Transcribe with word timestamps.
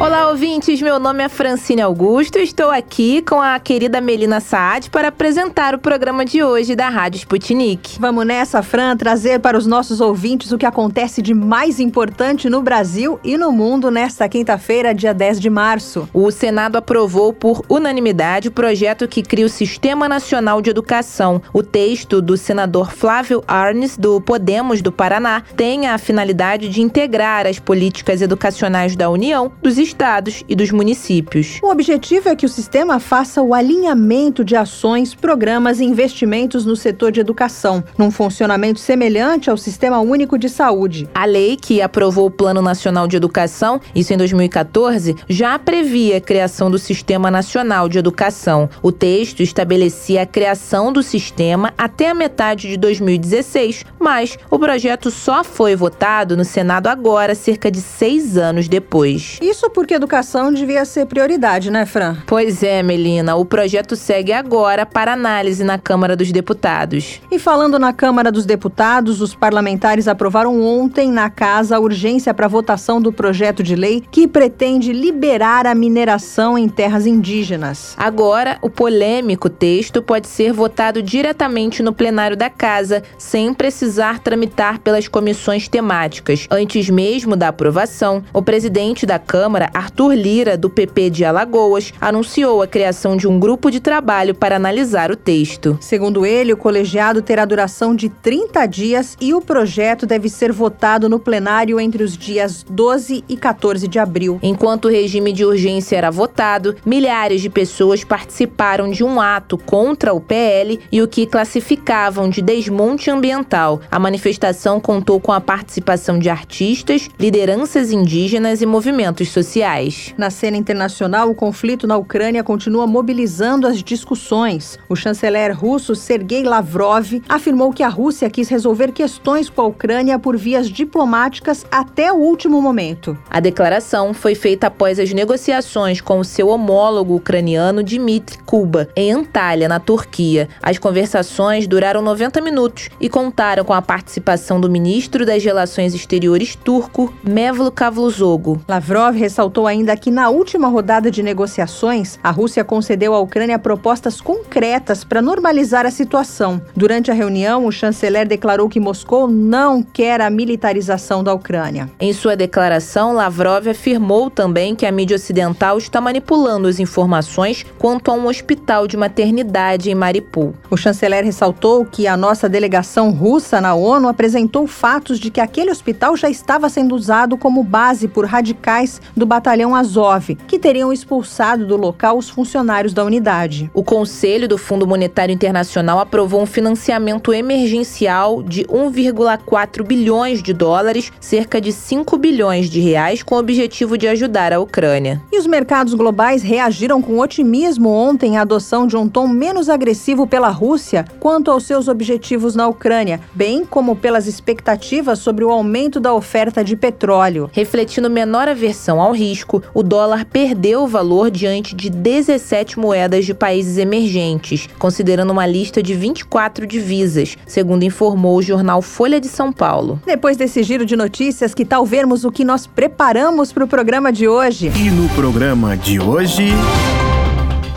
Olá, 0.00 0.28
ouvintes. 0.28 0.82
Meu 0.82 0.98
nome 0.98 1.22
é 1.22 1.28
Francine 1.28 1.80
Augusto. 1.80 2.36
Estou 2.36 2.68
aqui 2.68 3.22
com 3.22 3.40
a 3.40 3.60
querida 3.60 4.00
Melina 4.00 4.40
Saad 4.40 4.90
para 4.90 5.08
apresentar 5.08 5.72
o 5.72 5.78
programa 5.78 6.24
de 6.24 6.42
hoje 6.42 6.74
da 6.74 6.88
Rádio 6.88 7.18
Sputnik. 7.18 8.00
Vamos 8.00 8.26
nessa, 8.26 8.60
Fran, 8.60 8.96
trazer 8.96 9.38
para 9.38 9.56
os 9.56 9.66
nossos 9.66 10.00
ouvintes 10.00 10.50
o 10.50 10.58
que 10.58 10.66
acontece 10.66 11.22
de 11.22 11.32
mais 11.32 11.78
importante 11.78 12.50
no 12.50 12.60
Brasil 12.60 13.20
e 13.22 13.36
no 13.36 13.52
mundo 13.52 13.88
nesta 13.88 14.28
quinta-feira, 14.28 14.92
dia 14.92 15.14
10 15.14 15.38
de 15.38 15.48
março. 15.48 16.08
O 16.12 16.28
Senado 16.32 16.76
aprovou 16.76 17.32
por 17.32 17.64
unanimidade 17.68 18.48
o 18.48 18.52
projeto 18.52 19.06
que 19.06 19.22
cria 19.22 19.46
o 19.46 19.48
Sistema 19.48 20.08
Nacional 20.08 20.60
de 20.60 20.70
Educação. 20.70 21.40
O 21.52 21.62
texto 21.62 22.20
do 22.20 22.36
senador 22.36 22.92
Flávio 22.92 23.44
Arnes, 23.46 23.96
do 23.96 24.20
Podemos 24.20 24.82
do 24.82 24.90
Paraná, 24.90 25.44
tem 25.56 25.86
a 25.86 25.96
finalidade 25.98 26.68
de 26.68 26.82
integrar 26.82 27.46
as 27.46 27.60
políticas 27.60 28.20
educacionais 28.20 28.96
da 28.96 29.08
União, 29.08 29.52
dos 29.62 29.83
estados 29.88 30.42
e 30.48 30.56
dos 30.56 30.70
municípios. 30.70 31.58
O 31.62 31.70
objetivo 31.70 32.28
é 32.28 32.36
que 32.36 32.46
o 32.46 32.48
sistema 32.48 32.98
faça 32.98 33.42
o 33.42 33.54
alinhamento 33.54 34.44
de 34.44 34.56
ações, 34.56 35.14
programas 35.14 35.80
e 35.80 35.84
investimentos 35.84 36.66
no 36.66 36.74
setor 36.74 37.12
de 37.12 37.20
educação, 37.20 37.84
num 37.96 38.10
funcionamento 38.10 38.80
semelhante 38.80 39.50
ao 39.50 39.56
Sistema 39.56 40.00
Único 40.00 40.38
de 40.38 40.48
Saúde. 40.48 41.08
A 41.14 41.24
lei 41.24 41.56
que 41.56 41.80
aprovou 41.80 42.26
o 42.26 42.30
Plano 42.30 42.62
Nacional 42.62 43.06
de 43.06 43.16
Educação, 43.16 43.80
isso 43.94 44.12
em 44.12 44.16
2014, 44.16 45.14
já 45.28 45.58
previa 45.58 46.16
a 46.16 46.20
criação 46.20 46.70
do 46.70 46.78
Sistema 46.78 47.30
Nacional 47.30 47.88
de 47.88 47.98
Educação. 47.98 48.68
O 48.82 48.90
texto 48.90 49.42
estabelecia 49.42 50.22
a 50.22 50.26
criação 50.26 50.92
do 50.92 51.02
sistema 51.02 51.72
até 51.76 52.10
a 52.10 52.14
metade 52.14 52.68
de 52.68 52.76
2016, 52.76 53.84
mas 53.98 54.38
o 54.50 54.58
projeto 54.58 55.10
só 55.10 55.44
foi 55.44 55.76
votado 55.76 56.36
no 56.36 56.44
Senado 56.44 56.88
agora, 56.88 57.34
cerca 57.34 57.70
de 57.70 57.80
seis 57.80 58.36
anos 58.36 58.68
depois. 58.68 59.38
Isso 59.42 59.68
porque 59.74 59.92
educação 59.92 60.52
devia 60.52 60.84
ser 60.84 61.04
prioridade, 61.06 61.70
né, 61.70 61.84
Fran? 61.84 62.16
Pois 62.26 62.62
é, 62.62 62.82
Melina. 62.82 63.34
O 63.34 63.44
projeto 63.44 63.96
segue 63.96 64.32
agora 64.32 64.86
para 64.86 65.12
análise 65.12 65.64
na 65.64 65.76
Câmara 65.76 66.16
dos 66.16 66.30
Deputados. 66.30 67.20
E 67.30 67.38
falando 67.38 67.78
na 67.78 67.92
Câmara 67.92 68.30
dos 68.30 68.46
Deputados, 68.46 69.20
os 69.20 69.34
parlamentares 69.34 70.06
aprovaram 70.06 70.62
ontem 70.62 71.10
na 71.10 71.28
casa 71.28 71.76
a 71.76 71.80
urgência 71.80 72.32
para 72.32 72.46
votação 72.46 73.02
do 73.02 73.12
projeto 73.12 73.62
de 73.62 73.74
lei 73.74 74.02
que 74.10 74.28
pretende 74.28 74.92
liberar 74.92 75.66
a 75.66 75.74
mineração 75.74 76.56
em 76.56 76.68
terras 76.68 77.04
indígenas. 77.04 77.94
Agora, 77.98 78.58
o 78.62 78.70
polêmico 78.70 79.50
texto 79.50 80.00
pode 80.00 80.28
ser 80.28 80.52
votado 80.52 81.02
diretamente 81.02 81.82
no 81.82 81.92
plenário 81.92 82.36
da 82.36 82.48
casa, 82.48 83.02
sem 83.18 83.52
precisar 83.52 84.20
tramitar 84.20 84.78
pelas 84.78 85.08
comissões 85.08 85.66
temáticas. 85.66 86.46
Antes 86.48 86.88
mesmo 86.88 87.34
da 87.34 87.48
aprovação, 87.48 88.22
o 88.32 88.40
presidente 88.40 89.04
da 89.04 89.18
Câmara 89.18 89.63
Arthur 89.72 90.14
Lira, 90.14 90.56
do 90.56 90.68
PP 90.68 91.10
de 91.10 91.24
Alagoas, 91.24 91.92
anunciou 92.00 92.60
a 92.60 92.66
criação 92.66 93.16
de 93.16 93.28
um 93.28 93.38
grupo 93.38 93.70
de 93.70 93.80
trabalho 93.80 94.34
para 94.34 94.56
analisar 94.56 95.10
o 95.10 95.16
texto. 95.16 95.78
Segundo 95.80 96.26
ele, 96.26 96.52
o 96.52 96.56
colegiado 96.56 97.22
terá 97.22 97.44
duração 97.44 97.94
de 97.94 98.08
30 98.08 98.66
dias 98.66 99.16
e 99.20 99.32
o 99.32 99.40
projeto 99.40 100.06
deve 100.06 100.28
ser 100.28 100.52
votado 100.52 101.08
no 101.08 101.18
plenário 101.18 101.80
entre 101.80 102.02
os 102.02 102.16
dias 102.16 102.64
12 102.68 103.24
e 103.28 103.36
14 103.36 103.88
de 103.88 103.98
abril. 103.98 104.38
Enquanto 104.42 104.86
o 104.86 104.90
regime 104.90 105.32
de 105.32 105.44
urgência 105.44 105.96
era 105.96 106.10
votado, 106.10 106.76
milhares 106.84 107.40
de 107.40 107.48
pessoas 107.48 108.04
participaram 108.04 108.90
de 108.90 109.04
um 109.04 109.20
ato 109.20 109.56
contra 109.56 110.12
o 110.12 110.20
PL 110.20 110.80
e 110.90 111.00
o 111.00 111.08
que 111.08 111.26
classificavam 111.26 112.28
de 112.28 112.42
desmonte 112.42 113.10
ambiental. 113.10 113.80
A 113.90 113.98
manifestação 113.98 114.80
contou 114.80 115.20
com 115.20 115.32
a 115.32 115.40
participação 115.40 116.18
de 116.18 116.28
artistas, 116.28 117.08
lideranças 117.18 117.92
indígenas 117.92 118.60
e 118.60 118.66
movimentos 118.66 119.28
sociais 119.28 119.53
sociais. 119.54 120.12
Na 120.18 120.30
cena 120.30 120.56
internacional, 120.56 121.30
o 121.30 121.34
conflito 121.34 121.86
na 121.86 121.96
Ucrânia 121.96 122.42
continua 122.42 122.86
mobilizando 122.86 123.68
as 123.68 123.82
discussões. 123.82 124.78
O 124.88 124.96
chanceler 124.96 125.56
russo 125.56 125.94
Sergei 125.94 126.42
Lavrov 126.42 127.22
afirmou 127.28 127.72
que 127.72 127.82
a 127.82 127.88
Rússia 127.88 128.28
quis 128.28 128.48
resolver 128.48 128.90
questões 128.90 129.48
com 129.48 129.62
a 129.62 129.66
Ucrânia 129.66 130.18
por 130.18 130.36
vias 130.36 130.68
diplomáticas 130.68 131.64
até 131.70 132.12
o 132.12 132.16
último 132.16 132.60
momento. 132.60 133.16
A 133.30 133.38
declaração 133.38 134.12
foi 134.12 134.34
feita 134.34 134.66
após 134.66 134.98
as 134.98 135.12
negociações 135.12 136.00
com 136.00 136.18
o 136.18 136.24
seu 136.24 136.48
homólogo 136.48 137.14
ucraniano 137.14 137.82
Dmitry 137.82 138.38
Kuba, 138.38 138.88
em 138.96 139.12
Antalya, 139.12 139.68
na 139.68 139.78
Turquia. 139.78 140.48
As 140.60 140.78
conversações 140.78 141.68
duraram 141.68 142.02
90 142.02 142.40
minutos 142.40 142.88
e 143.00 143.08
contaram 143.08 143.64
com 143.64 143.72
a 143.72 143.82
participação 143.82 144.60
do 144.60 144.68
ministro 144.68 145.24
das 145.24 145.44
Relações 145.44 145.94
Exteriores 145.94 146.56
turco, 146.56 147.14
Mevlut 147.22 147.72
Cavusoglu. 147.72 148.60
Lavrov 148.66 149.16
ressaltou 149.16 149.43
ressaltou 149.44 149.66
ainda 149.66 149.94
que 149.94 150.10
na 150.10 150.30
última 150.30 150.68
rodada 150.68 151.10
de 151.10 151.22
negociações, 151.22 152.18
a 152.22 152.30
Rússia 152.30 152.64
concedeu 152.64 153.12
à 153.14 153.20
Ucrânia 153.20 153.58
propostas 153.58 154.18
concretas 154.18 155.04
para 155.04 155.20
normalizar 155.20 155.84
a 155.84 155.90
situação. 155.90 156.62
Durante 156.74 157.10
a 157.10 157.14
reunião, 157.14 157.66
o 157.66 157.72
chanceler 157.72 158.26
declarou 158.26 158.70
que 158.70 158.80
Moscou 158.80 159.28
não 159.28 159.82
quer 159.82 160.22
a 160.22 160.30
militarização 160.30 161.22
da 161.22 161.34
Ucrânia. 161.34 161.90
Em 162.00 162.12
sua 162.14 162.34
declaração, 162.34 163.12
Lavrov 163.12 163.68
afirmou 163.68 164.30
também 164.30 164.74
que 164.74 164.86
a 164.86 164.92
mídia 164.92 165.16
ocidental 165.16 165.76
está 165.76 166.00
manipulando 166.00 166.66
as 166.66 166.80
informações 166.80 167.66
quanto 167.78 168.10
a 168.10 168.14
um 168.14 168.26
hospital 168.28 168.86
de 168.86 168.96
maternidade 168.96 169.90
em 169.90 169.94
Mariupol. 169.94 170.54
O 170.70 170.76
chanceler 170.76 171.22
ressaltou 171.22 171.84
que 171.84 172.06
a 172.06 172.16
nossa 172.16 172.48
delegação 172.48 173.10
russa 173.10 173.60
na 173.60 173.74
ONU 173.74 174.08
apresentou 174.08 174.66
fatos 174.66 175.18
de 175.18 175.30
que 175.30 175.40
aquele 175.40 175.70
hospital 175.70 176.16
já 176.16 176.30
estava 176.30 176.70
sendo 176.70 176.94
usado 176.94 177.36
como 177.36 177.62
base 177.62 178.08
por 178.08 178.24
radicais 178.24 179.02
do 179.14 179.26
batalhão 179.34 179.74
Azov, 179.74 180.36
que 180.46 180.60
teriam 180.60 180.92
expulsado 180.92 181.66
do 181.66 181.76
local 181.76 182.16
os 182.16 182.30
funcionários 182.30 182.94
da 182.94 183.04
unidade. 183.04 183.68
O 183.74 183.82
Conselho 183.82 184.46
do 184.46 184.56
Fundo 184.56 184.86
Monetário 184.86 185.32
Internacional 185.32 185.98
aprovou 185.98 186.40
um 186.40 186.46
financiamento 186.46 187.32
emergencial 187.32 188.44
de 188.44 188.64
1,4 188.66 189.84
bilhões 189.84 190.40
de 190.40 190.52
dólares, 190.52 191.12
cerca 191.18 191.60
de 191.60 191.72
5 191.72 192.16
bilhões 192.16 192.70
de 192.70 192.78
reais, 192.78 193.24
com 193.24 193.34
o 193.34 193.38
objetivo 193.38 193.98
de 193.98 194.06
ajudar 194.06 194.52
a 194.52 194.60
Ucrânia. 194.60 195.20
E 195.32 195.38
os 195.38 195.48
mercados 195.48 195.94
globais 195.94 196.42
reagiram 196.42 197.02
com 197.02 197.18
otimismo 197.18 197.88
ontem 197.90 198.36
à 198.36 198.42
adoção 198.42 198.86
de 198.86 198.96
um 198.96 199.08
tom 199.08 199.26
menos 199.26 199.68
agressivo 199.68 200.28
pela 200.28 200.48
Rússia 200.48 201.04
quanto 201.18 201.50
aos 201.50 201.64
seus 201.64 201.88
objetivos 201.88 202.54
na 202.54 202.68
Ucrânia, 202.68 203.20
bem 203.34 203.64
como 203.64 203.96
pelas 203.96 204.28
expectativas 204.28 205.18
sobre 205.18 205.44
o 205.44 205.50
aumento 205.50 205.98
da 205.98 206.14
oferta 206.14 206.62
de 206.62 206.76
petróleo. 206.76 207.50
Refletindo 207.52 208.08
menor 208.08 208.48
aversão 208.48 209.00
ao 209.00 209.10
risco, 209.10 209.23
risco, 209.24 209.62
o 209.72 209.82
dólar 209.82 210.24
perdeu 210.26 210.82
o 210.82 210.86
valor 210.86 211.30
diante 211.30 211.74
de 211.74 211.88
17 211.88 212.78
moedas 212.78 213.24
de 213.24 213.32
países 213.32 213.78
emergentes, 213.78 214.68
considerando 214.78 215.30
uma 215.30 215.46
lista 215.46 215.82
de 215.82 215.94
24 215.94 216.66
divisas, 216.66 217.36
segundo 217.46 217.84
informou 217.84 218.36
o 218.36 218.42
jornal 218.42 218.82
Folha 218.82 219.20
de 219.20 219.28
São 219.28 219.52
Paulo. 219.52 220.00
Depois 220.04 220.36
desse 220.36 220.62
giro 220.62 220.84
de 220.84 220.96
notícias, 220.96 221.54
que 221.54 221.64
tal 221.64 221.86
vermos 221.86 222.24
o 222.24 222.30
que 222.30 222.44
nós 222.44 222.66
preparamos 222.66 223.52
para 223.52 223.64
o 223.64 223.68
programa 223.68 224.12
de 224.12 224.28
hoje? 224.28 224.70
E 224.76 224.90
no 224.90 225.08
programa 225.10 225.76
de 225.76 225.98
hoje. 226.00 226.52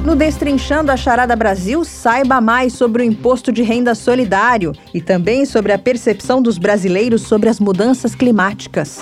No 0.03 0.15
Destrinchando 0.15 0.91
a 0.91 0.97
Charada 0.97 1.35
Brasil, 1.35 1.83
saiba 1.83 2.39
mais 2.39 2.73
sobre 2.73 3.03
o 3.03 3.05
imposto 3.05 3.51
de 3.51 3.61
renda 3.61 3.93
solidário 3.93 4.73
e 4.93 5.01
também 5.01 5.45
sobre 5.45 5.73
a 5.73 5.77
percepção 5.77 6.41
dos 6.41 6.57
brasileiros 6.57 7.23
sobre 7.23 7.49
as 7.49 7.59
mudanças 7.59 8.15
climáticas. 8.15 9.01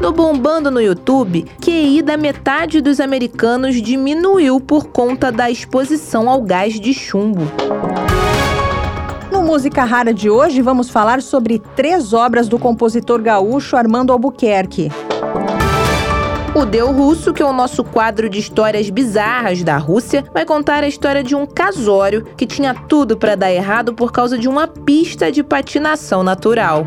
No 0.00 0.12
Bombando 0.12 0.70
no 0.70 0.80
YouTube, 0.80 1.44
QI 1.60 2.02
da 2.02 2.16
metade 2.16 2.80
dos 2.80 3.00
americanos 3.00 3.82
diminuiu 3.82 4.60
por 4.60 4.86
conta 4.86 5.32
da 5.32 5.50
exposição 5.50 6.30
ao 6.30 6.40
gás 6.40 6.78
de 6.78 6.94
chumbo. 6.94 7.42
No 9.32 9.42
Música 9.42 9.82
Rara 9.82 10.14
de 10.14 10.30
hoje, 10.30 10.62
vamos 10.62 10.88
falar 10.88 11.20
sobre 11.20 11.60
três 11.74 12.12
obras 12.12 12.46
do 12.46 12.60
compositor 12.60 13.20
gaúcho 13.20 13.76
Armando 13.76 14.12
Albuquerque. 14.12 14.88
O 16.54 16.64
Deu 16.64 16.92
Russo, 16.92 17.32
que 17.32 17.42
é 17.42 17.46
o 17.46 17.52
nosso 17.52 17.82
quadro 17.82 18.28
de 18.28 18.38
histórias 18.38 18.88
bizarras 18.90 19.64
da 19.64 19.76
Rússia, 19.78 20.24
vai 20.32 20.44
contar 20.44 20.84
a 20.84 20.88
história 20.88 21.24
de 21.24 21.34
um 21.34 21.44
casório 21.44 22.24
que 22.36 22.46
tinha 22.46 22.72
tudo 22.72 23.16
para 23.16 23.34
dar 23.34 23.52
errado 23.52 23.92
por 23.92 24.12
causa 24.12 24.38
de 24.38 24.48
uma 24.48 24.68
pista 24.68 25.30
de 25.30 25.42
patinação 25.42 26.22
natural. 26.22 26.86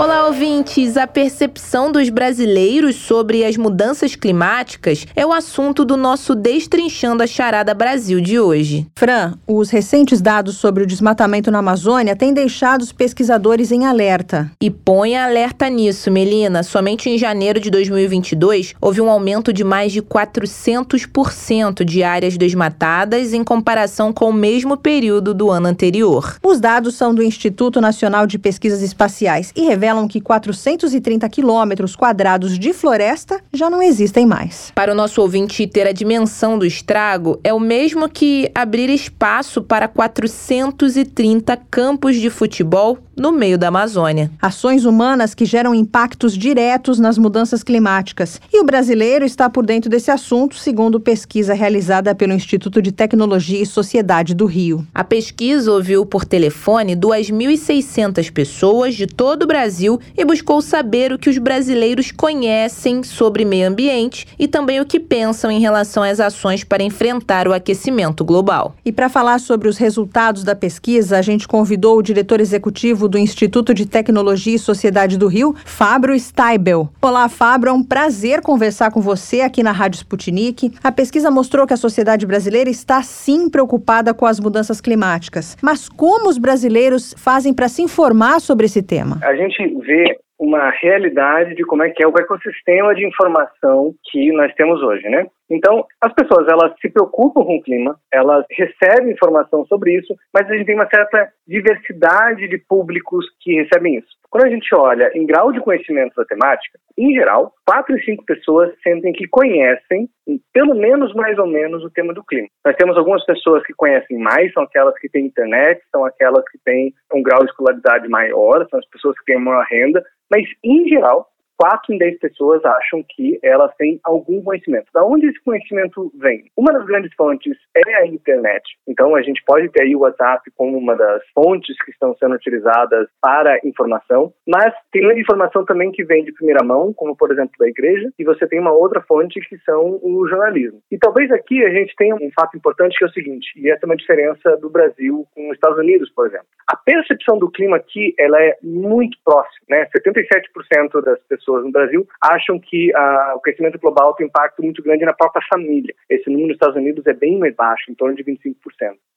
Olá, 0.00 0.28
ouvintes! 0.28 0.96
A 0.96 1.06
percepção 1.06 1.92
dos 1.92 2.08
brasileiros 2.08 2.96
sobre 2.96 3.44
as 3.44 3.58
mudanças 3.58 4.16
climáticas 4.16 5.06
é 5.14 5.26
o 5.26 5.30
assunto 5.30 5.84
do 5.84 5.94
nosso 5.94 6.34
Destrinchando 6.34 7.22
a 7.22 7.26
Charada 7.26 7.74
Brasil 7.74 8.18
de 8.18 8.40
hoje. 8.40 8.86
Fran, 8.96 9.34
os 9.46 9.68
recentes 9.68 10.22
dados 10.22 10.56
sobre 10.56 10.82
o 10.82 10.86
desmatamento 10.86 11.50
na 11.50 11.58
Amazônia 11.58 12.16
têm 12.16 12.32
deixado 12.32 12.80
os 12.80 12.92
pesquisadores 12.92 13.70
em 13.70 13.84
alerta. 13.84 14.50
E 14.58 14.70
põe 14.70 15.18
alerta 15.18 15.68
nisso, 15.68 16.10
Melina. 16.10 16.62
Somente 16.62 17.10
em 17.10 17.18
janeiro 17.18 17.60
de 17.60 17.68
2022 17.68 18.74
houve 18.80 19.02
um 19.02 19.10
aumento 19.10 19.52
de 19.52 19.62
mais 19.62 19.92
de 19.92 20.00
400% 20.00 21.84
de 21.84 22.02
áreas 22.02 22.38
desmatadas 22.38 23.34
em 23.34 23.44
comparação 23.44 24.14
com 24.14 24.30
o 24.30 24.32
mesmo 24.32 24.78
período 24.78 25.34
do 25.34 25.50
ano 25.50 25.66
anterior. 25.66 26.38
Os 26.42 26.58
dados 26.58 26.94
são 26.94 27.14
do 27.14 27.22
Instituto 27.22 27.82
Nacional 27.82 28.26
de 28.26 28.38
Pesquisas 28.38 28.80
Espaciais 28.80 29.52
e 29.54 29.66
revelam 29.66 29.89
revelam 29.90 30.06
que 30.06 30.20
430 30.20 31.28
quilômetros 31.28 31.96
quadrados 31.96 32.58
de 32.58 32.72
floresta 32.72 33.40
já 33.52 33.68
não 33.68 33.82
existem 33.82 34.24
mais. 34.24 34.70
Para 34.74 34.92
o 34.92 34.94
nosso 34.94 35.20
ouvinte 35.20 35.66
ter 35.66 35.86
a 35.86 35.92
dimensão 35.92 36.58
do 36.58 36.64
estrago, 36.64 37.38
é 37.42 37.52
o 37.52 37.58
mesmo 37.58 38.08
que 38.08 38.50
abrir 38.54 38.88
espaço 38.88 39.62
para 39.62 39.88
430 39.88 41.56
campos 41.70 42.16
de 42.16 42.30
futebol 42.30 42.98
no 43.16 43.32
meio 43.32 43.58
da 43.58 43.68
Amazônia. 43.68 44.30
Ações 44.40 44.84
humanas 44.86 45.34
que 45.34 45.44
geram 45.44 45.74
impactos 45.74 46.36
diretos 46.36 46.98
nas 46.98 47.18
mudanças 47.18 47.62
climáticas. 47.62 48.40
E 48.50 48.60
o 48.60 48.64
brasileiro 48.64 49.26
está 49.26 49.50
por 49.50 49.66
dentro 49.66 49.90
desse 49.90 50.10
assunto, 50.10 50.56
segundo 50.56 50.98
pesquisa 50.98 51.52
realizada 51.52 52.14
pelo 52.14 52.32
Instituto 52.32 52.80
de 52.80 52.92
Tecnologia 52.92 53.60
e 53.60 53.66
Sociedade 53.66 54.34
do 54.34 54.46
Rio. 54.46 54.86
A 54.94 55.04
pesquisa 55.04 55.70
ouviu 55.70 56.06
por 56.06 56.24
telefone 56.24 56.96
2.600 56.96 58.32
pessoas 58.32 58.94
de 58.94 59.06
todo 59.06 59.42
o 59.42 59.46
Brasil 59.46 59.79
e 60.16 60.24
buscou 60.24 60.60
saber 60.60 61.12
o 61.12 61.18
que 61.18 61.30
os 61.30 61.38
brasileiros 61.38 62.12
conhecem 62.12 63.02
sobre 63.02 63.44
meio 63.44 63.68
ambiente 63.68 64.26
e 64.38 64.46
também 64.46 64.80
o 64.80 64.84
que 64.84 65.00
pensam 65.00 65.50
em 65.50 65.60
relação 65.60 66.02
às 66.02 66.20
ações 66.20 66.64
para 66.64 66.82
enfrentar 66.82 67.48
o 67.48 67.52
aquecimento 67.52 68.24
global. 68.24 68.74
E 68.84 68.92
para 68.92 69.08
falar 69.08 69.38
sobre 69.38 69.68
os 69.68 69.78
resultados 69.78 70.44
da 70.44 70.54
pesquisa, 70.54 71.18
a 71.18 71.22
gente 71.22 71.48
convidou 71.48 71.98
o 71.98 72.02
diretor 72.02 72.40
executivo 72.40 73.08
do 73.08 73.18
Instituto 73.18 73.72
de 73.72 73.86
Tecnologia 73.86 74.56
e 74.56 74.58
Sociedade 74.58 75.16
do 75.16 75.28
Rio, 75.28 75.54
Fábio 75.64 76.18
Steibel. 76.18 76.88
Olá, 77.00 77.28
Fábio, 77.28 77.70
é 77.70 77.72
um 77.72 77.82
prazer 77.82 78.40
conversar 78.42 78.90
com 78.90 79.00
você 79.00 79.40
aqui 79.40 79.62
na 79.62 79.72
Rádio 79.72 79.98
Sputnik. 79.98 80.72
A 80.82 80.92
pesquisa 80.92 81.30
mostrou 81.30 81.66
que 81.66 81.74
a 81.74 81.76
sociedade 81.76 82.26
brasileira 82.26 82.68
está 82.68 83.02
sim 83.02 83.48
preocupada 83.48 84.12
com 84.12 84.26
as 84.26 84.40
mudanças 84.40 84.80
climáticas. 84.80 85.56
Mas 85.62 85.88
como 85.88 86.28
os 86.28 86.38
brasileiros 86.38 87.14
fazem 87.16 87.52
para 87.52 87.68
se 87.68 87.82
informar 87.82 88.40
sobre 88.40 88.66
esse 88.66 88.82
tema? 88.82 89.18
A 89.22 89.34
gente 89.34 89.69
vê 89.78 90.18
uma 90.38 90.70
realidade 90.70 91.54
de 91.54 91.64
como 91.64 91.82
é 91.82 91.90
que 91.90 92.02
é 92.02 92.06
o 92.06 92.18
ecossistema 92.18 92.94
de 92.94 93.06
informação 93.06 93.94
que 94.10 94.32
nós 94.32 94.52
temos 94.54 94.82
hoje, 94.82 95.08
né? 95.08 95.26
Então, 95.50 95.84
as 96.00 96.12
pessoas, 96.14 96.46
elas 96.46 96.72
se 96.80 96.88
preocupam 96.88 97.44
com 97.44 97.56
o 97.56 97.62
clima, 97.62 97.98
elas 98.12 98.46
recebem 98.50 99.12
informação 99.12 99.66
sobre 99.66 99.98
isso, 99.98 100.14
mas 100.32 100.48
a 100.48 100.54
gente 100.54 100.66
tem 100.66 100.76
uma 100.76 100.88
certa 100.88 101.32
diversidade 101.46 102.46
de 102.48 102.56
públicos 102.56 103.26
que 103.40 103.54
recebem 103.54 103.96
isso. 103.96 104.08
Quando 104.30 104.46
a 104.46 104.50
gente 104.50 104.72
olha 104.74 105.10
em 105.12 105.26
grau 105.26 105.50
de 105.50 105.60
conhecimento 105.60 106.14
da 106.14 106.24
temática, 106.24 106.78
em 106.96 107.12
geral, 107.12 107.52
quatro 107.66 107.96
em 107.96 108.02
cinco 108.02 108.24
pessoas 108.24 108.72
sentem 108.80 109.12
que 109.12 109.26
conhecem, 109.26 110.08
pelo 110.52 110.76
menos 110.76 111.12
mais 111.14 111.36
ou 111.36 111.48
menos, 111.48 111.82
o 111.82 111.90
tema 111.90 112.14
do 112.14 112.24
clima. 112.24 112.46
Nós 112.64 112.76
temos 112.76 112.96
algumas 112.96 113.24
pessoas 113.24 113.64
que 113.64 113.72
conhecem 113.72 114.18
mais, 114.18 114.52
são 114.52 114.62
aquelas 114.62 114.96
que 115.00 115.08
têm 115.08 115.26
internet, 115.26 115.82
são 115.90 116.04
aquelas 116.04 116.48
que 116.48 116.58
têm 116.64 116.94
um 117.12 117.22
grau 117.22 117.40
de 117.40 117.50
escolaridade 117.50 118.08
maior, 118.08 118.64
são 118.70 118.78
as 118.78 118.88
pessoas 118.88 119.18
que 119.18 119.24
têm 119.24 119.40
maior 119.40 119.66
renda, 119.68 120.00
mas, 120.30 120.44
em 120.62 120.88
geral, 120.88 121.28
4 121.60 121.94
em 121.94 121.98
10 121.98 122.18
pessoas 122.20 122.64
acham 122.64 123.04
que 123.06 123.38
elas 123.42 123.70
têm 123.76 124.00
algum 124.02 124.42
conhecimento. 124.42 124.86
Da 124.94 125.04
onde 125.04 125.26
esse 125.26 125.38
conhecimento 125.44 126.10
vem? 126.18 126.44
Uma 126.56 126.72
das 126.72 126.86
grandes 126.86 127.12
fontes 127.14 127.54
é 127.76 127.96
a 127.96 128.06
internet. 128.06 128.64
Então, 128.88 129.14
a 129.14 129.20
gente 129.20 129.42
pode 129.44 129.68
ter 129.68 129.82
aí 129.82 129.94
o 129.94 130.00
WhatsApp 130.00 130.50
como 130.56 130.78
uma 130.78 130.96
das 130.96 131.22
fontes 131.34 131.76
que 131.84 131.90
estão 131.90 132.16
sendo 132.16 132.34
utilizadas 132.34 133.08
para 133.20 133.60
informação, 133.62 134.32
mas 134.48 134.72
tem 134.90 135.04
uma 135.04 135.18
informação 135.20 135.62
também 135.66 135.92
que 135.92 136.02
vem 136.02 136.24
de 136.24 136.32
primeira 136.32 136.64
mão, 136.64 136.94
como, 136.94 137.14
por 137.14 137.30
exemplo, 137.30 137.52
da 137.58 137.68
igreja, 137.68 138.10
e 138.18 138.24
você 138.24 138.46
tem 138.46 138.58
uma 138.58 138.72
outra 138.72 139.02
fonte 139.02 139.38
que 139.40 139.58
são 139.58 140.00
o 140.02 140.26
jornalismo. 140.28 140.80
E 140.90 140.96
talvez 140.96 141.30
aqui 141.30 141.62
a 141.62 141.70
gente 141.70 141.94
tenha 141.96 142.14
um 142.14 142.30
fato 142.34 142.56
importante 142.56 142.96
que 142.96 143.04
é 143.04 143.06
o 143.06 143.12
seguinte, 143.12 143.52
e 143.56 143.70
essa 143.70 143.84
é 143.84 143.86
uma 143.86 143.96
diferença 143.96 144.56
do 144.56 144.70
Brasil 144.70 145.26
com 145.34 145.50
os 145.50 145.54
Estados 145.54 145.78
Unidos, 145.78 146.10
por 146.14 146.26
exemplo. 146.26 146.46
A 146.66 146.76
percepção 146.76 147.38
do 147.38 147.50
clima 147.50 147.76
aqui, 147.76 148.14
ela 148.18 148.40
é 148.42 148.56
muito 148.62 149.18
próxima, 149.22 149.66
né? 149.68 149.86
77% 149.94 151.02
das 151.02 151.20
pessoas 151.24 151.49
pessoas 151.50 151.64
no 151.64 151.72
Brasil 151.72 152.06
acham 152.22 152.58
que 152.58 152.94
ah, 152.94 153.34
o 153.36 153.40
crescimento 153.40 153.78
global 153.78 154.14
tem 154.14 154.26
impacto 154.26 154.62
muito 154.62 154.82
grande 154.82 155.04
na 155.04 155.12
própria 155.12 155.44
família. 155.52 155.94
Esse 156.08 156.30
número 156.30 156.48
nos 156.48 156.56
Estados 156.56 156.76
Unidos 156.76 157.06
é 157.06 157.12
bem 157.12 157.38
mais 157.38 157.54
baixo, 157.54 157.90
em 157.90 157.94
torno 157.94 158.14
de 158.14 158.24
25%. 158.24 158.54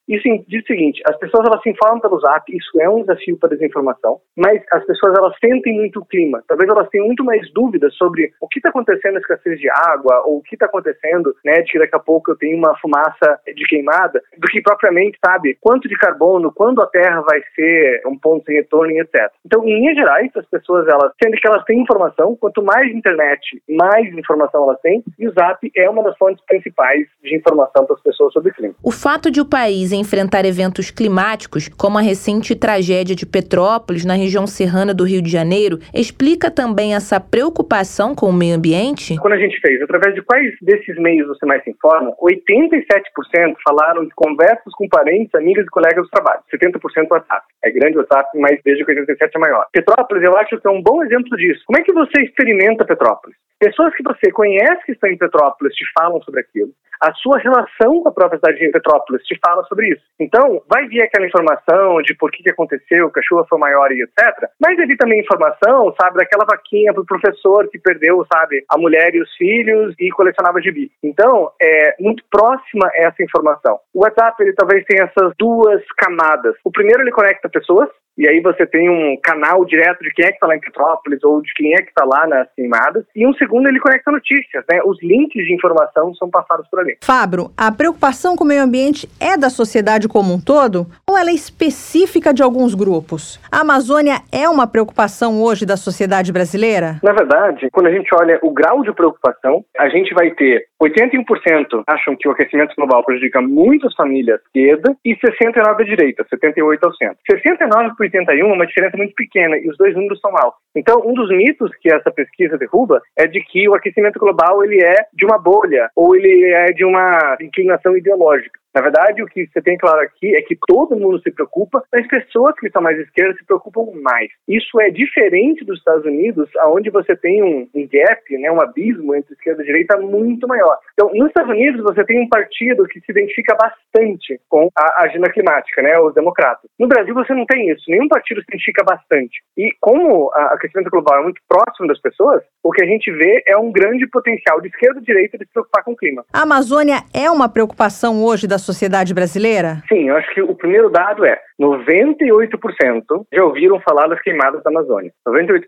Isso 0.07 0.23
diz 0.47 0.63
o 0.63 0.67
seguinte, 0.67 1.01
as 1.07 1.17
pessoas 1.17 1.45
elas 1.47 1.61
se 1.61 1.69
informam 1.69 1.99
pelo 1.99 2.19
zap, 2.19 2.43
isso 2.53 2.81
é 2.81 2.89
um 2.89 3.01
desafio 3.01 3.37
para 3.37 3.47
a 3.53 3.55
desinformação, 3.55 4.19
mas 4.35 4.61
as 4.71 4.85
pessoas 4.85 5.17
elas 5.17 5.33
sentem 5.39 5.73
muito 5.73 6.01
o 6.01 6.05
clima. 6.05 6.43
Talvez 6.47 6.69
elas 6.69 6.89
tenham 6.89 7.07
muito 7.07 7.23
mais 7.23 7.51
dúvidas 7.53 7.93
sobre 7.95 8.31
o 8.41 8.47
que 8.47 8.59
está 8.59 8.69
acontecendo 8.69 9.13
na 9.13 9.19
escassez 9.19 9.59
de 9.59 9.69
água, 9.69 10.23
ou 10.25 10.37
o 10.37 10.41
que 10.41 10.55
está 10.55 10.65
acontecendo, 10.65 11.33
né, 11.45 11.61
de 11.61 11.71
que 11.71 11.79
daqui 11.79 11.95
a 11.95 11.99
pouco 11.99 12.31
eu 12.31 12.37
tenho 12.37 12.57
uma 12.57 12.77
fumaça 12.79 13.39
de 13.55 13.65
queimada, 13.65 14.21
do 14.37 14.47
que 14.47 14.61
propriamente, 14.61 15.17
sabe, 15.25 15.57
quanto 15.61 15.87
de 15.87 15.95
carbono, 15.95 16.51
quando 16.53 16.81
a 16.81 16.87
Terra 16.87 17.21
vai 17.21 17.41
ser 17.55 18.01
um 18.05 18.17
ponto 18.17 18.45
sem 18.45 18.55
retorno 18.55 18.91
etc. 18.91 19.31
Então, 19.45 19.63
em 19.63 19.75
linhas 19.75 19.95
gerais, 19.95 20.29
as 20.35 20.45
pessoas, 20.47 20.87
elas, 20.87 21.13
sendo 21.23 21.37
que 21.37 21.47
elas 21.47 21.63
têm 21.63 21.81
informação, 21.81 22.35
quanto 22.35 22.61
mais 22.61 22.93
internet, 22.93 23.61
mais 23.69 24.05
informação 24.17 24.63
elas 24.63 24.79
têm, 24.81 25.03
e 25.17 25.27
o 25.27 25.33
zap 25.33 25.71
é 25.75 25.89
uma 25.89 26.03
das 26.03 26.17
fontes 26.17 26.43
principais 26.45 27.07
de 27.23 27.35
informação 27.35 27.85
para 27.85 27.95
as 27.95 28.01
pessoas 28.01 28.33
sobre 28.33 28.51
o 28.51 28.53
clima. 28.53 28.75
O 28.83 28.91
fato 28.91 29.31
de 29.31 29.39
o 29.39 29.45
país 29.45 29.92
enfrentar 29.95 30.45
eventos 30.45 30.91
climáticos, 30.91 31.69
como 31.69 31.97
a 31.97 32.01
recente 32.01 32.55
tragédia 32.55 33.15
de 33.15 33.25
Petrópolis, 33.25 34.05
na 34.05 34.13
região 34.13 34.47
serrana 34.47 34.93
do 34.93 35.03
Rio 35.03 35.21
de 35.21 35.29
Janeiro, 35.29 35.79
explica 35.93 36.49
também 36.49 36.95
essa 36.95 37.19
preocupação 37.19 38.15
com 38.15 38.27
o 38.27 38.33
meio 38.33 38.55
ambiente? 38.55 39.17
Quando 39.17 39.33
a 39.33 39.39
gente 39.39 39.59
fez, 39.59 39.81
através 39.81 40.15
de 40.15 40.21
quais 40.21 40.53
desses 40.61 40.95
meios 40.97 41.27
você 41.27 41.45
mais 41.45 41.63
se 41.63 41.71
informa, 41.71 42.11
87% 42.21 43.55
falaram 43.67 44.05
de 44.05 44.11
conversas 44.15 44.73
com 44.75 44.87
parentes, 44.87 45.33
amigas 45.35 45.65
e 45.65 45.69
colegas 45.69 46.05
do 46.05 46.09
trabalho. 46.09 46.41
70% 46.53 47.07
WhatsApp. 47.09 47.45
É 47.63 47.71
grande 47.71 47.97
o 47.97 48.01
WhatsApp, 48.01 48.29
mas 48.37 48.59
desde 48.63 48.85
que 48.85 48.91
87 48.91 49.31
é 49.35 49.39
maior. 49.39 49.65
Petrópolis, 49.71 50.23
eu 50.23 50.37
acho 50.37 50.59
que 50.59 50.67
é 50.67 50.71
um 50.71 50.81
bom 50.81 51.03
exemplo 51.03 51.37
disso. 51.37 51.63
Como 51.65 51.79
é 51.79 51.83
que 51.83 51.93
você 51.93 52.21
experimenta 52.21 52.85
Petrópolis? 52.85 53.35
Pessoas 53.59 53.95
que 53.95 54.03
você 54.03 54.31
conhece 54.31 54.85
que 54.85 54.91
estão 54.91 55.09
em 55.09 55.17
Petrópolis 55.17 55.73
te 55.73 55.85
falam 55.97 56.21
sobre 56.23 56.41
aquilo. 56.41 56.71
A 57.01 57.13
sua 57.13 57.37
relação 57.37 58.01
com 58.01 58.09
a 58.09 58.11
própria 58.11 58.39
cidade 58.39 58.59
de 58.59 58.71
Petrópolis 58.71 59.23
te 59.23 59.37
fala 59.45 59.63
sobre 59.65 59.89
isso. 59.89 60.03
Então, 60.19 60.61
vai 60.67 60.87
vir 60.87 61.03
aquela 61.03 61.27
informação 61.27 62.01
de 62.01 62.15
por 62.15 62.31
que, 62.31 62.43
que 62.43 62.51
aconteceu, 62.51 63.11
que 63.11 63.19
a 63.19 63.23
chuva 63.23 63.45
foi 63.49 63.59
maior 63.59 63.91
e 63.91 64.01
etc. 64.01 64.49
Mas 64.59 64.77
vai 64.77 64.85
vir 64.85 64.97
também 64.97 65.19
informação, 65.19 65.93
sabe, 65.99 66.17
daquela 66.17 66.45
vaquinha 66.45 66.93
pro 66.93 67.05
professor 67.05 67.67
que 67.69 67.79
perdeu, 67.79 68.25
sabe, 68.31 68.63
a 68.69 68.77
mulher 68.77 69.13
e 69.13 69.21
os 69.21 69.35
filhos 69.35 69.93
e 69.99 70.09
colecionava 70.11 70.61
gibi. 70.61 70.91
Então, 71.03 71.51
é 71.61 71.95
muito 71.99 72.23
próxima 72.31 72.89
essa 72.95 73.21
informação. 73.21 73.79
O 73.93 74.03
WhatsApp, 74.03 74.41
ele 74.41 74.53
talvez 74.53 74.85
tenha 74.85 75.05
essas 75.05 75.33
duas 75.37 75.81
camadas. 75.97 76.55
O 76.63 76.71
primeiro, 76.71 77.01
ele 77.01 77.11
conecta 77.11 77.49
pessoas, 77.49 77.89
e 78.17 78.27
aí 78.27 78.39
você 78.41 78.65
tem 78.65 78.89
um 78.89 79.17
canal 79.21 79.65
direto 79.65 79.99
de 80.03 80.11
quem 80.11 80.25
é 80.25 80.29
que 80.29 80.35
está 80.35 80.47
lá 80.47 80.55
em 80.55 80.59
Petrópolis 80.59 81.23
ou 81.23 81.41
de 81.41 81.51
quem 81.55 81.73
é 81.73 81.77
que 81.77 81.89
está 81.89 82.05
lá 82.05 82.27
nas 82.27 82.47
queimadas. 82.55 83.05
E 83.15 83.25
um 83.25 83.33
segundo, 83.33 83.67
ele 83.67 83.79
conecta 83.79 84.11
notícias, 84.11 84.63
né? 84.71 84.81
Os 84.85 85.01
links 85.01 85.43
de 85.43 85.53
informação 85.53 86.13
são 86.15 86.29
passados 86.29 86.67
por 86.69 86.79
ali. 86.79 86.97
Fábio, 87.01 87.51
a 87.57 87.71
preocupação 87.71 88.35
com 88.35 88.43
o 88.43 88.47
meio 88.47 88.61
ambiente 88.61 89.09
é 89.19 89.35
da 89.35 89.49
sociedade 89.49 90.07
como 90.07 90.33
um 90.33 90.39
todo 90.39 90.87
ou 91.13 91.17
ela 91.17 91.29
é 91.29 91.33
específica 91.33 92.33
de 92.33 92.41
alguns 92.41 92.73
grupos? 92.73 93.39
A 93.51 93.61
Amazônia 93.61 94.21
é 94.31 94.49
uma 94.49 94.65
preocupação 94.65 95.41
hoje 95.41 95.63
da 95.65 95.77
sociedade 95.77 96.33
brasileira? 96.33 96.99
Na 97.03 97.13
verdade, 97.13 97.69
quando 97.71 97.87
a 97.87 97.91
gente 97.91 98.09
olha 98.15 98.39
o 98.41 98.51
grau 98.51 98.81
de 98.81 98.91
preocupação, 98.93 99.63
a 99.77 99.87
gente 99.89 100.13
vai 100.13 100.31
ter 100.31 100.65
81% 100.81 101.83
acham 101.87 102.15
que 102.15 102.27
o 102.27 102.31
aquecimento 102.31 102.73
global 102.75 103.03
prejudica 103.05 103.41
muito 103.41 103.87
as 103.87 103.95
famílias 103.95 104.41
esquerda 104.41 104.95
e 105.05 105.15
69% 105.15 105.79
a 105.79 105.83
direita, 105.83 106.25
78% 106.25 106.79
ao 106.83 106.93
centro. 106.95 107.17
69 107.29 107.95
para 107.95 108.03
81 108.05 108.49
é 108.49 108.53
uma 108.53 108.65
diferença 108.65 108.97
muito 108.97 109.13
pequena 109.13 109.57
e 109.57 109.69
os 109.69 109.77
dois 109.77 109.95
números 109.95 110.19
são 110.19 110.31
altos. 110.35 110.59
Então, 110.75 111.01
um 111.05 111.13
dos 111.13 111.29
mitos 111.29 111.71
que 111.79 111.93
essa 111.93 112.11
pesquisa 112.11 112.57
derruba 112.57 113.01
é 113.17 113.27
de 113.27 113.39
que 113.41 113.69
o 113.69 113.75
aquecimento 113.75 114.19
global 114.19 114.63
ele 114.63 114.83
é 114.83 115.05
de 115.13 115.25
uma 115.25 115.37
bolha 115.37 115.89
ou 115.95 116.15
ele 116.15 116.51
é 116.51 116.65
de 116.73 116.83
uma 116.83 117.37
inclinação 117.39 117.95
ideológica. 117.95 118.62
Na 118.73 118.81
verdade, 118.81 119.21
o 119.21 119.27
que 119.27 119.47
você 119.47 119.61
tem 119.61 119.77
claro 119.77 119.99
aqui 120.01 120.35
é 120.35 120.41
que 120.41 120.57
todo 120.67 120.97
mundo 120.97 121.21
se 121.21 121.29
preocupa, 121.31 121.83
mas 121.93 122.07
pessoas 122.07 122.55
que 122.59 122.69
são 122.71 122.81
mais 122.81 122.97
esquerdas 122.99 123.37
se 123.37 123.45
preocupam 123.45 123.85
mais. 124.01 124.29
Isso 124.47 124.81
é 124.81 124.89
diferente 124.89 125.63
dos 125.63 125.77
Estados 125.77 126.05
Unidos, 126.05 126.49
onde 126.65 126.89
você 126.89 127.15
tem 127.15 127.43
um, 127.43 127.67
gap, 127.87 128.37
né, 128.37 128.51
um 128.51 128.59
abismo 128.59 129.13
entre 129.13 129.33
esquerda 129.33 129.61
e 129.61 129.65
direita 129.65 129.97
muito 129.97 130.47
maior. 130.47 130.77
Então, 130.93 131.11
nos 131.13 131.27
Estados 131.27 131.51
Unidos, 131.51 131.83
você 131.83 132.03
tem 132.03 132.19
um 132.19 132.27
partido 132.27 132.85
que 132.85 132.99
se 133.01 133.11
identifica 133.11 133.55
bastante 133.55 134.39
com 134.49 134.69
a 134.75 135.03
agenda 135.03 135.29
climática, 135.29 135.81
né, 135.83 135.99
os 135.99 136.13
democratas. 136.15 136.69
No 136.79 136.87
Brasil, 136.87 137.13
você 137.13 137.33
não 137.33 137.45
tem 137.45 137.69
isso. 137.69 137.83
Nenhum 137.87 138.07
partido 138.07 138.41
se 138.41 138.47
identifica 138.49 138.83
bastante. 138.83 139.43
E 139.55 139.69
como 139.79 140.25
o 140.25 140.31
aquecimento 140.33 140.89
global 140.89 141.19
é 141.19 141.23
muito 141.23 141.41
próximo 141.47 141.87
das 141.87 142.01
pessoas, 142.01 142.41
o 142.63 142.71
que 142.71 142.83
a 142.83 142.87
gente 142.87 143.11
vê 143.11 143.43
é 143.45 143.55
um 143.55 143.71
grande 143.71 144.07
potencial 144.07 144.59
de 144.61 144.69
esquerda 144.69 144.99
e 144.99 145.03
direita 145.03 145.37
de 145.37 145.45
se 145.45 145.53
preocupar 145.53 145.83
com 145.83 145.91
o 145.91 145.95
clima. 145.95 146.25
A 146.33 146.41
Amazônia 146.41 147.03
é 147.13 147.29
uma 147.29 147.47
preocupação 147.47 148.23
hoje 148.23 148.47
da 148.47 148.62
sociedade 148.63 149.13
brasileira? 149.13 149.83
Sim, 149.87 150.09
eu 150.09 150.15
acho 150.15 150.33
que 150.33 150.41
o 150.41 150.55
primeiro 150.55 150.89
dado 150.89 151.25
é 151.25 151.39
98% 151.61 153.25
já 153.31 153.43
ouviram 153.43 153.79
falar 153.81 154.07
das 154.07 154.21
queimadas 154.21 154.63
da 154.63 154.71
Amazônia. 154.71 155.11
98% 155.27 155.61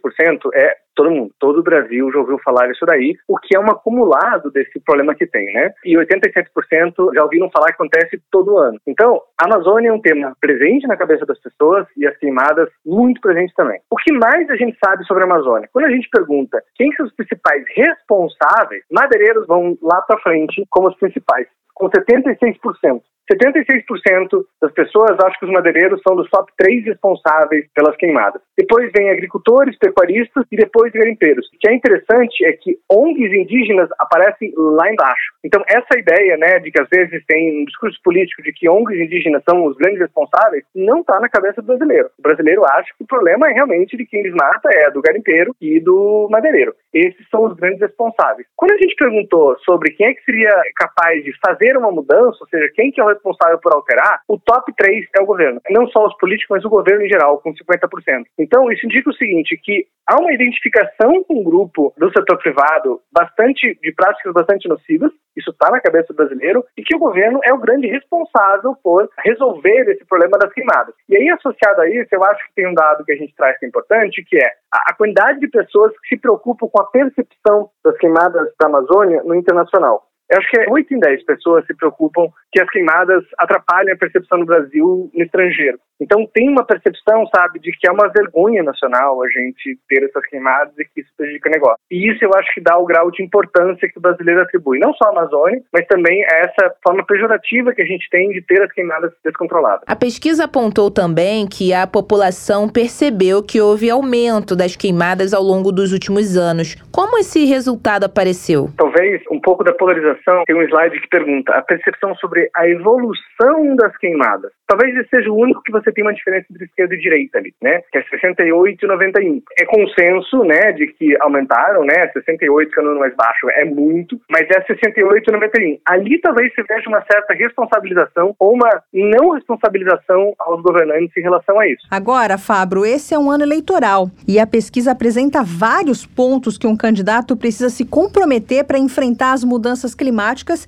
é 0.54 0.76
todo 0.96 1.12
mundo, 1.12 1.32
todo 1.40 1.60
o 1.60 1.64
Brasil 1.64 2.12
já 2.12 2.20
ouviu 2.20 2.40
falar 2.40 2.70
isso 2.72 2.86
daí, 2.86 3.16
o 3.28 3.38
que 3.38 3.56
é 3.56 3.60
um 3.60 3.70
acumulado 3.70 4.50
desse 4.52 4.80
problema 4.80 5.14
que 5.14 5.28
tem, 5.28 5.46
né? 5.54 5.72
E 5.84 5.96
87% 5.96 7.14
já 7.14 7.24
ouviram 7.24 7.50
falar 7.52 7.68
que 7.68 7.74
acontece 7.74 8.22
todo 8.32 8.58
ano. 8.58 8.80
Então, 8.88 9.22
a 9.40 9.46
Amazônia 9.46 9.90
é 9.90 9.94
um 9.94 10.02
tema 10.02 10.36
presente 10.40 10.88
na 10.88 10.98
cabeça 10.98 11.26
das 11.26 11.40
pessoas 11.40 11.86
e 11.98 12.08
as 12.08 12.18
queimadas 12.18 12.70
muito 12.86 13.20
presentes 13.22 13.54
também. 13.56 13.80
O 13.90 13.98
que 13.98 14.14
mais 14.14 14.50
a 14.50 14.56
gente 14.56 14.78
sabe 14.84 15.04
sobre 15.06 15.24
a 15.24 15.26
Amazônia? 15.26 15.70
Quando 15.72 15.86
a 15.86 15.92
gente 15.92 16.10
pergunta 16.10 16.62
quem 16.76 16.92
são 16.94 17.06
os 17.06 17.14
principais 17.14 17.64
responsáveis, 17.76 18.84
madeireiros 18.92 19.46
vão 19.48 19.78
lá 19.82 20.02
para 20.02 20.20
frente 20.20 20.64
como 20.70 20.88
os 20.88 20.96
principais, 20.98 21.48
com 21.74 21.90
76%. 21.90 23.02
76% 23.32 24.46
das 24.62 24.72
pessoas 24.74 25.12
acham 25.20 25.40
que 25.40 25.46
os 25.46 25.52
madeireiros 25.52 26.02
são 26.08 26.16
dos 26.16 26.30
top 26.30 26.52
3 26.58 26.86
responsáveis 26.86 27.66
pelas 27.74 27.96
queimadas. 27.98 28.42
Depois 28.58 28.92
vem 28.96 29.10
agricultores, 29.10 29.78
pecuaristas 29.78 30.46
e 30.52 30.56
depois 30.56 30.92
garimpeiros. 30.94 31.48
O 31.48 31.58
que 31.60 31.70
é 31.70 31.74
interessante 31.74 32.46
é 32.46 32.54
que 32.54 32.78
ONGs 32.92 33.34
indígenas 33.34 33.90
aparecem 34.00 34.54
lá 34.56 34.92
embaixo. 34.92 35.34
Então, 35.44 35.64
essa 35.68 35.98
ideia 35.98 36.38
né, 36.38 36.60
de 36.60 36.72
que 36.72 36.82
às 36.82 36.90
vezes 36.90 37.24
tem 37.28 37.62
um 37.62 37.66
discurso 37.66 38.00
político 38.04 38.44
de 38.44 38.54
que 38.54 38.70
ONGs 38.70 39.00
indígenas 39.00 39.44
são 39.48 39.66
os 39.66 39.76
grandes 39.78 40.00
responsáveis, 40.00 40.64
não 40.76 41.02
está 41.02 41.20
na 41.20 41.30
cabeça 41.30 41.62
do 41.62 41.68
brasileiro. 41.68 42.10
O 42.20 42.22
brasileiro 42.22 42.64
acha 42.66 42.92
que 42.98 43.04
o 43.04 43.08
problema 43.08 43.50
é 43.50 43.54
realmente 43.54 43.98
de 43.98 44.06
quem 44.06 44.20
eles 44.20 44.34
mata 44.34 44.70
é 44.74 44.92
do 44.92 45.02
garimpeiro 45.02 45.56
e 45.62 45.80
do 45.80 46.28
madeireiro. 46.30 46.74
Esses 46.94 47.28
são 47.30 47.46
os 47.46 47.56
grandes 47.56 47.80
responsáveis. 47.82 48.48
Quando 48.56 48.74
a 48.74 48.78
gente 48.78 48.96
perguntou 48.96 49.58
sobre 49.60 49.92
quem 49.92 50.08
é 50.08 50.14
que 50.14 50.24
seria 50.24 50.52
capaz 50.76 51.24
de 51.24 51.32
fazer 51.46 51.78
uma 51.78 51.92
mudança, 51.92 52.38
ou 52.42 52.48
seja, 52.50 52.72
quem 52.74 52.92
que 52.92 53.02
é 53.02 53.04
o 53.04 53.15
responsável 53.16 53.60
por 53.60 53.74
alterar, 53.74 54.22
o 54.28 54.38
top 54.38 54.72
3 54.76 55.06
é 55.18 55.22
o 55.22 55.26
governo. 55.26 55.60
Não 55.70 55.88
só 55.88 56.06
os 56.06 56.16
políticos, 56.18 56.58
mas 56.58 56.66
o 56.66 56.70
governo 56.70 57.04
em 57.04 57.10
geral, 57.10 57.40
com 57.40 57.52
50%. 57.52 58.24
Então, 58.40 58.72
isso 58.72 58.86
indica 58.86 59.10
o 59.10 59.16
seguinte, 59.16 59.60
que 59.64 59.88
há 60.08 60.20
uma 60.20 60.34
identificação 60.34 61.24
com 61.24 61.42
um 61.42 61.44
grupo 61.44 61.94
do 61.98 62.12
setor 62.12 62.38
privado 62.38 63.02
bastante 63.12 63.78
de 63.82 63.92
práticas 63.94 64.34
bastante 64.34 64.68
nocivas, 64.68 65.12
isso 65.36 65.52
está 65.52 65.70
na 65.70 65.82
cabeça 65.82 66.14
do 66.14 66.16
brasileiro, 66.16 66.64
e 66.78 66.84
que 66.84 66.96
o 66.96 67.00
governo 67.00 67.40
é 67.44 67.54
o 67.54 67.60
grande 67.60 67.88
responsável 67.88 68.76
por 68.82 69.10
resolver 69.20 69.90
esse 69.90 70.06
problema 70.06 70.38
das 70.38 70.54
queimadas. 70.54 70.96
E 71.10 71.16
aí, 71.16 71.30
associado 71.30 71.82
a 71.82 71.90
isso, 71.90 72.08
eu 72.12 72.24
acho 72.24 72.48
que 72.48 72.56
tem 72.56 72.68
um 72.68 72.74
dado 72.74 73.04
que 73.04 73.12
a 73.12 73.18
gente 73.18 73.36
traz 73.36 73.58
que 73.60 73.66
é 73.66 73.70
importante, 73.70 74.24
que 74.24 74.38
é 74.38 74.50
a, 74.72 74.94
quantidade 74.94 75.40
de 75.40 75.48
pessoas 75.48 75.92
que 76.00 76.16
se 76.16 76.18
preocupam 76.18 76.68
com 76.68 76.82
a 76.82 76.88
percepção 76.88 77.70
das 77.84 77.98
queimadas 77.98 78.52
da 78.60 78.68
Amazônia 78.68 79.24
no 79.24 79.36
internacional. 79.36 80.04
Eu 80.30 80.40
acho 80.40 80.50
que 80.50 80.60
é 80.60 80.66
8 80.70 80.94
em 80.94 81.00
10 81.00 81.26
pessoas 81.26 81.66
se 81.66 81.76
preocupam 81.76 82.28
que 82.52 82.62
as 82.62 82.70
queimadas 82.70 83.24
atrapalhem 83.38 83.94
a 83.94 83.98
percepção 83.98 84.40
do 84.40 84.46
Brasil 84.46 85.10
no 85.14 85.24
estrangeiro. 85.24 85.78
Então 86.02 86.28
tem 86.34 86.50
uma 86.50 86.66
percepção, 86.66 87.26
sabe, 87.34 87.60
de 87.60 87.72
que 87.72 87.88
é 87.88 87.92
uma 87.92 88.10
vergonha 88.10 88.64
nacional 88.64 89.22
a 89.24 89.30
gente 89.30 89.80
ter 89.88 90.04
essas 90.04 90.26
queimadas 90.26 90.74
e 90.78 90.84
que 90.84 91.02
isso 91.02 91.10
prejudica 91.16 91.50
o 91.50 91.52
negócio. 91.52 91.78
E 91.90 92.12
isso 92.12 92.24
eu 92.24 92.32
acho 92.36 92.54
que 92.54 92.62
dá 92.62 92.78
o 92.78 92.86
grau 92.86 93.10
de 93.12 93.24
importância 93.24 93.88
que 93.88 93.98
o 93.98 94.02
brasileiro 94.02 94.42
atribui, 94.42 94.80
não 94.80 94.94
só 94.94 95.06
à 95.06 95.10
Amazônia, 95.12 95.62
mas 95.72 95.86
também 95.88 96.24
a 96.26 96.38
essa 96.40 96.76
forma 96.86 97.06
pejorativa 97.06 97.74
que 97.74 97.82
a 97.82 97.86
gente 97.86 98.10
tem 98.10 98.30
de 98.30 98.42
ter 98.42 98.62
as 98.62 98.72
queimadas 98.74 99.14
descontroladas. 99.24 99.84
A 99.88 99.96
pesquisa 99.96 100.46
apontou 100.46 100.92
também 100.92 101.48
que 101.48 101.74
a 101.74 101.88
população 101.88 102.68
percebeu 102.68 103.42
que 103.42 103.62
houve 103.62 103.90
aumento 103.90 104.56
das 104.56 104.76
queimadas 104.76 105.34
ao 105.34 105.44
longo 105.44 105.72
dos 105.72 105.94
últimos 105.94 106.36
anos. 106.36 106.76
Como 106.92 107.18
esse 107.18 107.46
resultado 107.46 108.06
apareceu? 108.06 108.70
Talvez 108.78 109.22
um 109.32 109.40
pouco 109.40 109.64
da 109.64 109.74
polarização. 109.74 110.15
Tem 110.46 110.56
um 110.56 110.62
slide 110.64 111.00
que 111.02 111.08
pergunta 111.08 111.54
a 111.54 111.62
percepção 111.62 112.16
sobre 112.16 112.50
a 112.56 112.68
evolução 112.68 113.76
das 113.76 113.96
queimadas. 113.98 114.52
Talvez 114.68 114.96
esse 114.98 115.10
seja 115.10 115.32
o 115.32 115.38
único 115.38 115.62
que 115.62 115.72
você 115.72 115.92
tem 115.92 116.04
uma 116.04 116.14
diferença 116.14 116.48
entre 116.50 116.66
esquerda 116.66 116.96
e 116.96 117.00
direita 117.00 117.38
ali, 117.38 117.54
né? 117.62 117.82
Que 117.92 118.00
é 118.00 118.04
68 118.04 118.84
e 118.84 118.88
91. 118.88 119.42
É 119.60 119.66
consenso, 119.66 120.44
né, 120.44 120.72
de 120.72 120.88
que 120.88 121.16
aumentaram, 121.22 121.84
né? 121.84 122.08
68, 122.14 122.72
que 122.72 122.80
é 122.80 122.82
o 122.82 122.86
número 122.86 123.02
mais 123.02 123.16
baixo, 123.16 123.48
é 123.52 123.66
muito, 123.66 124.20
mas 124.30 124.48
é 124.50 124.62
68 124.62 125.30
e 125.30 125.34
91. 125.34 125.78
Ali 125.86 126.20
talvez 126.20 126.54
se 126.54 126.64
veja 126.64 126.90
uma 126.90 127.04
certa 127.12 127.34
responsabilização 127.34 128.36
ou 128.40 128.54
uma 128.54 128.70
não 128.94 129.32
responsabilização 129.32 130.34
aos 130.40 130.62
governantes 130.62 131.16
em 131.16 131.22
relação 131.22 131.60
a 131.60 131.68
isso. 131.68 131.86
Agora, 131.92 132.38
Fabro, 132.38 132.86
esse 132.86 133.14
é 133.14 133.20
um 133.20 133.30
ano 133.30 133.44
eleitoral 133.44 134.10
e 134.28 134.40
a 134.40 134.48
pesquisa 134.48 134.92
apresenta 134.92 135.44
vários 135.44 136.06
pontos 136.06 136.58
que 136.58 136.68
um 136.68 136.76
candidato 136.76 137.38
precisa 137.38 137.70
se 137.70 137.86
comprometer 137.86 138.66
para 138.66 138.80
enfrentar 138.80 139.34
as 139.34 139.44
mudanças 139.44 139.94
climáticas 139.94 140.05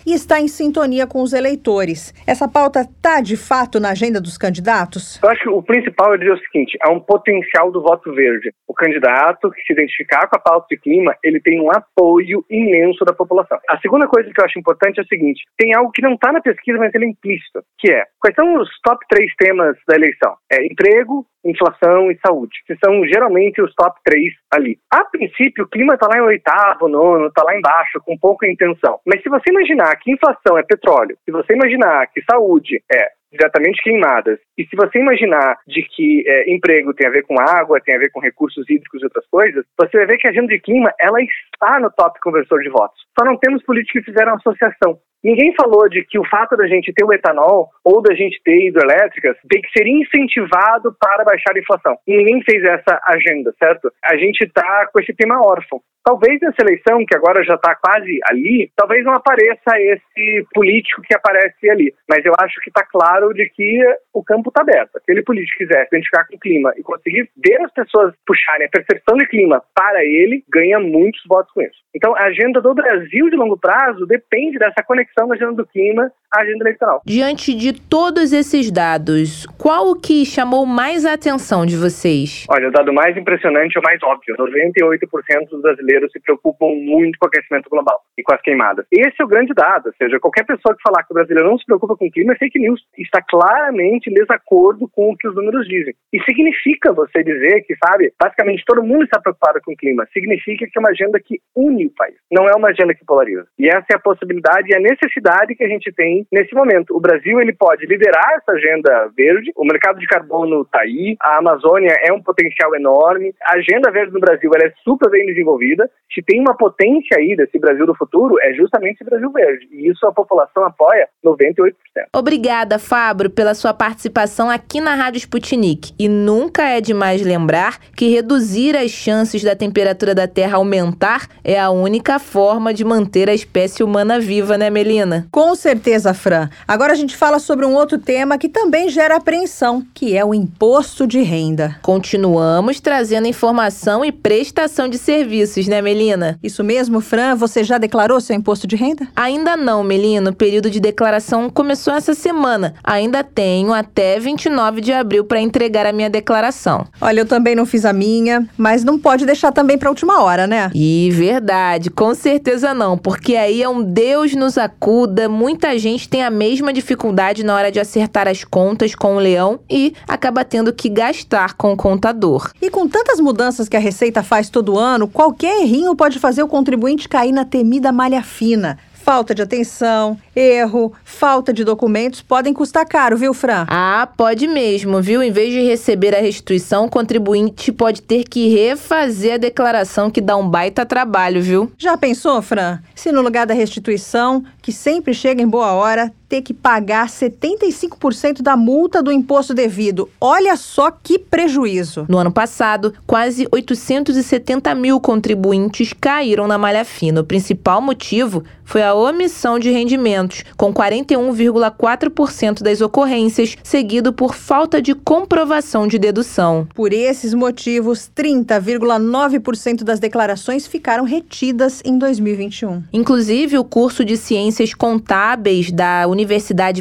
e 0.06 0.14
estar 0.14 0.40
em 0.40 0.48
sintonia 0.48 1.08
com 1.08 1.22
os 1.22 1.34
eleitores. 1.34 2.14
Essa 2.26 2.48
pauta 2.48 2.82
está 2.82 3.22
de 3.22 3.38
fato 3.38 3.80
na 3.80 3.90
agenda 3.90 4.22
dos 4.22 4.38
candidatos? 4.38 5.20
Eu 5.22 5.30
acho 5.30 5.42
que 5.42 5.50
o 5.50 5.62
principal 5.62 6.14
é 6.14 6.18
dizer 6.18 6.34
o 6.34 6.40
seguinte: 6.40 6.78
há 6.82 6.92
um 6.92 7.00
potencial 7.00 7.72
do 7.72 7.82
voto 7.82 8.14
verde. 8.14 8.52
O 8.68 8.74
candidato 8.74 9.52
que 9.52 9.62
se 9.62 9.74
identificar 9.74 10.28
com 10.28 10.38
a 10.38 10.40
pauta 10.40 10.68
de 10.70 10.78
clima, 10.78 11.16
ele 11.24 11.40
tem 11.40 11.60
um 11.60 11.72
apoio 11.72 12.44
imenso 12.50 13.04
da 13.06 13.14
população. 13.14 13.58
A 13.70 13.80
segunda 13.80 14.08
coisa 14.08 14.30
que 14.34 14.40
eu 14.40 14.46
acho 14.46 14.60
importante 14.60 15.00
é 15.00 15.04
o 15.04 15.08
seguinte: 15.08 15.44
tem 15.58 15.74
algo 15.76 15.92
que 15.92 16.02
não 16.02 16.14
está 16.14 16.32
na 16.32 16.42
pesquisa, 16.42 16.78
mas 16.78 16.94
ele 16.94 17.06
é 17.06 17.10
implícito, 17.10 17.64
que 17.80 17.92
é 17.92 18.04
quais 18.20 18.36
são 18.36 18.62
os 18.62 18.70
top 18.84 19.06
três 19.10 19.32
temas 19.38 19.78
da 19.88 19.96
eleição? 19.96 20.36
É 20.52 20.66
emprego, 20.66 21.26
inflação 21.46 22.12
e 22.12 22.20
saúde, 22.26 22.54
que 22.66 22.76
são 22.84 23.06
geralmente 23.06 23.62
os 23.62 23.74
top 23.76 24.00
três 24.04 24.34
ali. 24.52 24.78
A 24.92 25.04
princípio, 25.06 25.64
o 25.64 25.68
clima 25.68 25.94
está 25.94 26.08
lá 26.08 26.18
em 26.18 26.22
oitavo, 26.22 26.88
nono, 26.88 27.28
está 27.28 27.44
lá 27.44 27.56
embaixo, 27.56 28.00
com 28.06 28.18
pouca 28.18 28.48
intenção. 28.48 29.00
Mas 29.06 29.22
se 29.22 29.30
você 29.30 29.50
imaginar 29.50 29.96
que 29.98 30.12
inflação 30.12 30.58
é 30.58 30.64
petróleo, 30.64 31.18
se 31.24 31.32
você 31.32 31.54
imaginar 31.54 32.08
que 32.08 32.22
saúde 32.30 32.82
é 32.92 33.17
diretamente 33.32 33.82
queimadas. 33.82 34.40
E 34.58 34.66
se 34.66 34.76
você 34.76 35.00
imaginar 35.00 35.58
de 35.68 35.82
que 35.84 36.24
é, 36.28 36.52
emprego 36.52 36.94
tem 36.94 37.08
a 37.08 37.12
ver 37.12 37.24
com 37.24 37.40
água, 37.40 37.82
tem 37.82 37.96
a 37.96 38.00
ver 38.00 38.12
com 38.12 38.20
recursos 38.20 38.70
hídricos 38.70 39.02
e 39.02 39.06
outras 39.06 39.26
coisas, 39.28 39.66
você 39.78 39.98
vai 39.98 40.08
ver 40.08 40.18
que 40.18 40.28
a 40.28 40.32
agenda 40.32 40.48
de 40.48 40.60
clima 40.60 40.94
ela 41.00 41.22
está 41.22 41.80
no 41.80 41.92
top 41.92 42.20
conversor 42.22 42.62
de 42.62 42.70
votos. 42.70 43.00
Só 43.18 43.26
não 43.26 43.38
temos 43.38 43.64
políticos 43.64 44.04
que 44.04 44.12
fizeram 44.12 44.36
associação. 44.36 45.00
Ninguém 45.24 45.54
falou 45.60 45.90
de 45.90 46.04
que 46.06 46.20
o 46.20 46.28
fato 46.28 46.56
da 46.56 46.68
gente 46.68 46.94
ter 46.94 47.04
o 47.04 47.12
etanol 47.12 47.70
ou 47.84 48.02
da 48.02 48.14
gente 48.14 48.40
ter 48.44 48.68
hidrelétricas 48.68 49.36
tem 49.50 49.62
que 49.62 49.72
ser 49.72 49.88
incentivado 49.88 50.96
para 51.00 51.24
baixar 51.24 51.56
a 51.56 51.60
inflação. 51.60 51.98
Ninguém 52.08 52.42
fez 52.44 52.64
essa 52.64 53.00
agenda, 53.08 53.54
certo? 53.58 53.92
A 54.04 54.16
gente 54.16 54.42
está 54.46 54.88
com 54.88 55.00
esse 55.00 55.14
tema 55.14 55.40
órfão. 55.40 55.82
Talvez 56.04 56.40
nessa 56.40 56.62
eleição, 56.62 57.06
que 57.06 57.18
agora 57.18 57.44
já 57.44 57.56
está 57.56 57.76
quase 57.76 58.20
ali, 58.30 58.72
talvez 58.78 59.04
não 59.04 59.14
apareça 59.14 59.78
esse 59.78 60.48
político 60.54 61.02
que 61.02 61.14
aparece 61.14 61.70
ali. 61.70 61.94
Mas 62.10 62.24
eu 62.24 62.32
acho 62.40 62.62
que 62.62 62.70
está 62.70 62.86
claro 62.86 63.17
de 63.34 63.50
que 63.50 63.82
o 64.14 64.24
campo 64.24 64.50
está 64.50 64.62
aberto. 64.62 64.92
Se 64.92 65.00
aquele 65.00 65.24
político 65.24 65.58
quiser 65.58 65.88
se 65.88 65.96
identificar 65.96 66.26
com 66.28 66.36
o 66.36 66.40
clima 66.40 66.74
e 66.78 66.84
conseguir 66.84 67.30
ver 67.36 67.62
as 67.62 67.74
pessoas 67.74 68.14
puxarem 68.26 68.68
a 68.68 68.70
percepção 68.70 69.18
de 69.18 69.28
clima 69.28 69.62
para 69.76 70.04
ele, 70.04 70.44
ganha 70.50 70.80
muitos 70.80 71.22
votos 71.28 71.52
com 71.54 71.62
isso. 71.62 71.78
Então, 71.96 72.16
a 72.16 72.26
agenda 72.26 72.62
do 72.62 72.74
Brasil 72.74 73.30
de 73.30 73.36
longo 73.36 73.58
prazo 73.58 74.06
depende 74.06 74.60
dessa 74.60 74.84
conexão 74.86 75.28
da 75.28 75.36
agenda 75.36 75.54
do 75.54 75.66
clima 75.66 76.12
à 76.32 76.42
agenda 76.42 76.64
eleitoral. 76.64 77.02
Diante 77.06 77.56
de 77.56 77.74
todos 77.74 78.34
esses 78.34 78.72
dados, 78.72 79.46
qual 79.58 79.90
o 79.92 80.00
que 80.00 80.26
chamou 80.26 80.66
mais 80.66 81.06
a 81.06 81.14
atenção 81.14 81.66
de 81.66 81.76
vocês? 81.76 82.46
Olha, 82.50 82.68
o 82.68 82.72
dado 82.72 82.94
mais 82.94 83.18
impressionante 83.18 83.78
é 83.78 83.80
o 83.80 83.84
mais 83.84 84.02
óbvio. 84.04 84.36
98% 84.36 85.50
dos 85.50 85.62
brasileiros 85.62 85.88
brasileiros 85.88 86.12
se 86.12 86.20
preocupam 86.20 86.68
muito 86.68 87.18
com 87.20 87.26
o 87.26 87.30
aquecimento 87.30 87.70
global 87.70 88.02
e 88.18 88.24
com 88.24 88.34
as 88.34 88.42
queimadas. 88.42 88.86
Esse 88.92 89.16
é 89.22 89.26
o 89.26 89.28
grande 89.28 89.54
dado, 89.54 89.88
ou 89.88 89.94
seja, 89.98 90.20
qualquer 90.20 90.46
pessoa 90.46 90.76
que 90.76 90.82
falar 90.82 91.04
que 91.04 91.12
o 91.12 91.16
brasileiro 91.16 91.50
não 91.50 91.58
se 91.58 91.66
preocupa 91.66 91.96
com 91.96 92.06
o 92.06 92.12
clima 92.12 92.34
é 92.34 92.38
fake 92.38 92.60
news. 92.60 92.82
E 92.98 93.07
está 93.08 93.22
claramente 93.22 94.10
em 94.10 94.14
desacordo 94.14 94.88
com 94.88 95.12
o 95.12 95.18
que 95.18 95.28
os 95.28 95.36
números 95.36 95.68
dizem. 95.68 95.94
E 96.14 96.22
significa 96.24 96.94
você 96.94 97.24
dizer 97.24 97.62
que, 97.62 97.76
sabe, 97.84 98.14
basicamente 98.22 98.64
todo 98.66 98.84
mundo 98.84 99.04
está 99.04 99.20
preocupado 99.20 99.60
com 99.64 99.74
o 99.74 99.78
clima. 99.78 100.08
Significa 100.14 100.66
que 100.66 100.78
é 100.78 100.80
uma 100.80 100.90
agenda 100.90 101.20
que 101.20 101.40
une 101.56 101.88
o 101.88 101.92
país, 101.92 102.16
não 102.32 102.48
é 102.48 102.56
uma 102.56 102.70
agenda 102.70 102.94
que 102.94 103.06
polariza. 103.06 103.48
E 103.58 103.68
essa 103.68 103.86
é 103.92 103.96
a 103.96 104.00
possibilidade 104.00 104.70
e 104.70 104.76
a 104.76 104.80
necessidade 104.80 105.56
que 105.56 105.64
a 105.64 105.68
gente 105.68 105.92
tem 105.92 106.26
nesse 106.32 106.54
momento. 106.54 106.96
O 106.96 107.00
Brasil 107.00 107.40
ele 107.40 107.54
pode 107.54 107.86
liderar 107.86 108.38
essa 108.38 108.52
agenda 108.52 109.12
verde, 109.16 109.52
o 109.56 109.66
mercado 109.66 110.00
de 110.00 110.08
carbono 110.08 110.62
está 110.62 110.82
aí, 110.82 111.16
a 111.22 111.38
Amazônia 111.38 111.96
é 112.04 112.12
um 112.12 112.22
potencial 112.22 112.76
enorme, 112.76 113.34
a 113.44 113.58
agenda 113.58 113.92
verde 113.92 114.14
no 114.14 114.20
Brasil 114.20 114.52
ela 114.54 114.68
é 114.68 114.74
super 114.84 115.10
bem 115.10 115.26
desenvolvida. 115.26 115.90
Se 116.14 116.22
tem 116.22 116.40
uma 116.40 116.56
potência 116.56 117.18
aí 117.18 117.36
desse 117.36 117.60
Brasil 117.60 117.86
do 117.86 117.96
futuro, 117.96 118.36
é 118.42 118.54
justamente 118.54 118.96
esse 118.96 119.10
Brasil 119.10 119.32
verde. 119.32 119.68
E 119.72 119.90
isso 119.90 120.06
a 120.06 120.14
população 120.14 120.64
apoia 120.64 121.08
98%. 121.24 121.74
Obrigada, 122.14 122.80
Fabro, 122.98 123.30
pela 123.30 123.54
sua 123.54 123.76
participação 123.76 124.50
aqui 124.50 124.82
na 124.82 124.96
Rádio 124.96 125.20
Sputnik. 125.20 125.94
E 126.00 126.10
nunca 126.10 126.64
é 126.64 126.82
demais 126.82 127.22
lembrar 127.22 127.78
que 127.96 128.10
reduzir 128.10 128.76
as 128.76 128.90
chances 128.90 129.44
da 129.44 129.56
temperatura 129.56 130.16
da 130.16 130.28
Terra 130.28 130.58
aumentar 130.58 131.28
é 131.44 131.60
a 131.60 131.70
única 131.70 132.18
forma 132.18 132.74
de 132.74 132.84
manter 132.84 133.30
a 133.30 133.36
espécie 133.36 133.84
humana 133.84 134.20
viva, 134.20 134.58
né, 134.58 134.72
Melina? 134.72 135.28
Com 135.32 135.54
certeza, 135.54 136.12
Fran. 136.12 136.50
Agora 136.68 136.94
a 136.94 136.96
gente 136.96 137.16
fala 137.16 137.38
sobre 137.38 137.68
um 137.68 137.76
outro 137.76 138.00
tema 138.00 138.36
que 138.36 138.50
também 138.50 138.90
gera 138.90 139.18
apreensão, 139.18 139.86
que 139.94 140.18
é 140.18 140.26
o 140.26 140.34
imposto 140.34 141.06
de 141.06 141.22
renda. 141.22 141.78
Continuamos 141.84 142.80
trazendo 142.80 143.28
informação 143.28 144.04
e 144.04 144.12
prestação 144.12 144.90
de 144.90 144.98
serviços, 144.98 145.68
né, 145.68 145.84
Melina? 145.84 146.40
Isso 146.42 146.64
mesmo, 146.64 147.00
Fran. 147.00 147.36
Você 147.36 147.64
já 147.64 147.78
declarou 147.78 148.20
seu 148.20 148.36
imposto 148.36 148.66
de 148.66 148.76
renda? 148.76 149.08
Ainda 149.16 149.56
não, 149.56 149.84
Melina. 149.84 150.32
O 150.32 150.36
período 150.36 150.68
de 150.68 150.80
declaração 150.80 151.48
começou 151.48 151.94
essa 151.94 152.16
semana. 152.16 152.74
Ainda 152.88 153.22
tenho 153.22 153.74
até 153.74 154.18
29 154.18 154.80
de 154.80 154.94
abril 154.94 155.26
para 155.26 155.42
entregar 155.42 155.86
a 155.86 155.92
minha 155.92 156.10
declaração. 156.10 156.88
Olha, 157.02 157.20
eu 157.20 157.26
também 157.26 157.54
não 157.54 157.66
fiz 157.66 157.84
a 157.84 157.92
minha, 157.92 158.48
mas 158.58 158.82
não 158.82 158.98
pode 158.98 159.26
deixar 159.26 159.52
também 159.52 159.78
para 159.78 159.90
última 159.90 160.24
hora, 160.24 160.48
né? 160.48 160.72
E 160.74 161.10
verdade, 161.12 161.90
com 161.90 162.16
certeza 162.16 162.74
não, 162.74 162.98
porque 162.98 163.36
aí 163.36 163.62
é 163.62 163.68
um 163.68 163.84
Deus 163.84 164.34
nos 164.36 164.58
acuda. 164.58 165.28
Muita 165.28 165.78
gente 165.78 166.08
tem 166.08 166.24
a 166.24 166.30
mesma 166.30 166.72
dificuldade 166.72 167.44
na 167.44 167.56
hora 167.56 167.70
de 167.70 167.78
acertar 167.78 168.26
as 168.26 168.46
contas 168.46 168.96
com 168.96 169.18
o 169.18 169.20
leão 169.20 169.60
e 169.70 169.94
acaba 170.08 170.46
tendo 170.46 170.72
que 170.72 170.88
gastar 170.88 171.56
com 171.56 171.74
o 171.74 171.78
contador. 171.78 172.52
E 172.62 172.70
com 172.70 172.88
tantas 172.88 173.20
mudanças 173.20 173.68
que 173.68 173.76
a 173.76 173.82
Receita 173.82 174.24
faz 174.24 174.50
todo 174.50 174.80
ano, 174.80 175.10
qualquer 175.10 175.60
errinho 175.62 175.94
pode 175.94 176.20
fazer 176.20 176.42
o 176.42 176.48
contribuinte 176.48 177.10
cair 177.10 177.34
na 177.34 177.44
temida 177.44 177.92
malha 177.92 178.24
fina 178.24 178.78
falta 179.08 179.34
de 179.34 179.42
atenção, 179.42 180.20
erro, 180.36 180.92
falta 181.06 181.54
de 181.54 181.64
documentos 181.64 182.22
podem 182.22 182.54
custar 182.54 182.86
caro, 182.86 183.16
viu, 183.16 183.34
Fran? 183.34 183.66
Ah, 183.70 184.06
pode 184.18 184.50
mesmo, 184.50 185.02
viu? 185.02 185.24
Em 185.24 185.32
vez 185.32 185.50
de 185.50 185.62
receber 185.62 186.14
a 186.14 186.20
restituição, 186.20 186.84
o 186.84 186.90
contribuinte 186.90 187.72
pode 187.72 188.02
ter 188.02 188.26
que 188.26 188.50
refazer 188.50 189.36
a 189.36 189.38
declaração, 189.38 190.12
que 190.12 190.20
dá 190.20 190.36
um 190.36 190.50
baita 190.50 190.86
trabalho, 190.86 191.42
viu? 191.42 191.72
Já 191.78 191.96
pensou, 191.96 192.42
Fran? 192.42 192.80
Se 192.94 193.10
no 193.10 193.22
lugar 193.22 193.46
da 193.46 193.54
restituição, 193.54 194.44
que 194.62 194.74
sempre 194.74 195.14
chega 195.14 195.42
em 195.42 195.48
boa 195.48 195.72
hora, 195.72 196.12
ter 196.28 196.42
que 196.42 196.54
pagar 196.54 197.08
75% 197.08 198.42
da 198.42 198.58
multa 198.58 199.02
do 199.02 199.12
imposto 199.12 199.54
devido. 199.54 200.10
Olha 200.20 200.56
só 200.58 200.92
que 200.92 201.18
prejuízo. 201.18 202.06
No 202.10 202.18
ano 202.18 202.32
passado, 202.32 202.94
quase 203.06 203.48
870 203.52 204.76
mil 204.76 205.00
contribuintes 205.00 205.94
caíram 205.94 206.48
na 206.48 206.58
malha 206.58 206.84
fina. 206.84 207.22
O 207.22 207.26
principal 207.26 207.82
motivo 207.82 208.44
foi 208.64 208.84
a 208.84 208.94
omissão 208.94 209.58
de 209.58 209.72
rendimentos, 209.72 210.44
com 210.58 210.74
41,4% 210.74 212.62
das 212.62 212.82
ocorrências, 212.82 213.56
seguido 213.64 214.12
por 214.12 214.36
falta 214.36 214.82
de 214.82 214.94
comprovação 214.94 215.88
de 215.88 215.98
dedução. 215.98 216.68
Por 216.76 216.92
esses 216.92 217.34
motivos, 217.34 218.12
30,9% 218.14 219.86
das 219.86 220.00
declarações 220.00 220.68
ficaram 220.68 221.06
retidas 221.06 221.82
em 221.86 221.98
2021. 221.98 222.84
Inclusive, 222.92 223.58
o 223.58 223.64
curso 223.64 224.04
de 224.04 224.18
Ciências 224.18 224.74
Contábeis 224.74 225.72
da 225.72 226.06
Universidade 226.06 226.17